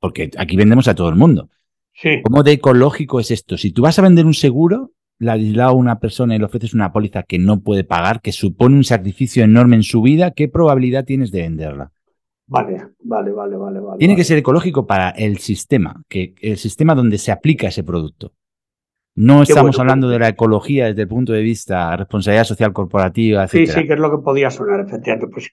[0.00, 1.48] Porque aquí vendemos a todo el mundo.
[1.94, 2.20] Sí.
[2.22, 3.56] ¿Cómo de ecológico es esto?
[3.56, 5.32] Si tú vas a vender un seguro, la
[5.64, 8.84] a una persona y le ofreces una póliza que no puede pagar, que supone un
[8.84, 11.90] sacrificio enorme en su vida, ¿qué probabilidad tienes de venderla?
[12.46, 13.80] Vale, vale, vale, vale.
[13.80, 17.82] vale Tiene que ser ecológico para el sistema, que el sistema donde se aplica ese
[17.82, 18.32] producto.
[19.18, 22.72] No Qué estamos bueno, hablando de la ecología desde el punto de vista responsabilidad social
[22.72, 23.80] corporativa, Sí, etcétera.
[23.82, 25.26] sí, que es lo que podía sonar, efectivamente.
[25.32, 25.50] Pues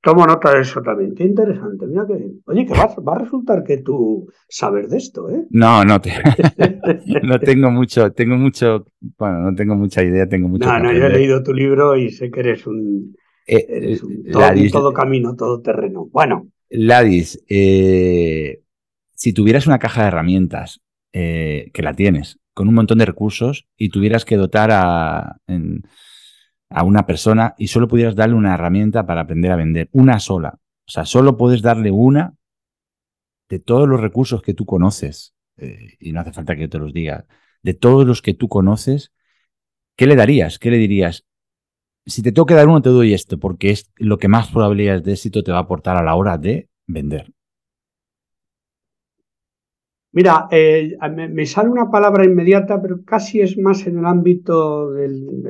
[0.00, 1.14] tomo nota de eso también.
[1.14, 2.30] Qué interesante, mira que.
[2.46, 5.44] Oye, que va, va a resultar que tú sabes de esto, ¿eh?
[5.50, 6.12] No, no, te-
[7.24, 8.86] no tengo mucho, tengo mucho,
[9.18, 12.10] bueno, no tengo mucha idea, tengo mucho no, no, yo he leído tu libro y
[12.10, 13.14] sé que eres un,
[13.46, 16.08] Eh, eres un eh, todo, Ladis, un todo camino, todo terreno.
[16.12, 18.60] Bueno, Ladis, eh,
[19.14, 20.80] si tuvieras una caja de herramientas,
[21.12, 25.82] eh, que la tienes, con un montón de recursos y tuvieras que dotar a, en-
[26.70, 30.58] a una persona y solo pudieras darle una herramienta para aprender a vender, una sola.
[30.86, 32.34] O sea, solo puedes darle una
[33.48, 36.78] de todos los recursos que tú conoces, eh, y no hace falta que yo te
[36.78, 37.26] los diga,
[37.62, 39.12] de todos los que tú conoces,
[39.96, 40.58] ¿qué le darías?
[40.58, 41.24] ¿Qué le dirías?
[42.06, 45.04] Si te tengo que dar uno, te doy esto, porque es lo que más probabilidades
[45.04, 47.32] de éxito te va a aportar a la hora de vender.
[50.12, 50.96] Mira, eh,
[51.30, 55.42] me, sale una palabra inmediata, pero casi es más en el ámbito del-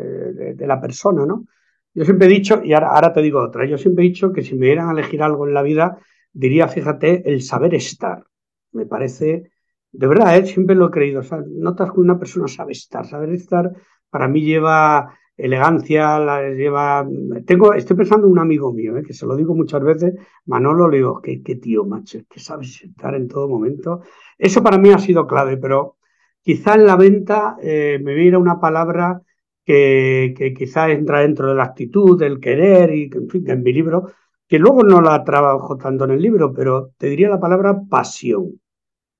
[0.56, 1.46] de, la persona, ¿no?
[1.94, 4.42] Yo siempre he dicho, y ahora, ahora te digo otra, yo siempre he dicho que
[4.42, 5.98] si me dieran a elegir algo en la vida,
[6.32, 8.24] diría, fíjate, el saber estar.
[8.72, 9.50] Me parece,
[9.92, 10.46] de verdad, ¿eh?
[10.46, 11.20] siempre lo he creído.
[11.20, 13.06] O sea, notas que una persona sabe estar.
[13.06, 13.70] Saber estar
[14.10, 17.06] para mí lleva elegancia, la, lleva...
[17.46, 19.02] Tengo, estoy pensando en un amigo mío, ¿eh?
[19.02, 20.14] que se lo digo muchas veces,
[20.46, 24.02] Manolo, le digo, qué, tío, macho, que sabes estar en todo momento.
[24.38, 25.96] Eso para mí ha sido clave, pero
[26.42, 29.22] quizá en la venta eh, me viera una palabra
[29.64, 33.72] que, que quizá entra dentro de la actitud, del querer, y en fin, en mi
[33.72, 34.12] libro,
[34.52, 38.60] que luego no la trabajo tanto en el libro, pero te diría la palabra pasión.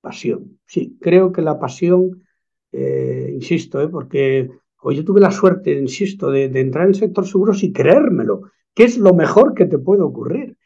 [0.02, 0.58] Pasión.
[0.66, 2.22] Sí, creo que la pasión,
[2.70, 4.50] eh, insisto, eh, porque
[4.82, 8.42] hoy yo tuve la suerte, insisto, de, entrar en el sector seguros y creérmelo,
[8.74, 10.56] que es lo mejor que te puede ocurrir.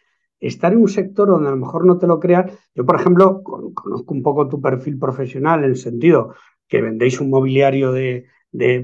[0.40, 2.52] Estar en un sector donde a lo mejor no te lo creas.
[2.74, 6.34] Yo, por ejemplo, con- conozco un poco tu perfil profesional en el sentido
[6.68, 8.26] que vendéis un mobiliario de,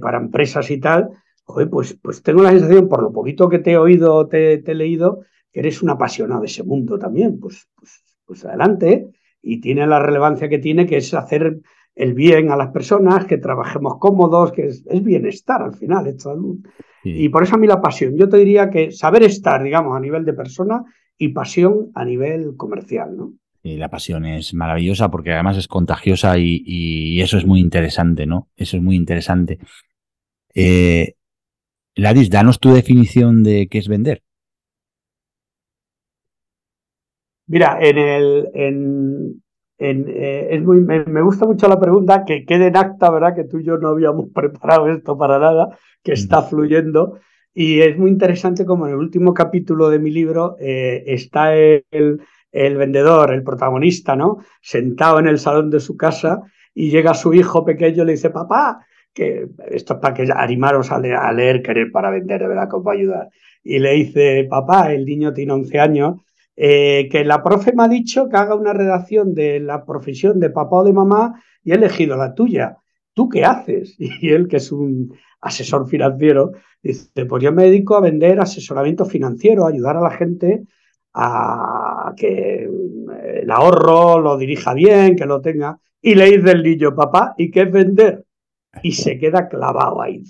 [0.00, 1.10] para empresas y tal,
[1.44, 4.72] joder, pues, pues tengo la sensación, por lo poquito que te he oído, te, te
[4.72, 7.40] he leído, que eres un apasionado de ese mundo también.
[7.40, 9.08] Pues, pues, pues adelante,
[9.42, 11.60] y tiene la relevancia que tiene, que es hacer
[11.94, 16.22] el bien a las personas, que trabajemos cómodos, que es, es bienestar al final, es
[16.22, 16.58] salud.
[17.04, 18.16] Y por eso a mí la pasión.
[18.16, 20.84] Yo te diría que saber estar, digamos, a nivel de persona
[21.18, 23.34] y pasión a nivel comercial, ¿no?
[23.64, 28.26] Y la pasión es maravillosa porque además es contagiosa y, y eso es muy interesante,
[28.26, 28.48] ¿no?
[28.56, 29.58] Eso es muy interesante.
[30.54, 31.14] Eh,
[31.94, 34.22] Ladis, danos tu definición de qué es vender.
[37.46, 39.42] Mira, en el, en,
[39.82, 43.34] en, eh, es muy, me, me, gusta mucho la pregunta, que quede en acta, ¿verdad?
[43.34, 47.18] Que tú y yo no habíamos preparado esto para nada, que está fluyendo.
[47.54, 51.84] Y es muy interesante como en el último capítulo de mi libro eh, está el,
[52.50, 54.38] el, vendedor, el protagonista, ¿no?
[54.62, 56.40] Sentado en el salón de su casa
[56.74, 60.90] y llega su hijo pequeño y le dice, papá, que esto es para que animaros
[60.92, 63.28] a leer, a leer Querer para Vender, de verdad, que ayudar.
[63.62, 66.16] Y le dice, papá, el niño tiene 11 años,
[66.56, 70.50] eh, que la profe me ha dicho que haga una redacción de la profesión de
[70.50, 72.78] papá o de mamá y he elegido la tuya.
[73.14, 73.96] ¿Tú qué haces?
[73.98, 76.52] Y él, que es un asesor financiero,
[76.82, 80.64] dice, pues yo me dedico a vender asesoramiento financiero, a ayudar a la gente
[81.14, 82.68] a que
[83.34, 85.78] el ahorro lo dirija bien, que lo tenga.
[86.00, 88.24] Y le dice el niño, papá, ¿y qué es vender?
[88.82, 90.22] Y se queda clavado ahí.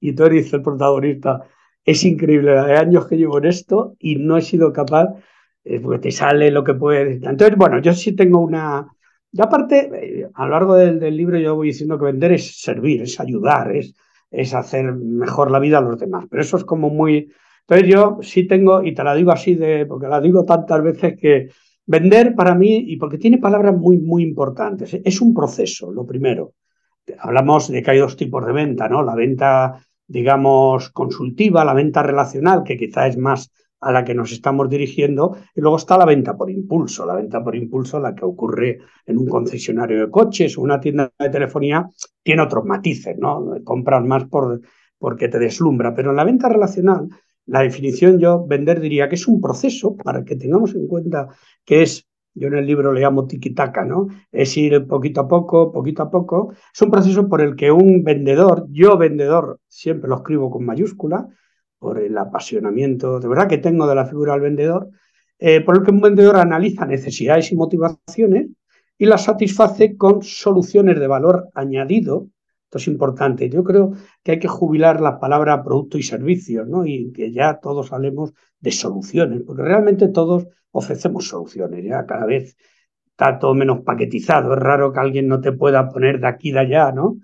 [0.00, 1.42] Y entonces dice el protagonista,
[1.86, 5.14] es increíble la años que llevo en esto y no he sido capaz,
[5.64, 7.22] eh, porque te sale lo que puedes.
[7.22, 8.86] Entonces, bueno, yo sí tengo una...
[9.32, 12.60] Y aparte, eh, a lo largo del, del, libro yo voy diciendo que vender es
[12.60, 13.94] servir, es ayudar, es,
[14.30, 16.26] es hacer mejor la vida a los demás.
[16.28, 17.32] Pero eso es como muy...
[17.60, 21.16] Entonces yo sí tengo, y te la digo así, de, porque la digo tantas veces
[21.16, 21.50] que
[21.86, 26.54] vender para mí, y porque tiene palabras muy, muy importantes, es un proceso, lo primero.
[27.18, 29.04] Hablamos de que hay dos tipos de venta, ¿no?
[29.04, 33.50] La venta digamos, consultiva, la venta relacional, que quizá es más
[33.80, 37.42] a la que nos estamos dirigiendo, y luego está la venta por impulso, la venta
[37.44, 41.88] por impulso, la que ocurre en un concesionario de coches o una tienda de telefonía,
[42.22, 43.54] tiene otros matices, ¿no?
[43.64, 44.60] Compras más por,
[44.98, 47.08] porque te deslumbra, pero en la venta relacional,
[47.46, 51.28] la definición yo, vender diría que es un proceso para que tengamos en cuenta
[51.64, 54.08] que es yo en el libro le llamo tiki-taka, ¿no?
[54.30, 56.52] Es ir poquito a poco, poquito a poco.
[56.72, 61.28] Es un proceso por el que un vendedor, yo vendedor, siempre lo escribo con mayúscula,
[61.78, 64.90] por el apasionamiento de verdad que tengo de la figura del vendedor,
[65.38, 68.48] eh, por el que un vendedor analiza necesidades y motivaciones
[68.98, 72.28] y las satisface con soluciones de valor añadido.
[72.66, 73.48] Esto es importante.
[73.48, 73.92] Yo creo
[74.24, 76.84] que hay que jubilar la palabra producto y servicio, ¿no?
[76.84, 82.56] Y que ya todos hablemos de soluciones, porque realmente todos ofrecemos soluciones, ya cada vez
[83.10, 86.58] está todo menos paquetizado, es raro que alguien no te pueda poner de aquí de
[86.58, 87.18] allá, ¿no?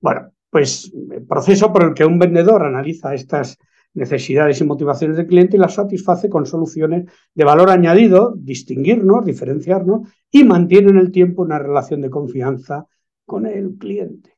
[0.00, 3.58] Bueno, pues el proceso por el que un vendedor analiza estas
[3.94, 10.08] necesidades y motivaciones del cliente y las satisface con soluciones de valor añadido, distinguirnos, diferenciarnos
[10.30, 12.86] y mantiene en el tiempo una relación de confianza
[13.26, 14.33] con el cliente.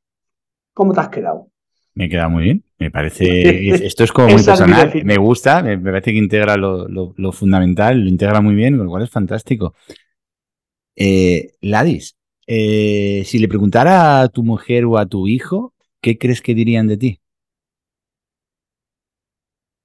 [0.77, 1.49] ¿Cómo te has quedado?
[1.95, 2.65] Me queda muy bien.
[2.79, 3.71] Me parece.
[3.87, 4.93] Esto es como muy personal.
[5.05, 8.85] Me gusta, me parece que integra lo, lo, lo, fundamental, lo integra muy bien, con
[8.85, 9.75] lo cual es fantástico.
[10.95, 15.73] Eh, Ladis, eh, si le preguntara a tu mujer o a tu hijo,
[16.03, 17.21] ¿qué crees que dirían de ti?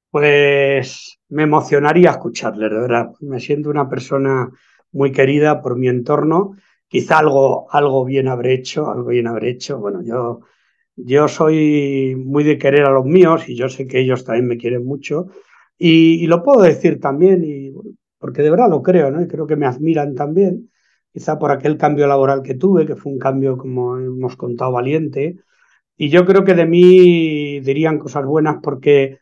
[0.10, 3.12] Pues me emocionaría escucharle, de verdad.
[3.22, 4.50] Me siento una persona
[4.92, 6.58] muy querida por mi entorno.
[6.90, 9.80] Quizá algo, algo bien habré hecho, algo bien habré hecho.
[9.80, 10.42] Bueno, yo
[10.96, 14.58] yo soy muy de querer a los míos y yo sé que ellos también me
[14.58, 15.28] quieren mucho.
[15.78, 17.74] Y, y lo puedo decir también, y,
[18.20, 19.22] porque de verdad lo creo, ¿no?
[19.22, 20.72] Y creo que me admiran también,
[21.12, 25.38] quizá por aquel cambio laboral que tuve, que fue un cambio, como hemos contado, valiente.
[25.98, 29.20] Y yo creo que de mí dirían cosas buenas porque,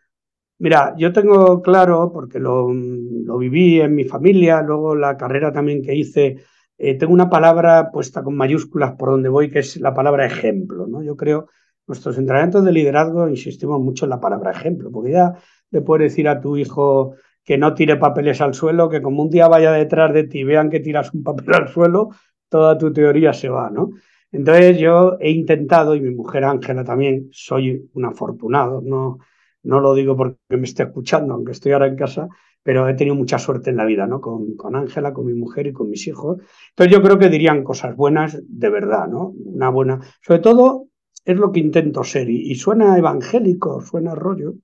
[0.59, 5.81] mira, yo tengo claro, porque lo, lo viví en mi familia, luego la carrera también
[5.83, 6.37] que hice,
[6.77, 10.87] eh, tengo una palabra puesta con mayúsculas por donde voy, que es la palabra ejemplo,
[10.87, 11.03] ¿no?
[11.03, 11.47] Yo creo
[11.90, 15.34] Nuestros entrenamientos de liderazgo insistimos mucho en la palabra ejemplo, porque ya
[15.72, 19.30] le puedes decir a tu hijo que no tire papeles al suelo, que como un
[19.32, 22.10] día vaya detrás de ti vean que tiras un papel al suelo,
[22.48, 23.90] toda tu teoría se va, ¿no?
[24.32, 29.18] Entonces yo he intentado, y mi mujer Ángela también, soy un afortunado, no,
[29.64, 32.28] no lo digo porque me esté escuchando, aunque estoy ahora en casa,
[32.61, 34.22] pero he tenido mucha suerte en la vida, ¿no?
[34.22, 36.38] Con Ángela, con, con, mi mujer y con mis hijos.
[36.70, 39.34] Entonces yo creo que dirían cosas buenas de verdad, ¿no?
[39.44, 40.89] Una buena, sobre todo
[41.31, 42.30] es lo que intento ser.
[42.30, 44.56] Y, y suena evangélico, suena rollo.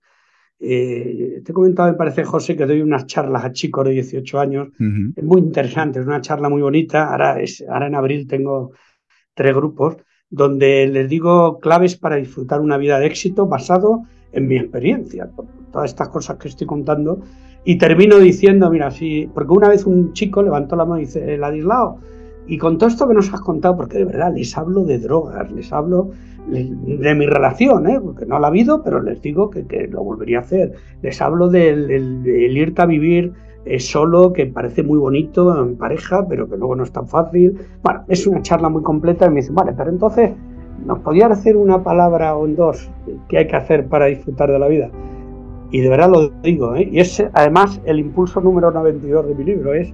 [0.59, 4.39] Eh, te he comentado, me parece, José, que doy unas charlas a chicos de 18
[4.39, 4.69] años.
[4.79, 5.13] Uh -huh.
[5.15, 7.11] Es muy interesante, es una charla muy bonita.
[7.11, 8.71] Ahora, es, ahora en abril tengo
[9.35, 9.97] tres grupos
[10.29, 15.45] donde les digo claves para disfrutar una vida de éxito basado en mi experiencia, por
[15.71, 17.21] todas estas cosas que estoy contando,
[17.63, 18.89] y termino diciendo, mira,
[19.33, 21.99] porque una vez un chico levantó la mano y dice, Ladislao,
[22.47, 25.51] y con todo esto que nos has contado, porque de verdad les hablo de drogas,
[25.51, 26.11] les hablo
[26.47, 27.99] de mi relación, ¿eh?
[27.99, 30.73] porque no la ha habido, pero les digo que, que lo volvería a hacer.
[31.01, 33.33] Les hablo del, del- del irte a vivir
[33.65, 37.57] eh, solo, que parece muy bonito en pareja, pero que luego no es tan fácil.
[37.81, 40.33] Bueno, es una charla muy completa y me dicen, vale, pero entonces,
[40.85, 42.91] ¿nos podías hacer una palabra o en dos
[43.27, 44.91] que hay que hacer para disfrutar de la vida?
[45.71, 46.87] Y de verdad lo digo, ¿eh?
[46.91, 49.91] y es además el impulso número 92 de mi libro, es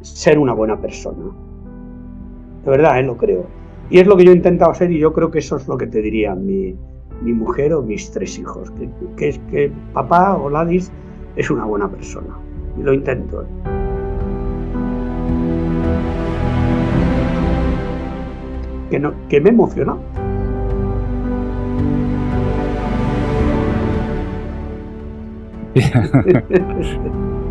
[0.00, 1.30] ser una buena persona.
[2.64, 3.02] De verdad, ¿eh?
[3.02, 3.46] lo creo.
[3.90, 5.76] Y es lo que yo he intentado ser y yo creo que eso es lo
[5.76, 6.74] que te diría mi,
[7.20, 10.90] mi mujer o mis tres hijos, que, que es que papá o Ladis
[11.36, 12.38] es una buena persona.
[12.78, 13.42] Y lo intento.
[13.42, 13.46] ¿eh?
[18.90, 19.96] Que, no, que me emociona.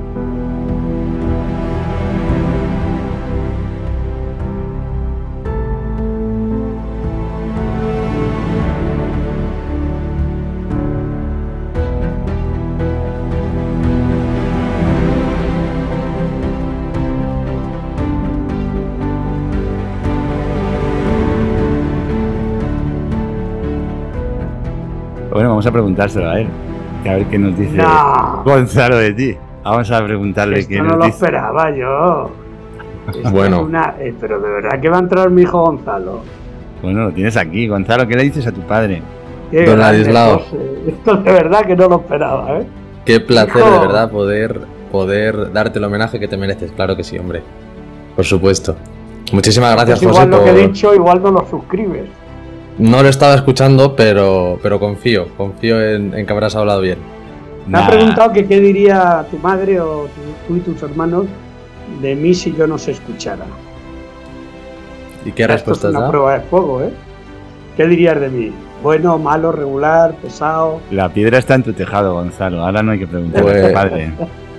[25.33, 26.47] Bueno, vamos a preguntárselo a él.
[27.05, 28.43] A ver qué nos dice No.
[28.45, 29.35] Gonzalo de ti.
[29.63, 31.15] Vamos a preguntarle qué Esto no nos lo dice.
[31.25, 32.29] esperaba yo.
[33.09, 33.57] Esto Bueno.
[33.57, 36.21] es una- eh, pero de verdad que va a entrar mi hijo Gonzalo.
[36.81, 37.67] Bueno, lo tienes aquí.
[37.67, 39.01] Gonzalo, ¿qué le dices a tu padre?
[39.51, 39.79] Qué Don.
[39.79, 40.57] José.
[40.87, 42.65] Esto de verdad que no lo esperaba, ¿eh?
[43.05, 43.71] Qué placer, Hijo.
[43.71, 44.61] de verdad, poder,
[44.91, 46.71] poder darte el homenaje que te mereces.
[46.71, 47.41] Claro que sí, hombre.
[48.15, 48.75] Por supuesto.
[49.31, 52.05] Muchísimas gracias, Pues José, igual lo que he dicho, igual no lo suscribes.
[52.77, 55.27] No lo estaba escuchando, pero, pero confío.
[55.37, 56.97] Confío en, en que habrás hablado bien.
[57.67, 60.07] Me ha Nah, preguntado que qué diría tu madre o
[60.47, 61.25] tú y tus hermanos
[62.01, 63.45] de mí si yo no se escuchara.
[65.25, 66.09] ¿Y qué Esto respuesta es una da?
[66.09, 66.89] prueba de fuego, ¿eh?
[67.77, 68.51] ¿Qué dirías de mí?
[68.81, 70.81] Bueno, malo, regular, pesado.
[70.91, 72.65] La piedra está en tu tejado, Gonzalo.
[72.65, 74.11] Ahora no hay que preguntarle a Pues- tu padre.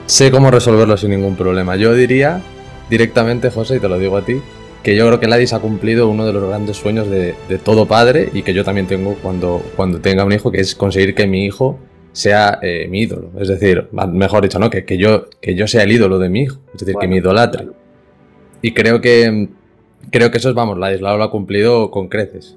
[0.07, 1.77] Sé cómo resolverlo sin ningún problema.
[1.77, 2.41] Yo diría
[2.89, 4.41] directamente, José, y te lo digo a ti,
[4.85, 7.87] que yo creo que Ladis ha cumplido uno de los grandes sueños de, de todo
[7.87, 11.27] padre y que yo también tengo cuando, cuando tenga un hijo, que es conseguir que
[11.27, 11.79] mi hijo
[12.13, 13.31] sea eh, mi ídolo.
[13.41, 14.69] Es decir, mejor dicho, ¿no?
[14.69, 16.59] Que, que, yo, que yo sea el ídolo de mi hijo.
[16.75, 17.65] Es decir, que me idolatre.
[17.65, 17.79] bueno.
[18.61, 19.49] Y creo que
[20.11, 22.57] creo que eso es, vamos, Ladislao lo ha cumplido con creces.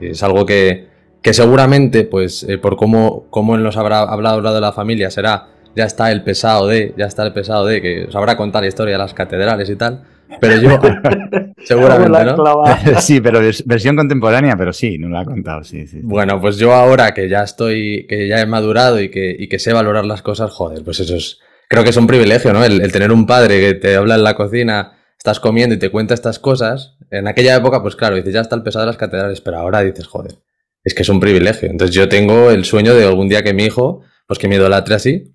[0.00, 0.89] Es algo que,
[1.22, 5.10] que seguramente, pues, eh, por cómo, cómo él nos habrá hablado, hablado de la familia,
[5.10, 8.62] será, ya está el pesado de, ya está el pesado de, que os habrá contado
[8.62, 10.02] la historia de las catedrales y tal.
[10.40, 10.70] Pero yo,
[11.64, 12.20] seguramente, La
[13.00, 16.00] sí, pero vers- versión contemporánea, pero sí, no lo ha contado, sí, sí.
[16.02, 19.58] Bueno, pues yo ahora que ya estoy, que ya he madurado y que, y que
[19.58, 21.38] sé valorar las cosas, joder, pues eso es,
[21.68, 22.64] creo que es un privilegio, ¿no?
[22.64, 25.90] El, el tener un padre que te habla en la cocina, estás comiendo y te
[25.90, 26.96] cuenta estas cosas.
[27.10, 29.80] En aquella época, pues claro, dices, ya está el pesado de las catedrales, pero ahora
[29.80, 30.34] dices, joder,
[30.84, 31.68] es que es un privilegio.
[31.70, 34.94] Entonces yo tengo el sueño de algún día que mi hijo, pues que me idolatre
[34.94, 35.34] así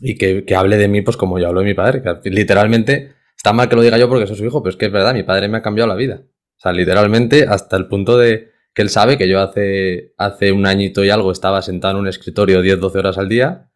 [0.00, 3.14] y que, que hable de mí, pues como yo hablo de mi padre, que literalmente
[3.36, 5.14] está mal que lo diga yo porque soy su hijo, pero es que es verdad,
[5.14, 6.22] mi padre me ha cambiado la vida.
[6.24, 10.66] O sea, literalmente hasta el punto de que él sabe que yo hace, hace un
[10.66, 13.70] añito y algo estaba sentado en un escritorio 10-12 horas al día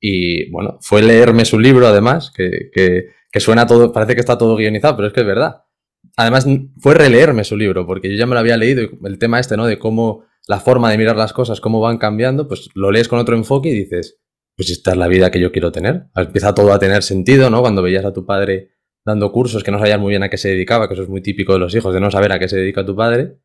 [0.00, 4.38] y bueno, fue leerme su libro además, que, que, que suena todo, parece que está
[4.38, 5.64] todo guionizado, pero es que es verdad.
[6.16, 6.46] Además
[6.78, 9.66] fue releerme su libro, porque yo ya me lo había leído el tema este, ¿no?
[9.66, 13.18] De cómo la forma de mirar las cosas, cómo van cambiando, pues lo lees con
[13.18, 14.20] otro enfoque y dices,
[14.56, 16.06] pues esta es la vida que yo quiero tener.
[16.14, 17.60] Empieza todo a tener sentido, ¿no?
[17.60, 18.70] Cuando veías a tu padre
[19.04, 21.20] dando cursos que no sabías muy bien a qué se dedicaba, que eso es muy
[21.20, 23.38] típico de los hijos, de no saber a qué se dedica tu padre,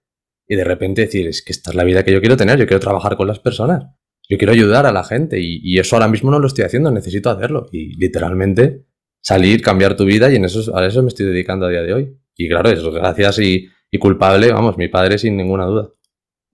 [0.48, 2.80] y de repente decir, que esta es la vida que yo quiero tener, yo quiero
[2.80, 3.86] trabajar con las personas,
[4.28, 6.90] yo quiero ayudar a la gente, y, y eso ahora mismo no lo estoy haciendo,
[6.90, 8.88] necesito hacerlo, y literalmente
[9.22, 11.94] salir, cambiar tu vida, y en eso, a eso me estoy dedicando a día de
[11.94, 12.18] hoy.
[12.36, 13.70] Y claro, es gracias y
[14.00, 15.92] culpable, vamos, mi padre sin ninguna duda.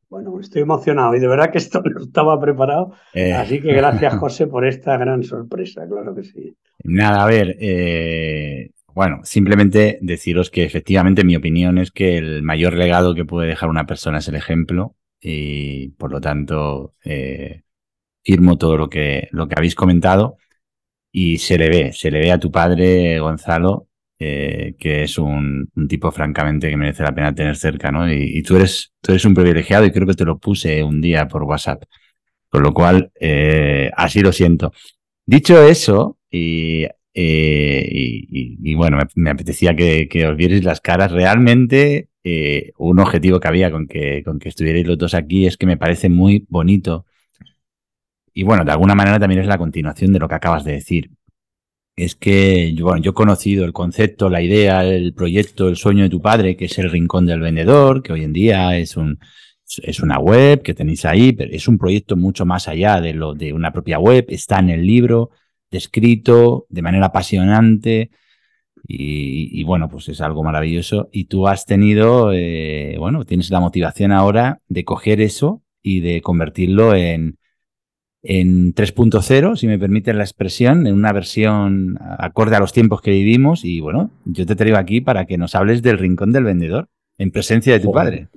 [0.10, 2.94] Bueno, estoy emocionado y de verdad que esto no estaba preparado.
[3.14, 6.56] Eh, Así que gracias, José, por esta gran sorpresa, claro que sí.
[6.84, 12.74] Nada, a ver, eh, bueno, simplemente deciros que efectivamente mi opinión es que el mayor
[12.74, 17.64] legado que puede dejar una persona es el ejemplo y por lo tanto eh,
[18.24, 20.38] firmo todo lo que, lo que habéis comentado
[21.12, 23.87] y se le ve, se le ve a tu padre, Gonzalo,
[24.20, 28.12] eh, que es un, tipo francamente que merece la pena tener cerca, ¿no?
[28.12, 31.28] Y, tú, eres, tú eres un privilegiado y creo que te lo puse un día
[31.28, 31.84] por WhatsApp,
[32.50, 34.72] con lo cual eh, así lo siento.
[35.26, 41.12] Dicho eso, y, eh, y- bueno, me, apetecía que, que os vierais las caras.
[41.12, 42.10] Realmente,
[42.78, 45.78] un objetivo que había con que, con que estuvierais los dos aquí es que me
[45.78, 47.06] parece muy bonito.
[48.34, 51.10] Y bueno, de alguna manera también es la continuación de lo que acabas de decir.
[51.98, 56.12] Es que, bueno, yo he conocido el concepto, la idea, el proyecto, el sueño de
[56.12, 59.20] tu padre, que es el Rincón del Vendedor, que hoy en día es un,
[59.82, 63.34] es una web que tenéis ahí, pero es un proyecto mucho más allá de lo
[63.34, 64.28] de una propia web.
[64.30, 65.32] Está en el libro,
[65.72, 68.12] descrito de manera apasionante.
[68.88, 71.10] Y, y bueno, pues es algo maravilloso.
[71.12, 76.22] Y tú has tenido, eh, bueno, tienes la motivación ahora de coger eso y de
[76.22, 77.40] convertirlo en,
[78.30, 83.12] en 3.0, si me permiten la expresión, en una versión acorde a los tiempos que
[83.12, 83.64] vivimos.
[83.64, 87.32] Y bueno, yo te traigo aquí para que nos hables del rincón del vendedor, en
[87.32, 88.28] presencia de tu padre.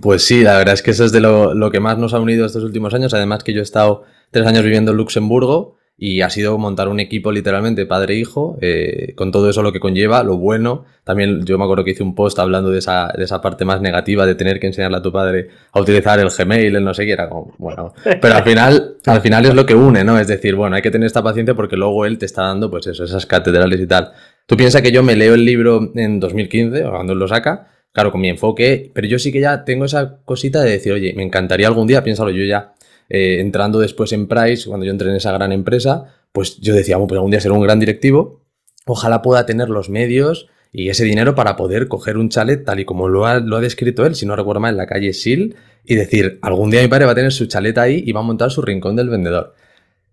[0.00, 2.20] Pues sí, la verdad es que eso es de lo, lo que más nos ha
[2.20, 3.12] unido estos últimos años.
[3.12, 7.00] Además que yo he estado tres años viviendo en Luxemburgo y ha sido montar un
[7.00, 8.24] equipo literalmente padre e
[8.60, 10.84] eh, con todo eso lo que conlleva, lo bueno.
[11.04, 13.80] También yo me acuerdo que hice un post hablando de esa, de esa parte más
[13.80, 17.04] negativa de tener que enseñarle a tu padre a utilizar el Gmail, el no sé
[17.04, 17.94] qué, era como, bueno.
[18.20, 20.18] Pero al final, al final es lo que une, ¿no?
[20.18, 22.86] Es decir, bueno, hay que tener esta paciencia porque luego él te está dando, pues
[22.86, 24.12] eso, esas catedrales y tal.
[24.46, 27.68] Tú piensas que yo me leo el libro en 2015, o cuando él lo saca,
[27.92, 31.12] claro, con mi enfoque, pero yo sí que ya tengo esa cosita de decir, oye,
[31.14, 32.72] me encantaría algún día, piénsalo, yo ya
[33.14, 36.96] eh, entrando después en Price, cuando yo entré en esa gran empresa, pues yo decía,
[36.96, 38.40] bueno, pues algún día ser un gran directivo,
[38.86, 42.86] ojalá pueda tener los medios y ese dinero para poder coger un chalet tal y
[42.86, 45.56] como lo ha, lo ha descrito él, si no recuerdo mal, en la calle Sil,
[45.84, 48.22] y decir, algún día mi padre va a tener su chalet ahí y va a
[48.22, 49.52] montar su rincón del vendedor.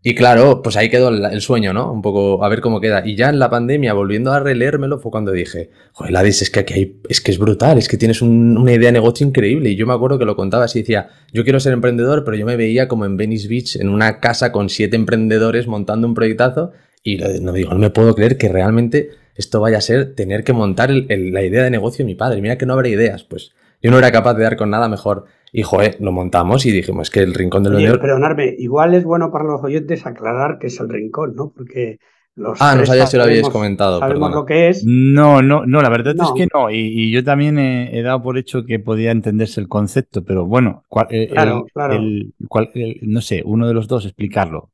[0.01, 1.91] Y claro, pues ahí quedó el, sueño, ¿no?
[1.91, 3.05] Un poco a ver cómo queda.
[3.05, 6.61] Y ya en la pandemia, volviendo a releérmelo, fue cuando dije, joder, Ladis, es que
[6.61, 9.71] aquí hay, es que es brutal, es que tienes un- una idea de negocio increíble.
[9.71, 12.45] Y yo me acuerdo que lo contaba así, decía, yo quiero ser emprendedor, pero yo
[12.45, 16.71] me veía como en Venice Beach, en una casa con siete emprendedores montando un proyectazo.
[17.03, 20.53] Y no digo, no me puedo creer que realmente esto vaya a ser tener que
[20.53, 22.41] montar el- el- la idea de negocio de mi padre.
[22.41, 23.51] Mira que no habrá ideas, pues
[23.81, 25.25] yo no era capaz de dar con nada mejor.
[25.51, 28.01] Y joder, lo montamos y dijimos que el rincón del Oye, vendedor.
[28.01, 31.51] perdonadme, igual es bueno para los oyentes aclarar que es el rincón, ¿no?
[31.55, 31.97] Porque
[32.35, 34.35] los Ah, no sabía si lo habíais comentado, Sabemos perdona.
[34.35, 34.83] lo que es.
[34.85, 36.69] No, no, no, la verdad es que no.
[36.69, 40.45] Y, y yo también he, he dado por hecho que podía entenderse el concepto, pero
[40.45, 41.93] bueno, cual- eh, el- Claro, claro.
[41.95, 44.71] el- cual- el- no sé, uno de los dos explicarlo.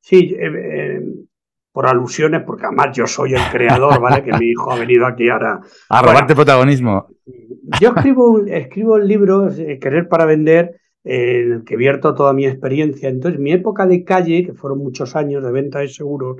[0.00, 1.00] Sí, eh, eh,
[1.72, 4.22] por alusiones, porque además yo soy el creador, ¿vale?
[4.22, 5.60] Que mi hijo ha venido aquí ahora.
[5.90, 7.06] A Bueno, robarte protagonismo.
[7.80, 12.32] Yo escribo, un- escribo el libro eh, Querer para Vender, en el que vierto toda
[12.32, 13.08] mi experiencia.
[13.08, 16.38] Entonces, mi época de calle, que fueron muchos años de venta de seguros,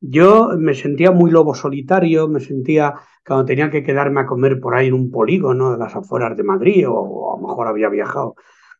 [0.00, 2.94] yo me sentía muy lobo solitario, me sentía
[3.26, 6.44] cuando tenía que quedarme a comer por ahí en un polígono de las afueras de
[6.44, 8.36] Madrid, o, o a lo mejor había viajado.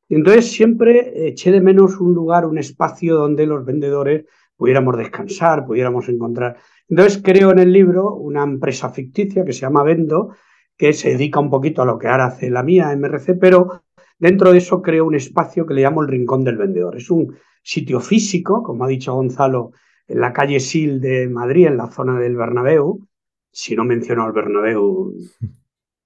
[0.09, 4.25] Entonces, siempre eché de menos un lugar, un espacio donde los vendedores
[4.59, 6.59] pudiéramos descansar, pudiéramos encontrar.
[6.91, 10.35] Entonces, creo en el libro una empresa ficticia que se llama Vendo,
[10.77, 13.83] que se dedica un poquito a lo que ahora hace la mía, MRC, pero
[14.19, 16.97] dentro de eso creo un espacio que le llamo el Rincón del Vendedor.
[16.97, 19.73] Es un sitio físico, como ha dicho Gonzalo,
[20.09, 23.07] en la calle Sil de Madrid, en la zona del Bernabéu.
[23.53, 25.15] Si no menciono al Bernabéu,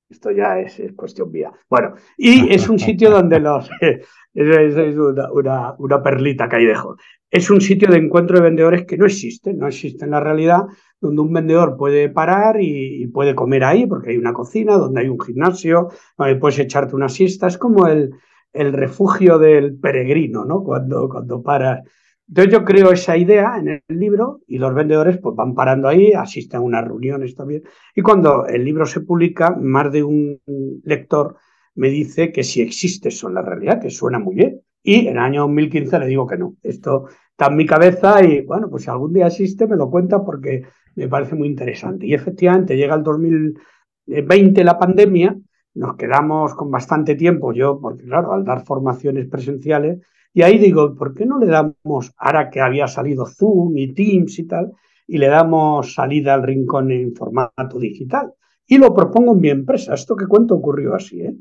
[0.09, 1.51] esto ya es, es cuestión mía.
[1.71, 3.71] Bueno, y es un sitio donde los...
[3.81, 6.97] es, es- una- una perlita que ahí dejo.
[7.33, 10.65] Es un sitio de encuentro de vendedores que no existe, no existe en la realidad,
[11.01, 15.09] donde un vendedor puede parar y, puede comer ahí, porque hay una cocina, donde hay
[15.09, 15.89] un gimnasio,
[16.19, 17.47] donde puedes echarte una siesta.
[17.47, 18.11] Es como el,
[18.53, 20.63] el refugio del peregrino, ¿no?
[20.63, 21.81] Cuando, cuando paras.
[22.29, 26.13] Entonces yo creo esa idea en el libro y los vendedores pues van parando ahí,
[26.13, 27.63] asisten a unas reuniones también.
[27.95, 30.39] Y cuando el libro se publica, más de un
[30.85, 31.37] lector
[31.77, 34.61] me dice que si existe eso en la realidad, que suena muy bien.
[34.83, 36.57] Y en el año 2015 le digo que no.
[36.63, 40.25] Esto está en mi cabeza y bueno, pues si algún día existe me lo cuenta
[40.25, 40.63] porque
[40.95, 42.07] me parece muy interesante.
[42.07, 45.37] Y efectivamente llega el 2020 la pandemia,
[45.75, 50.01] nos quedamos con bastante tiempo, yo, porque claro, al dar formaciones presenciales,
[50.35, 54.39] y ahí digo, ¿por qué no le damos, ahora que había salido Zoom y Teams
[54.39, 54.73] y tal,
[55.07, 58.33] y le damos salida al rincón en formato digital?
[58.67, 59.95] Y lo propongo en mi empresa.
[59.95, 61.35] Esto que cuento ocurrió así, ¿eh?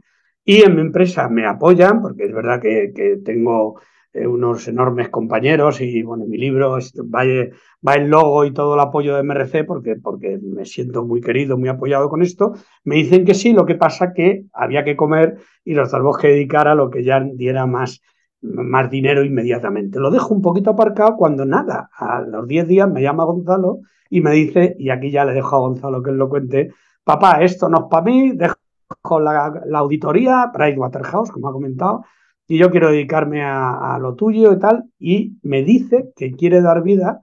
[0.44, 3.80] Y en mi empresa me apoyan, porque es verdad que, que tengo
[4.14, 9.16] eh, unos enormes compañeros y bueno, mi libro va, el logo y todo el apoyo
[9.16, 12.54] de MRC porque, porque me siento muy querido, muy apoyado con esto.
[12.84, 16.28] Me dicen que sí, lo que pasa que había que comer y nos tenemos que
[16.28, 18.02] dedicar a lo que ya diera más,
[18.42, 19.98] más dinero inmediatamente.
[19.98, 23.80] Lo dejo un poquito aparcado cuando nada, a los 10 días me llama Gonzalo
[24.10, 26.74] y me dice, y aquí ya le dejo a Gonzalo que él lo cuente,
[27.06, 32.04] papá, esto no es para mí, dejo la, la auditoría, Pricewaterhouse, como ha comentado,
[32.48, 36.84] y yo quiero dedicarme a, lo tuyo y tal, y me dice que quiere dar
[36.84, 37.22] vida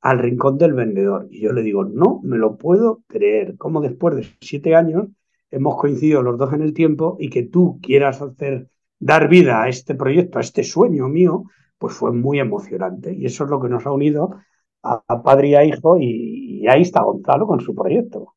[0.00, 1.28] al rincón del vendedor.
[1.30, 5.08] Y yo le digo, no me lo puedo creer, como después de siete años
[5.50, 8.68] hemos coincidido los dos en el tiempo y que tú quieras hacer,
[8.98, 11.44] dar vida a este proyecto, a este sueño mío,
[11.78, 13.12] pues fue muy emocionante.
[13.14, 14.36] Y eso es lo que nos ha unido
[14.82, 18.34] a, a padre y a hijo y, y ahí está Gonzalo con su proyecto.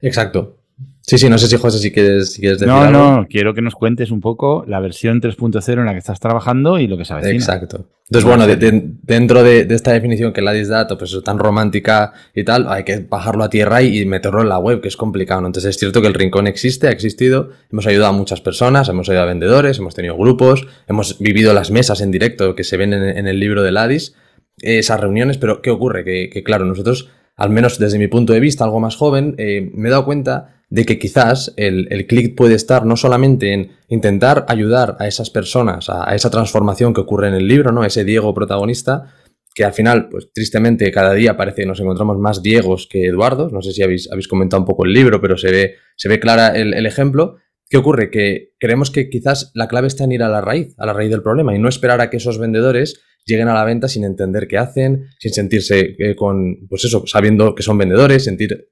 [0.00, 0.63] Exacto.
[1.06, 2.98] Sí, sí, no sé si José, si quieres, si quieres decir No, algo.
[2.98, 6.78] no, quiero que nos cuentes un poco la versión 3.0 en la que estás trabajando
[6.78, 7.26] y lo que sabes.
[7.26, 7.90] Exacto.
[8.08, 12.12] Entonces, bueno, de- de- dentro de, de esta definición que la dato, pues tan romántica
[12.34, 14.96] y tal, hay que bajarlo a tierra y, y meterlo en la web, que es
[14.96, 15.42] complicado.
[15.42, 15.48] ¿no?
[15.48, 19.06] Entonces, es cierto que el rincón existe, ha existido, hemos ayudado a muchas personas, hemos
[19.10, 22.94] ayudado a vendedores, hemos tenido grupos, hemos vivido las mesas en directo que se ven
[22.94, 24.14] en, en el libro de Ladis,
[24.60, 26.04] esas reuniones, pero ¿qué ocurre?
[26.04, 29.70] Que, que, claro, nosotros, al menos desde mi punto de vista, algo más joven, eh,
[29.74, 33.72] me he dado cuenta de que quizás el, el clic puede estar no solamente en
[33.88, 37.84] intentar ayudar a esas personas, a, esa transformación que ocurre en el libro, ¿no?
[37.84, 39.14] Ese Diego protagonista,
[39.54, 43.52] que al final, pues tristemente, cada día parece que nos encontramos más Diegos que Eduardos.
[43.52, 46.18] No sé si habéis, habéis comentado un poco el libro, pero se ve, se ve
[46.18, 47.36] clara el, el ejemplo.
[47.68, 48.10] ¿Qué ocurre?
[48.10, 51.10] Que creemos que quizás la clave está en ir a la raíz, a la raíz
[51.10, 54.46] del problema, y no esperar a que esos vendedores lleguen a la venta sin entender
[54.48, 58.70] qué hacen, sin sentirse eh, con, pues eso, sabiendo que son vendedores, sentir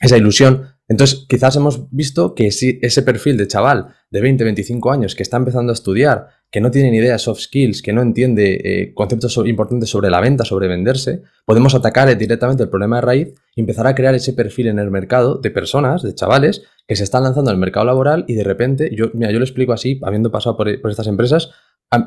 [0.00, 0.68] esa ilusión.
[0.86, 5.38] Entonces, quizás hemos visto que ese perfil de chaval de 20, 25 años que está
[5.38, 8.94] empezando a estudiar, que no tiene ni idea de soft skills, que no entiende eh,
[8.94, 13.34] conceptos importantes sobre la venta, sobre venderse, podemos atacar eh, directamente el problema de raíz
[13.56, 17.02] y empezar a crear ese perfil en el mercado de personas, de chavales, que se
[17.02, 20.30] están lanzando al mercado laboral y de repente, yo, mira, yo lo explico así, habiendo
[20.30, 21.50] pasado por, estas empresas,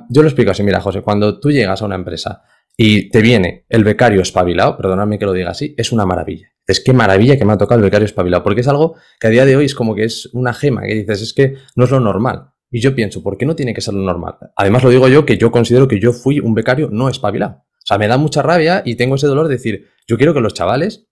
[0.09, 2.43] yo lo explico así, mira, José, cuando tú llegas a una empresa
[2.75, 6.49] y te viene el becario espabilado, perdonadme que lo diga así, es una maravilla.
[6.65, 9.29] Es que maravilla que me ha tocado el becario espabilado, porque es algo que a
[9.29, 11.91] día de hoy es como que es una gema, que dices, es que no es
[11.91, 12.49] lo normal.
[12.69, 14.35] Y yo pienso, ¿por qué no tiene que ser lo normal?
[14.55, 17.63] Además lo digo yo, que yo considero que yo fui un becario no espabilado.
[17.69, 20.41] O sea, me da mucha rabia y tengo ese dolor de decir, yo quiero que
[20.41, 21.07] los chavales,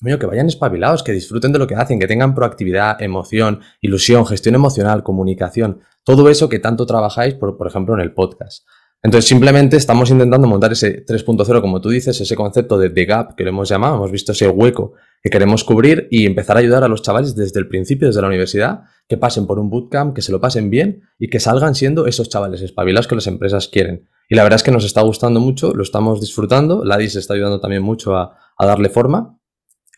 [0.00, 4.26] coño, que vayan espabilados, que disfruten de lo que hacen, que tengan proactividad, emoción, ilusión,
[4.26, 8.64] gestión emocional, comunicación, todo eso que tanto trabajáis, por, por ejemplo, en el podcast.
[9.02, 13.34] Entonces, simplemente estamos intentando montar ese 3.0, como tú dices, ese concepto de The Gap
[13.36, 16.82] que lo hemos llamado, hemos visto ese hueco que queremos cubrir y empezar a ayudar
[16.82, 20.22] a los chavales desde el principio, desde la universidad, que pasen por un bootcamp, que
[20.22, 24.08] se lo pasen bien y que salgan siendo esos chavales espabilados que las empresas quieren.
[24.28, 27.60] Y la verdad es que nos está gustando mucho, lo estamos disfrutando, Ladis está ayudando
[27.60, 29.37] también mucho a darle forma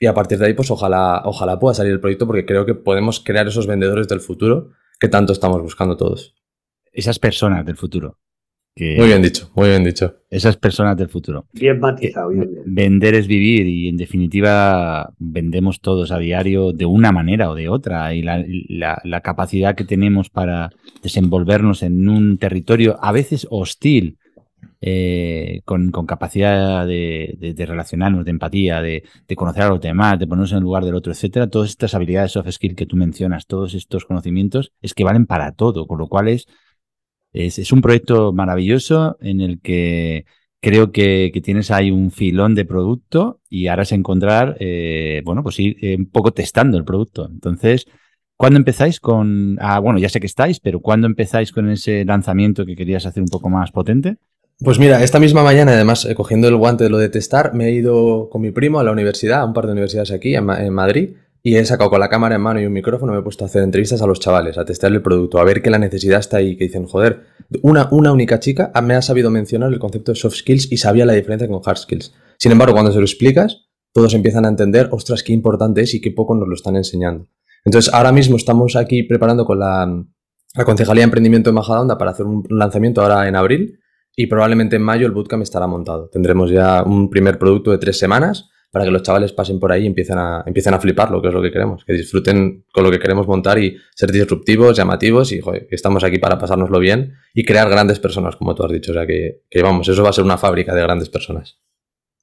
[0.00, 2.74] y a partir de ahí, pues ojalá, ojalá pueda salir el proyecto porque creo que
[2.74, 6.34] podemos crear esos vendedores del futuro que tanto estamos buscando todos.
[6.92, 8.18] Esas personas del futuro.
[8.74, 10.14] que- Muy bien dicho, muy bien dicho.
[10.30, 11.44] Esas personas del futuro.
[11.52, 12.62] Bien matizado, bien, bien.
[12.66, 17.68] Vender es vivir y en definitiva vendemos todos a diario de una manera o de
[17.68, 20.70] otra y la, la- la capacidad que tenemos para
[21.02, 24.18] desenvolvernos en un territorio a veces hostil,
[24.82, 29.02] eh, con, capacidad de, relacionarnos, de empatía, de,
[29.36, 32.32] conocer a los demás, de ponernos en el lugar del otro, etcétera, todas estas habilidades
[32.32, 36.08] soft skill que tú mencionas, todos estos conocimientos, es que valen para todo, con lo
[36.08, 36.46] cual es,
[37.32, 40.24] es, un proyecto maravilloso en el que
[40.60, 45.42] creo que, que tienes ahí un filón de producto y ahora es encontrar, eh, bueno,
[45.42, 47.28] pues ir eh, un poco testando el producto.
[47.30, 47.86] Entonces,
[48.36, 52.66] ¿cuándo empezáis con, ah, bueno, ya sé que estáis, pero ¿cuándo empezáis con ese lanzamiento
[52.66, 54.16] que querías hacer un poco más potente?
[54.62, 57.68] Pues mira, esta misma mañana, además, eh, cogiendo el guante de lo de testar, me
[57.68, 60.44] he ido con mi primo a la universidad, a un par de universidades aquí, en,
[60.44, 63.20] Ma- en Madrid, y he sacado con la cámara en mano y un micrófono, me
[63.20, 65.70] he puesto a hacer entrevistas a los chavales, a testar el producto, a ver que
[65.70, 67.22] la necesidad está ahí, que dicen, joder,
[67.62, 71.06] una, una única chica me ha sabido mencionar el concepto de soft skills y sabía
[71.06, 72.12] la diferencia con hard skills.
[72.36, 76.02] Sin embargo, cuando se lo explicas, todos empiezan a entender, ostras, qué importante es y
[76.02, 77.28] qué poco nos lo están enseñando.
[77.64, 79.86] Entonces, ahora mismo estamos aquí preparando con la,
[80.54, 83.78] la Concejalía de Emprendimiento de Majadahonda para hacer un lanzamiento ahora en abril
[84.16, 86.08] y probablemente en mayo el bootcamp estará montado.
[86.08, 89.84] Tendremos ya un primer producto de tres semanas para que los chavales pasen por ahí
[89.84, 92.84] y empiecen a, empiecen a flipar lo que es lo que queremos, que disfruten con
[92.84, 97.44] lo que queremos montar y ser disruptivos, llamativos y estamos aquí para pasárnoslo bien y
[97.44, 98.92] crear grandes personas, como tú has dicho.
[98.92, 101.58] O sea que, vamos, eso va a ser una fábrica de grandes personas.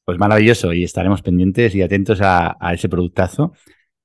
[0.06, 3.52] Pues maravilloso y estaremos pendientes y atentos a ese productazo.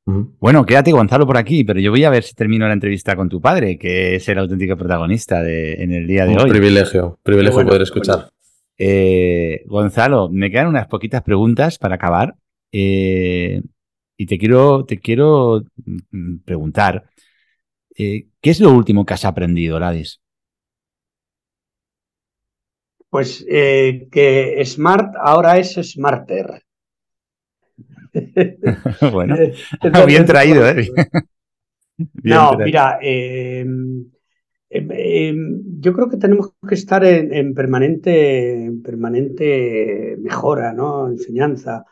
[0.04, 3.28] Bueno, quédate Gonzalo por aquí, pero yo voy a ver si termino la entrevista con
[3.28, 6.50] tu padre, que es el auténtico protagonista de, en el día de Un hoy.
[6.50, 8.16] privilegio, privilegio bueno, poder escuchar.
[8.16, 8.30] bueno.
[8.78, 12.34] Eh, Gonzalo, me quedan unas poquitas preguntas para acabar.
[12.72, 13.62] eh,
[14.16, 15.62] y te quiero, te quiero
[16.10, 17.04] mm, preguntar,
[17.96, 20.20] eh, ¿qué es lo último que has aprendido, Ladis?
[23.10, 26.62] Pues eh, que Smart ahora es Smarter.
[29.12, 29.42] bueno,
[30.06, 30.88] bien traído, ¿eh?
[31.98, 32.62] Bien no, traído.
[32.62, 33.64] mira, eh,
[34.70, 35.34] Eh, eh,
[35.80, 41.08] yo creo que tenemos que estar en, en permanente, en permanente mejora, ¿no?
[41.08, 41.84] Enseñanza.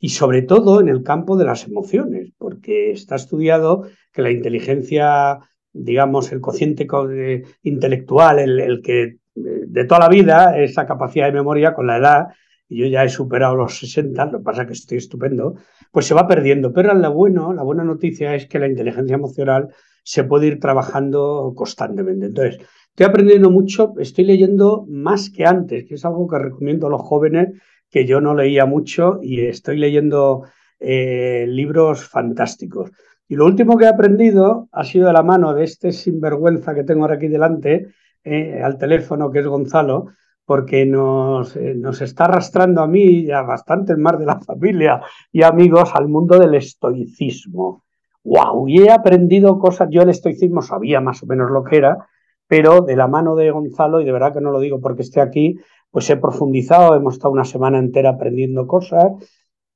[0.00, 5.40] Y sobre todo en el campo de las emociones, porque está estudiado que la inteligencia,
[5.72, 10.86] digamos, el cociente co- eh, intelectual, el, el que eh, de toda la vida, esa
[10.86, 12.26] capacidad de memoria con la edad,
[12.70, 15.56] y yo ya he superado los 60, lo que pasa es que estoy estupendo,
[15.90, 16.72] pues se va perdiendo.
[16.72, 19.68] Pero lo bueno, la buena noticia es que la inteligencia emocional
[20.04, 22.26] se puede ir trabajando constantemente.
[22.26, 22.58] Entonces,
[22.90, 27.02] estoy aprendiendo mucho, estoy leyendo más que antes, que es algo que recomiendo a los
[27.02, 27.60] jóvenes,
[27.90, 30.44] que yo no leía mucho y estoy leyendo
[30.78, 32.92] eh, libros fantásticos.
[33.26, 36.84] Y lo último que he aprendido ha sido de la mano de este sinvergüenza que
[36.84, 37.88] tengo ahora aquí delante,
[38.22, 40.06] eh, al teléfono, que es Gonzalo,
[40.50, 45.00] porque nos, eh, nos está arrastrando a mí y a bastantes más de la familia
[45.30, 47.84] y amigos al mundo del estoicismo.
[48.24, 48.66] ¡Wow!
[48.66, 52.04] Y he aprendido cosas, yo el estoicismo sabía más o menos lo que era,
[52.48, 55.20] pero de la mano de Gonzalo, y de verdad que no lo digo porque esté
[55.20, 55.56] aquí,
[55.88, 59.12] pues he profundizado, hemos estado una semana entera aprendiendo cosas.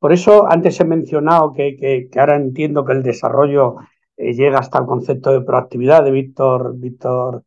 [0.00, 3.76] Por eso antes he mencionado que, que, que ahora entiendo que el desarrollo
[4.16, 7.44] eh, llega hasta el concepto de proactividad de Víctor, Víctor,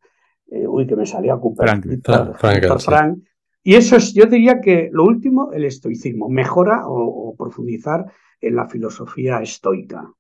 [0.49, 2.85] eh, uy, que me salía Cooper, Frank, Víctor sí.
[2.85, 3.19] Frank.
[3.63, 8.05] Y eso es, yo diría que lo último, el estoicismo, mejora o, o profundizar
[8.39, 10.13] en la filosofía estoica.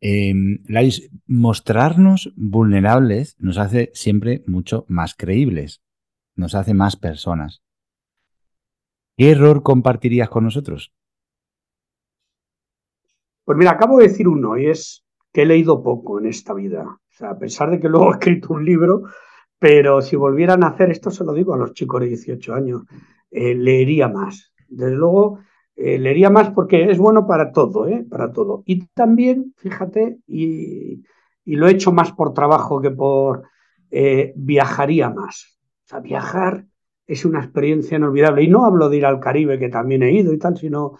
[0.00, 0.34] Eh,
[0.66, 5.82] Lais, mostrarnos vulnerables nos hace siempre mucho más creíbles,
[6.34, 7.62] nos hace más personas.
[9.16, 10.92] ¿Qué error compartirías con nosotros?
[13.44, 16.98] Pues mira, acabo de decir uno, y es que he leído poco en esta vida.
[17.12, 19.02] O sea, a pesar de que luego he escrito un libro,
[19.58, 22.82] pero si volvieran a hacer esto, se lo digo a los chicos de 18 años,
[23.30, 24.52] eh, leería más.
[24.68, 25.40] Desde luego,
[25.76, 28.04] eh, leería más porque es bueno para todo, ¿eh?
[28.08, 28.62] Para todo.
[28.66, 31.04] Y también, fíjate, y,
[31.44, 33.44] y lo he hecho más por trabajo que por
[33.90, 35.58] eh, viajaría más.
[35.84, 36.66] O sea, viajar
[37.06, 38.42] es una experiencia inolvidable.
[38.42, 40.98] Y no hablo de ir al Caribe, que también he ido y tal, sino,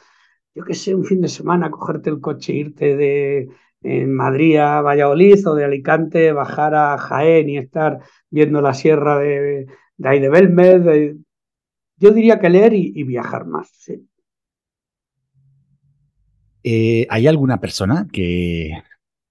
[0.54, 3.48] yo qué sé, un fin de semana, cogerte el coche, irte de
[3.82, 8.00] en Madrid a Valladolid o de Alicante, bajar a Jaén y estar
[8.30, 11.16] viendo la sierra de, de ahí de Belmez.
[11.96, 13.70] yo diría que leer y, y viajar más.
[16.64, 18.82] Eh, ¿Hay alguna persona que,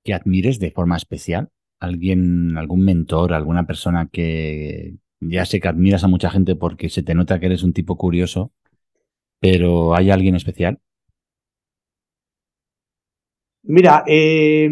[0.04, 1.50] que admires de forma especial?
[1.80, 7.04] ¿Alguien, algún mentor, alguna persona que ya sé que admiras a mucha gente porque se
[7.04, 8.52] te nota que eres un tipo curioso,
[9.40, 10.80] pero ¿hay alguien especial?
[13.64, 14.70] Mira, eh,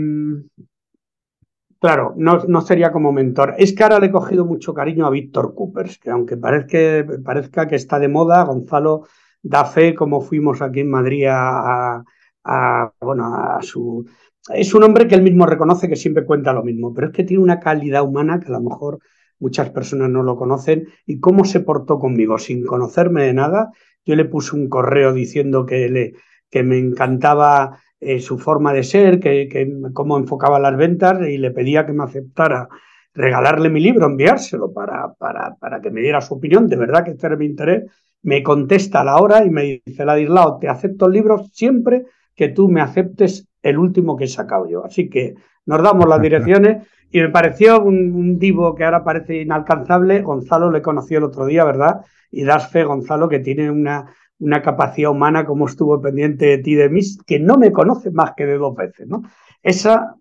[1.79, 3.55] claro, no, sería como mentor.
[3.57, 7.67] Es que ahora le he cogido mucho cariño a Víctor Coopers, que aunque parezca, parezca
[7.67, 9.07] que está de moda, Gonzalo
[9.41, 12.03] da fe como fuimos aquí en Madrid a,
[12.43, 14.05] a- bueno, a su...
[14.53, 17.23] Es un hombre que él mismo reconoce que siempre cuenta lo mismo, pero es que
[17.23, 18.99] tiene una calidad humana que a lo mejor
[19.39, 20.87] muchas personas no lo conocen.
[21.05, 22.37] ¿Y cómo se portó conmigo?
[22.39, 23.71] Sin conocerme de nada,
[24.05, 26.13] yo le puse un correo diciendo que, le,
[26.49, 31.37] que me encantaba eh, su forma de ser, que, que cómo enfocaba las ventas y
[31.37, 32.69] le pedía que me aceptara
[33.13, 36.67] regalarle mi libro, enviárselo para, para, para que me diera su opinión.
[36.67, 37.83] De verdad que este era mi interés.
[38.21, 42.05] Me contesta a la hora y me dice, Ladislao, te acepto el libro siempre
[42.35, 44.85] que tú me aceptes el último que he sacado yo.
[44.85, 45.35] Así que
[45.65, 50.21] nos damos las direcciones y me pareció un, un divo que ahora parece inalcanzable.
[50.21, 52.01] Gonzalo le conocí el otro día, ¿verdad?
[52.31, 56.75] Y das fe, Gonzalo, que tiene una, una capacidad humana como estuvo pendiente de ti,
[56.75, 59.21] de mí, que no me conoce más que de dos veces, ¿no?
[59.61, 60.15] Esa,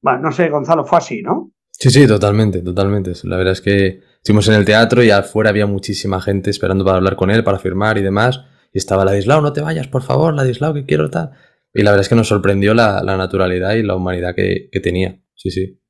[0.00, 1.50] bueno, no sé, Gonzalo, fue así, ¿no?
[1.70, 3.12] Sí, sí, totalmente, totalmente.
[3.24, 6.98] La verdad es que estuvimos en el teatro y afuera había muchísima gente esperando para
[6.98, 8.44] hablar con él, para firmar y demás.
[8.72, 11.30] Y estaba Ladislao, no te vayas, por favor, Ladislao, que quiero tal.
[11.72, 14.78] Y la verdad es que nos sorprendió la, la naturalidad y la humanidad que, que
[14.80, 15.20] tenía.
[15.34, 15.80] Sí, sí.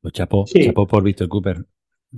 [0.00, 0.64] Pues chapó, Sí.
[0.64, 1.66] chapó por Víctor Cooper.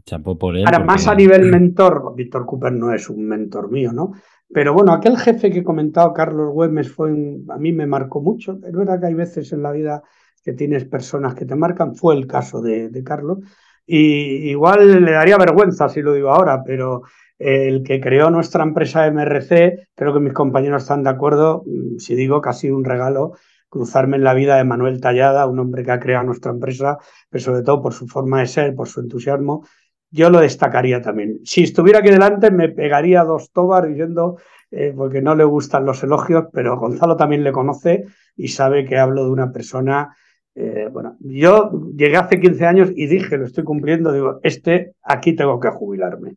[0.04, 0.64] Chapó por él.
[0.64, 4.12] Ahora, porque- más a nivel mentor, Víctor Cooper no es un mentor mío, ¿no?
[4.54, 8.60] Pero bueno, aquel jefe que he comentado, Carlos Güemes, fue a mí me marcó mucho.
[8.64, 10.02] Es verdad que hay veces en la vida
[10.44, 13.38] que tienes personas que te marcan, fue el caso de, de Carlos.
[13.84, 17.02] Y igual le daría vergüenza si lo digo ahora, pero
[17.38, 22.14] el que creó nuestra empresa MRC, creo que mis compañeros están de acuerdo, mm, si
[22.14, 23.32] digo que ha sido un regalo
[23.68, 26.98] cruzarme en la vida de Manuel Tallada, un hombre que ha creado nuestra empresa,
[27.28, 29.66] pero sobre todo por su forma de ser, por su entusiasmo,
[30.14, 31.40] yo lo destacaría también.
[31.44, 34.36] Si estuviera aquí delante me pegaría dos tobas diciendo,
[34.70, 38.04] eh, porque no le gustan los elogios, pero Gonzalo también le conoce
[38.36, 40.16] y sabe que hablo de una persona,
[40.54, 45.34] eh, bueno, yo llegué hace 15 años y dije, lo estoy cumpliendo, digo, este, aquí
[45.34, 46.36] tengo que jubilarme,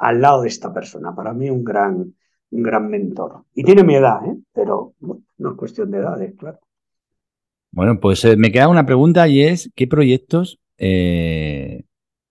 [0.00, 2.14] al lado de esta persona, para mí un gran,
[2.52, 3.44] un gran mentor.
[3.54, 4.34] Y tiene mi edad, ¿eh?
[4.54, 6.58] pero no es cuestión de edades, claro.
[7.70, 10.58] Bueno, pues eh, me queda una pregunta y es, ¿qué proyectos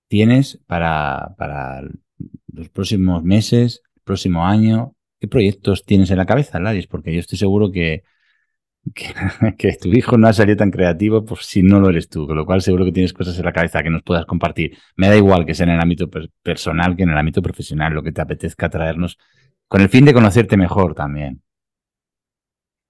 [0.09, 1.35] tienes para,
[2.51, 4.95] los próximos meses, el próximo año?
[5.19, 6.87] ¿Qué proyectos tienes en la cabeza, Ladis?
[6.87, 8.03] Porque yo estoy seguro que,
[9.57, 12.35] que, tu hijo no ha salido tan creativo por si no lo eres tú, con
[12.35, 14.77] lo cual seguro que tienes cosas en la cabeza que nos puedas compartir.
[14.97, 16.09] Me da igual que sea en el ámbito
[16.43, 19.17] personal que en el ámbito profesional, lo que te apetezca traernos,
[19.67, 21.41] con el fin de conocerte mejor también.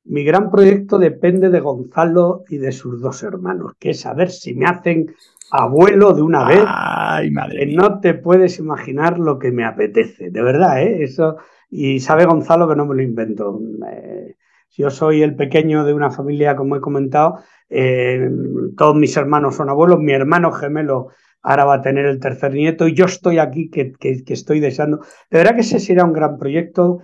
[0.05, 4.55] Mi gran proyecto depende de Gonzalo y de sus dos hermanos, que es saber si
[4.55, 5.13] me hacen
[5.51, 6.63] abuelo de una vez.
[6.67, 7.65] Ay, madre.
[7.67, 11.03] no te puedes imaginar lo que me apetece, de verdad, ¿eh?
[11.03, 11.37] Eso.
[11.69, 13.59] Y sabe Gonzalo que no me lo invento.
[13.91, 14.35] Eh,
[14.71, 17.39] yo soy el pequeño de una familia, como he comentado,
[17.69, 18.29] eh,
[18.77, 21.09] todos mis hermanos son abuelos, mi hermano gemelo
[21.41, 24.99] ahora va a tener el tercer nieto y yo estoy aquí que, estoy deseando.
[25.29, 26.99] De verdad que ese será un gran proyecto,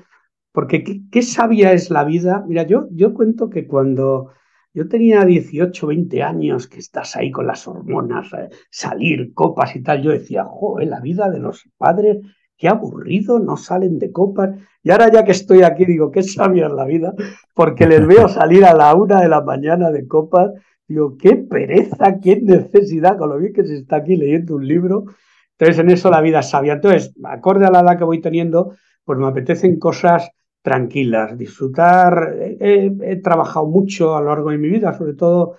[0.51, 2.43] porque qué, sabia es la vida.
[2.47, 4.31] Mira, yo, yo cuento que cuando
[4.75, 9.81] yo tenía 18, 20 años, que estás ahí con las hormonas, eh, salir, copas y
[9.81, 12.17] tal, yo decía, joder, la vida de los padres
[12.57, 14.51] qué aburrido, no salen de copas.
[14.83, 17.13] Y ahora ya que estoy aquí, digo, qué sabia es la vida,
[17.53, 20.51] porque les veo salir a la una de la mañana de copas.
[20.87, 25.05] Digo, qué pereza, qué necesidad, con lo bien que se está aquí leyendo un libro.
[25.57, 26.73] Entonces, en eso la vida es sabia.
[26.73, 30.29] Entonces, acorde a la edad que voy teniendo, pues me apetecen cosas
[30.65, 32.35] tranquilas, disfrutar.
[32.59, 35.57] He, trabajado mucho a lo largo de mi vida, sobre todo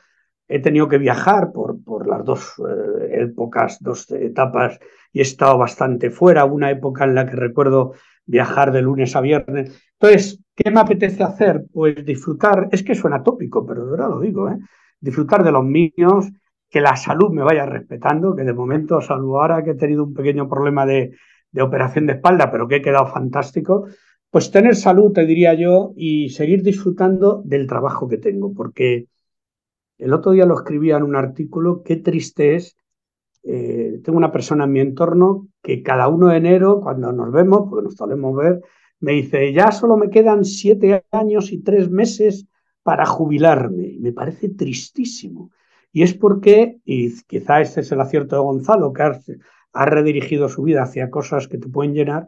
[0.49, 4.81] he tenido que viajar por, por las dos eh, épocas, dos etapas
[5.13, 7.93] y he estado bastante fuera, una época en la que recuerdo
[8.27, 9.81] viajar de lunes a viernes.
[9.93, 11.65] Entonces, ¿qué me apetece hacer?
[11.73, 14.59] Pues disfrutar, es que suena tópico, pero de verdad lo digo, ¿eh?
[15.01, 16.27] disfrutar de los míos,
[16.69, 20.15] que la salud me vaya respetando, que de momento, salvo ahora que he tenido un
[20.15, 21.13] pequeño problema de,
[21.53, 23.87] de operación de espalda, pero que he quedado fantástico,
[24.31, 29.07] pues tener salud, te diría yo, y seguir disfrutando del trabajo que tengo, porque
[29.99, 32.77] el otro día lo escribía en un artículo, qué triste es
[33.49, 37.69] eh, tengo una persona en mi entorno que cada uno de enero, cuando nos vemos,
[37.71, 38.61] porque nos solemos ver,
[38.99, 42.47] me dice, ya solo me quedan siete años y tres meses
[42.83, 43.99] para jubilarme.
[44.01, 45.53] Me parece tristísimo.
[45.93, 50.63] Y es porque, y quizá este es el acierto de Gonzalo, que ha, redirigido su
[50.63, 52.27] vida hacia cosas que te pueden llenar,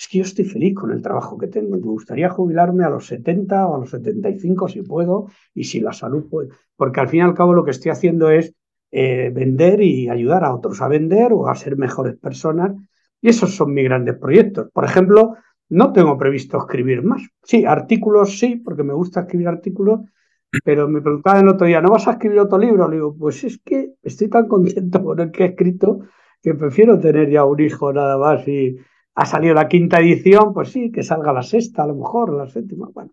[0.00, 1.76] es que yo estoy feliz con el trabajo que tengo.
[1.76, 5.92] Me gustaría jubilarme a los 70 o a los 75 si puedo y si la
[5.92, 6.48] salud puede.
[6.74, 8.54] Porque al fin y al cabo lo que estoy haciendo es
[8.90, 12.72] eh, vender y ayudar a otros a vender o a ser mejores personas.
[13.20, 14.70] Y esos son mis grandes proyectos.
[14.72, 15.34] Por ejemplo,
[15.68, 17.20] no tengo previsto escribir más.
[17.42, 20.00] Sí, artículos sí, porque me gusta escribir artículos,
[20.64, 22.88] pero me preguntaba el otro día, ¿no vas a escribir otro libro?
[22.88, 26.00] Le digo, pues es que estoy tan contento con el que he escrito
[26.40, 28.78] que prefiero tener ya un hijo nada más y
[29.14, 32.46] ha salido la quinta edición, pues sí, que salga la sexta, a lo mejor, la
[32.46, 32.88] séptima.
[32.92, 33.10] Bueno,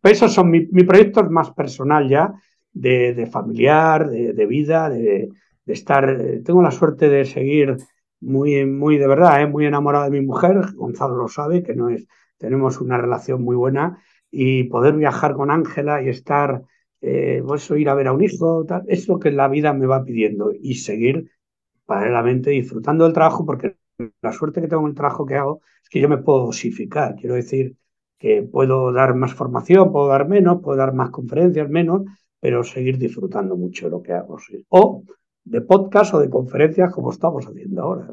[0.00, 2.34] pero esos son mis mi proyectos más personal ya
[2.72, 5.30] de, familiar, de, vida, de,
[5.66, 6.08] estar.
[6.08, 7.76] Eh, tengo la suerte de seguir
[8.20, 10.74] muy, muy de verdad, eh, muy enamorado de mi mujer.
[10.74, 12.06] Gonzalo lo sabe, que no es.
[12.38, 13.98] Tenemos una relación muy buena
[14.30, 16.62] y poder viajar con Ángela y estar,
[17.00, 19.86] eh, pues ir a ver a un hijo, tal, es lo que la vida me
[19.86, 21.30] va pidiendo y seguir
[21.86, 23.76] paralelamente disfrutando del trabajo porque
[24.22, 27.16] la suerte que tengo en el trabajo que hago es que yo me puedo dosificar.
[27.16, 27.76] Quiero decir
[28.18, 32.02] que puedo dar más formación, puedo dar menos, puedo dar más conferencias, menos,
[32.40, 34.38] pero seguir disfrutando mucho de lo que hago.
[34.68, 35.04] O
[35.44, 38.08] de podcast o de conferencias como estamos haciendo ahora.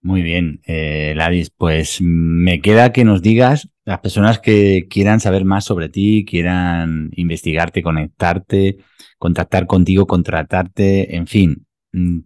[0.00, 5.46] Muy bien, eh, Ladis, pues me queda que nos digas las personas que quieran saber
[5.46, 8.78] más sobre ti, quieran investigarte, conectarte,
[9.18, 11.66] contactar contigo, contratarte, en fin,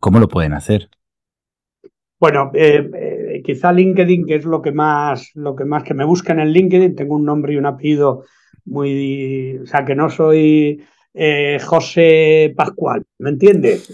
[0.00, 0.90] ¿cómo lo pueden hacer?
[2.20, 6.04] Bueno, eh, eh, quizá LinkedIn, que es lo que más, lo que más que me
[6.04, 8.24] buscan en LinkedIn, tengo un nombre y un apellido
[8.64, 10.82] muy, o sea, que no soy
[11.14, 13.86] eh, José Pascual, ¿me entiendes?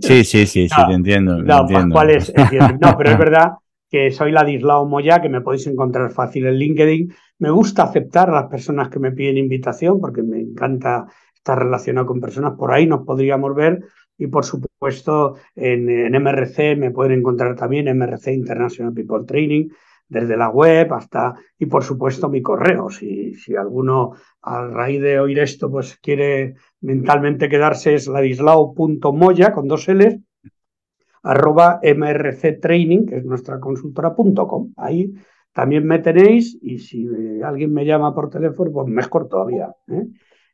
[0.00, 1.42] Sí, sí, sí, sí, te entiendo.
[1.42, 2.32] No, Pascual es,
[2.80, 3.52] no, pero es verdad
[3.90, 7.14] que soy Ladislao Moya, que me podéis encontrar fácil en LinkedIn.
[7.38, 12.06] Me gusta aceptar a las personas que me piden invitación, porque me encanta estar relacionado
[12.06, 12.54] con personas.
[12.58, 13.80] Por ahí nos podríamos ver.
[14.18, 14.67] Y por supuesto,
[15.56, 19.68] en, en MRC me pueden encontrar también, MRC International People Training
[20.08, 22.90] desde la web hasta, y por supuesto mi correo.
[22.90, 29.68] Si, si alguno a raíz de oír esto pues quiere mentalmente quedarse es ladislao.moya con
[29.68, 30.18] dos L's
[31.22, 34.72] arroba mrctraining, que es nuestra consultora.com.
[34.76, 35.12] Ahí
[35.52, 37.06] también me tenéis y si
[37.42, 39.74] alguien me llama por teléfono, pues mejor todavía.
[39.88, 40.06] ¿eh?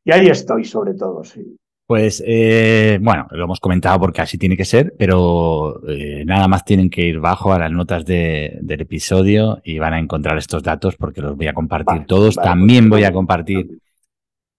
[0.05, 1.57] Y ahí estoy sobre todo, sí.
[1.87, 6.65] Pues eh, bueno, lo hemos comentado porque así tiene que ser, pero eh, nada más
[6.65, 10.63] tienen que ir bajo a las notas de, del episodio y van a encontrar estos
[10.63, 12.37] datos porque los voy a compartir todos.
[12.37, 13.69] También pues voy a compartir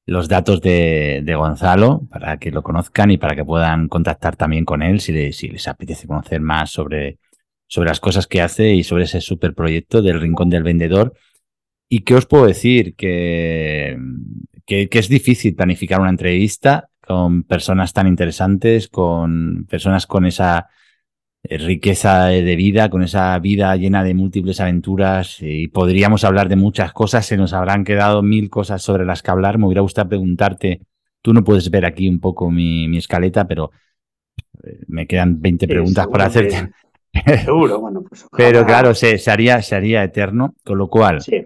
[0.05, 4.63] los datos de, de, Gonzalo para que lo conozcan y para que puedan contactar también
[4.63, 7.17] con él si, les, si les apetece conocer más sobre,
[7.65, 11.13] sobre las cosas que hace y sobre ese super proyecto del Rincón del Vendedor.
[11.89, 12.93] ¿Y qué os puedo decir?
[12.95, 13.97] Que,
[14.67, 20.67] que, que es difícil planificar una entrevista con personas tan interesantes, con personas con esa
[21.43, 26.55] eh, riqueza de vida, con esa vida llena de múltiples aventuras y podríamos hablar de
[26.55, 29.57] muchas cosas, se nos habrán quedado mil cosas sobre las que hablar.
[29.57, 30.81] Me hubiera gustado preguntarte,
[31.21, 33.71] tú no puedes ver aquí un poco mi, mi escaleta, pero
[34.63, 36.71] eh, me quedan 20 preguntas por hacerte.
[37.43, 38.25] seguro, bueno, pues.
[38.35, 41.45] Pero claro, se, se, haría, se haría eterno, con lo cual sí.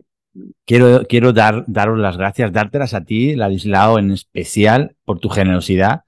[0.66, 6.02] Quiero, quiero dar, daros las gracias, dártelas a ti, Ladislao, en especial, por tu generosidad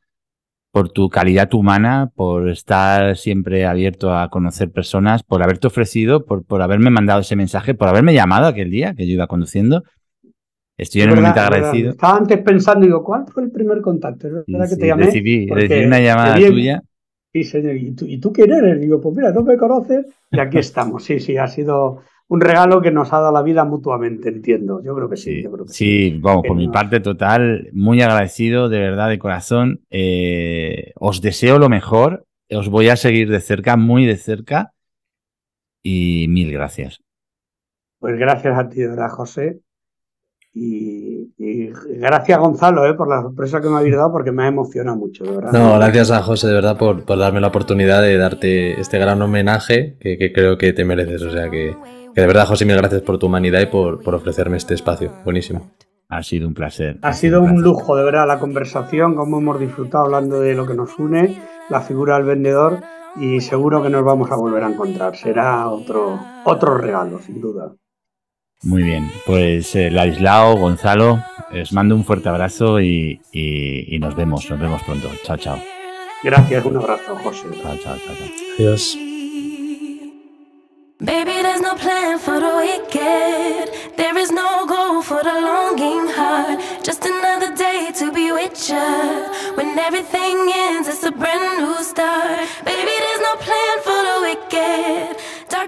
[0.71, 6.45] por tu calidad humana, por estar siempre abierto a conocer personas, por haberte ofrecido, por,
[6.45, 9.83] por haberme mandado ese mensaje, por haberme llamado aquel día que yo iba conduciendo.
[10.77, 11.91] Estoy enormemente agradecido.
[11.91, 14.27] Estaba antes pensando, digo, ¿cuál fue el primer contacto?
[14.27, 15.05] ¿Es verdad sí, que te llamé?
[15.05, 16.83] Recibí, recibí una llamada bien, tuya.
[17.33, 17.75] Sí, señor.
[17.75, 18.79] ¿Y tú, ¿Y tú quién eres?
[18.79, 21.03] Digo, pues mira, no me conoces y aquí estamos.
[21.03, 24.81] Sí, sí, ha sido un regalo que nos ha dado la vida mutuamente, entiendo.
[24.81, 25.31] Yo creo que sí.
[25.31, 29.19] Sí, yo creo que sí, vamos, por mi parte total, muy agradecido, de verdad, de
[29.19, 29.81] corazón.
[29.89, 34.71] Eh, os deseo lo mejor, os voy a seguir de cerca, muy de cerca,
[35.83, 37.01] y mil gracias.
[37.99, 39.59] Pues gracias a ti, de verdad, José.
[40.53, 44.47] Y, y gracias, Gonzalo, eh, por la sorpresa que me habéis dado, porque me ha
[44.47, 45.51] emocionado mucho, de verdad.
[45.51, 49.21] No, gracias a José, de verdad, por, por darme la oportunidad de darte este gran
[49.21, 51.21] homenaje que, que creo que te mereces.
[51.23, 51.75] O sea que,
[52.13, 55.11] que de verdad, José, mil gracias por tu humanidad y por, por ofrecerme este espacio.
[55.23, 55.71] Buenísimo.
[56.09, 56.99] Ha sido un placer.
[57.01, 60.73] Ha sido un lujo, de verdad, la conversación, cómo hemos disfrutado hablando de lo que
[60.73, 62.81] nos une, la figura del vendedor,
[63.15, 65.15] y seguro que nos vamos a volver a encontrar.
[65.15, 67.73] Será otro, otro regalo, sin duda.
[68.63, 74.15] Muy bien, pues eh, Ladislao, Gonzalo, os mando un fuerte abrazo y, y, y, nos
[74.15, 75.09] vemos, nos vemos pronto.
[75.23, 75.57] Chao, chao.
[76.23, 77.47] Gracias, un abrazo, José.
[77.61, 78.15] Chao, chao, chao.
[78.15, 78.27] chao.
[78.59, 79.10] Adiós.
[81.03, 83.97] Baby, there's no plan for the wicked.
[83.97, 86.61] There is no goal for the longing heart.
[86.83, 89.55] Just another day to be with you.
[89.57, 92.45] When everything ends, it's a brand new start.
[92.63, 95.17] Baby, there's no plan for the wicked.
[95.49, 95.67] The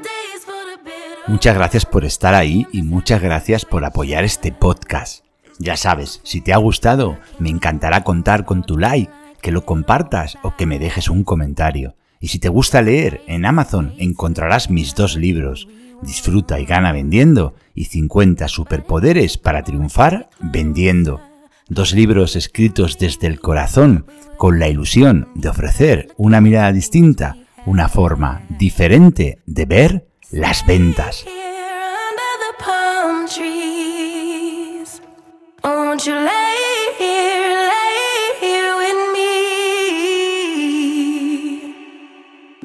[0.00, 1.30] days for the.
[1.30, 5.26] Muchas gracias por estar ahí y muchas gracias por apoyar este podcast.
[5.58, 9.12] Ya sabes, si te ha gustado, me encantará contar con tu like,
[9.42, 11.96] que lo compartas o que me dejes un comentario.
[12.20, 15.66] Y si te gusta leer, en Amazon encontrarás mis dos libros,
[16.02, 21.20] Disfruta y gana vendiendo y 50 superpoderes para triunfar vendiendo.
[21.68, 24.06] Dos libros escritos desde el corazón,
[24.38, 27.36] con la ilusión de ofrecer una mirada distinta,
[27.66, 31.26] una forma diferente de ver las ventas.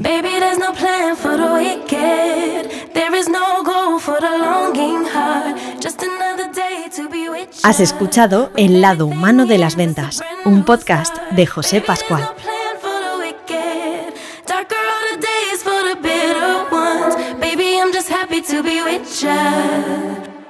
[0.06, 2.94] Baby, there's no plan for the wicked.
[2.94, 5.58] There is no goal for the longing heart.
[5.82, 7.62] Just another day to be with you.
[7.64, 12.22] Has escuchado El lado humano de las ventas, un podcast de José Pascual.
[12.22, 14.14] There's no plan for the wicked.
[14.46, 17.16] Darker are the days for the bitter ones.
[17.42, 19.34] Baby, I'm just happy to be with you.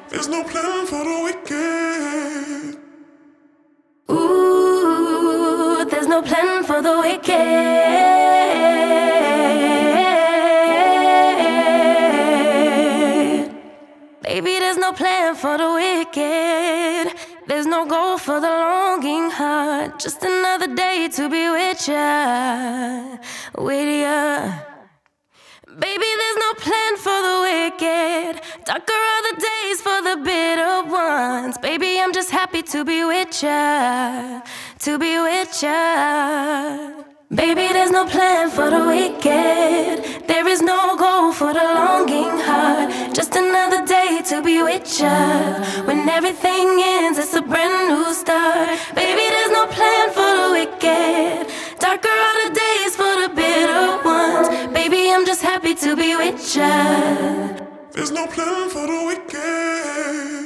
[0.10, 2.77] There's no plan for the wicked.
[4.11, 8.55] Ooh, there's no plan for the wicked.
[14.36, 17.18] Baby, there's no plan for the wicked.
[17.48, 19.98] There's no goal for the longing heart.
[19.98, 23.16] Just another day to be with ya,
[23.57, 24.60] with ya.
[25.80, 28.41] Baby, there's no plan for the wicked.
[28.66, 31.57] Darker are the days for the bitter ones.
[31.60, 34.41] Baby, I'm just happy to be with ya,
[34.80, 37.14] to be with ya.
[37.34, 40.27] Baby, there's no plan for the wicked.
[40.27, 43.15] There is no goal for the longing heart.
[43.15, 45.64] Just another day to be with ya.
[45.85, 48.77] When everything ends, it's a brand new start.
[48.93, 51.47] Baby, there's no plan for the wicked.
[51.80, 54.72] Darker are the days for the bitter ones.
[54.72, 57.57] Baby, I'm just happy to be with ya.
[57.91, 60.44] There's no plan for the wicked.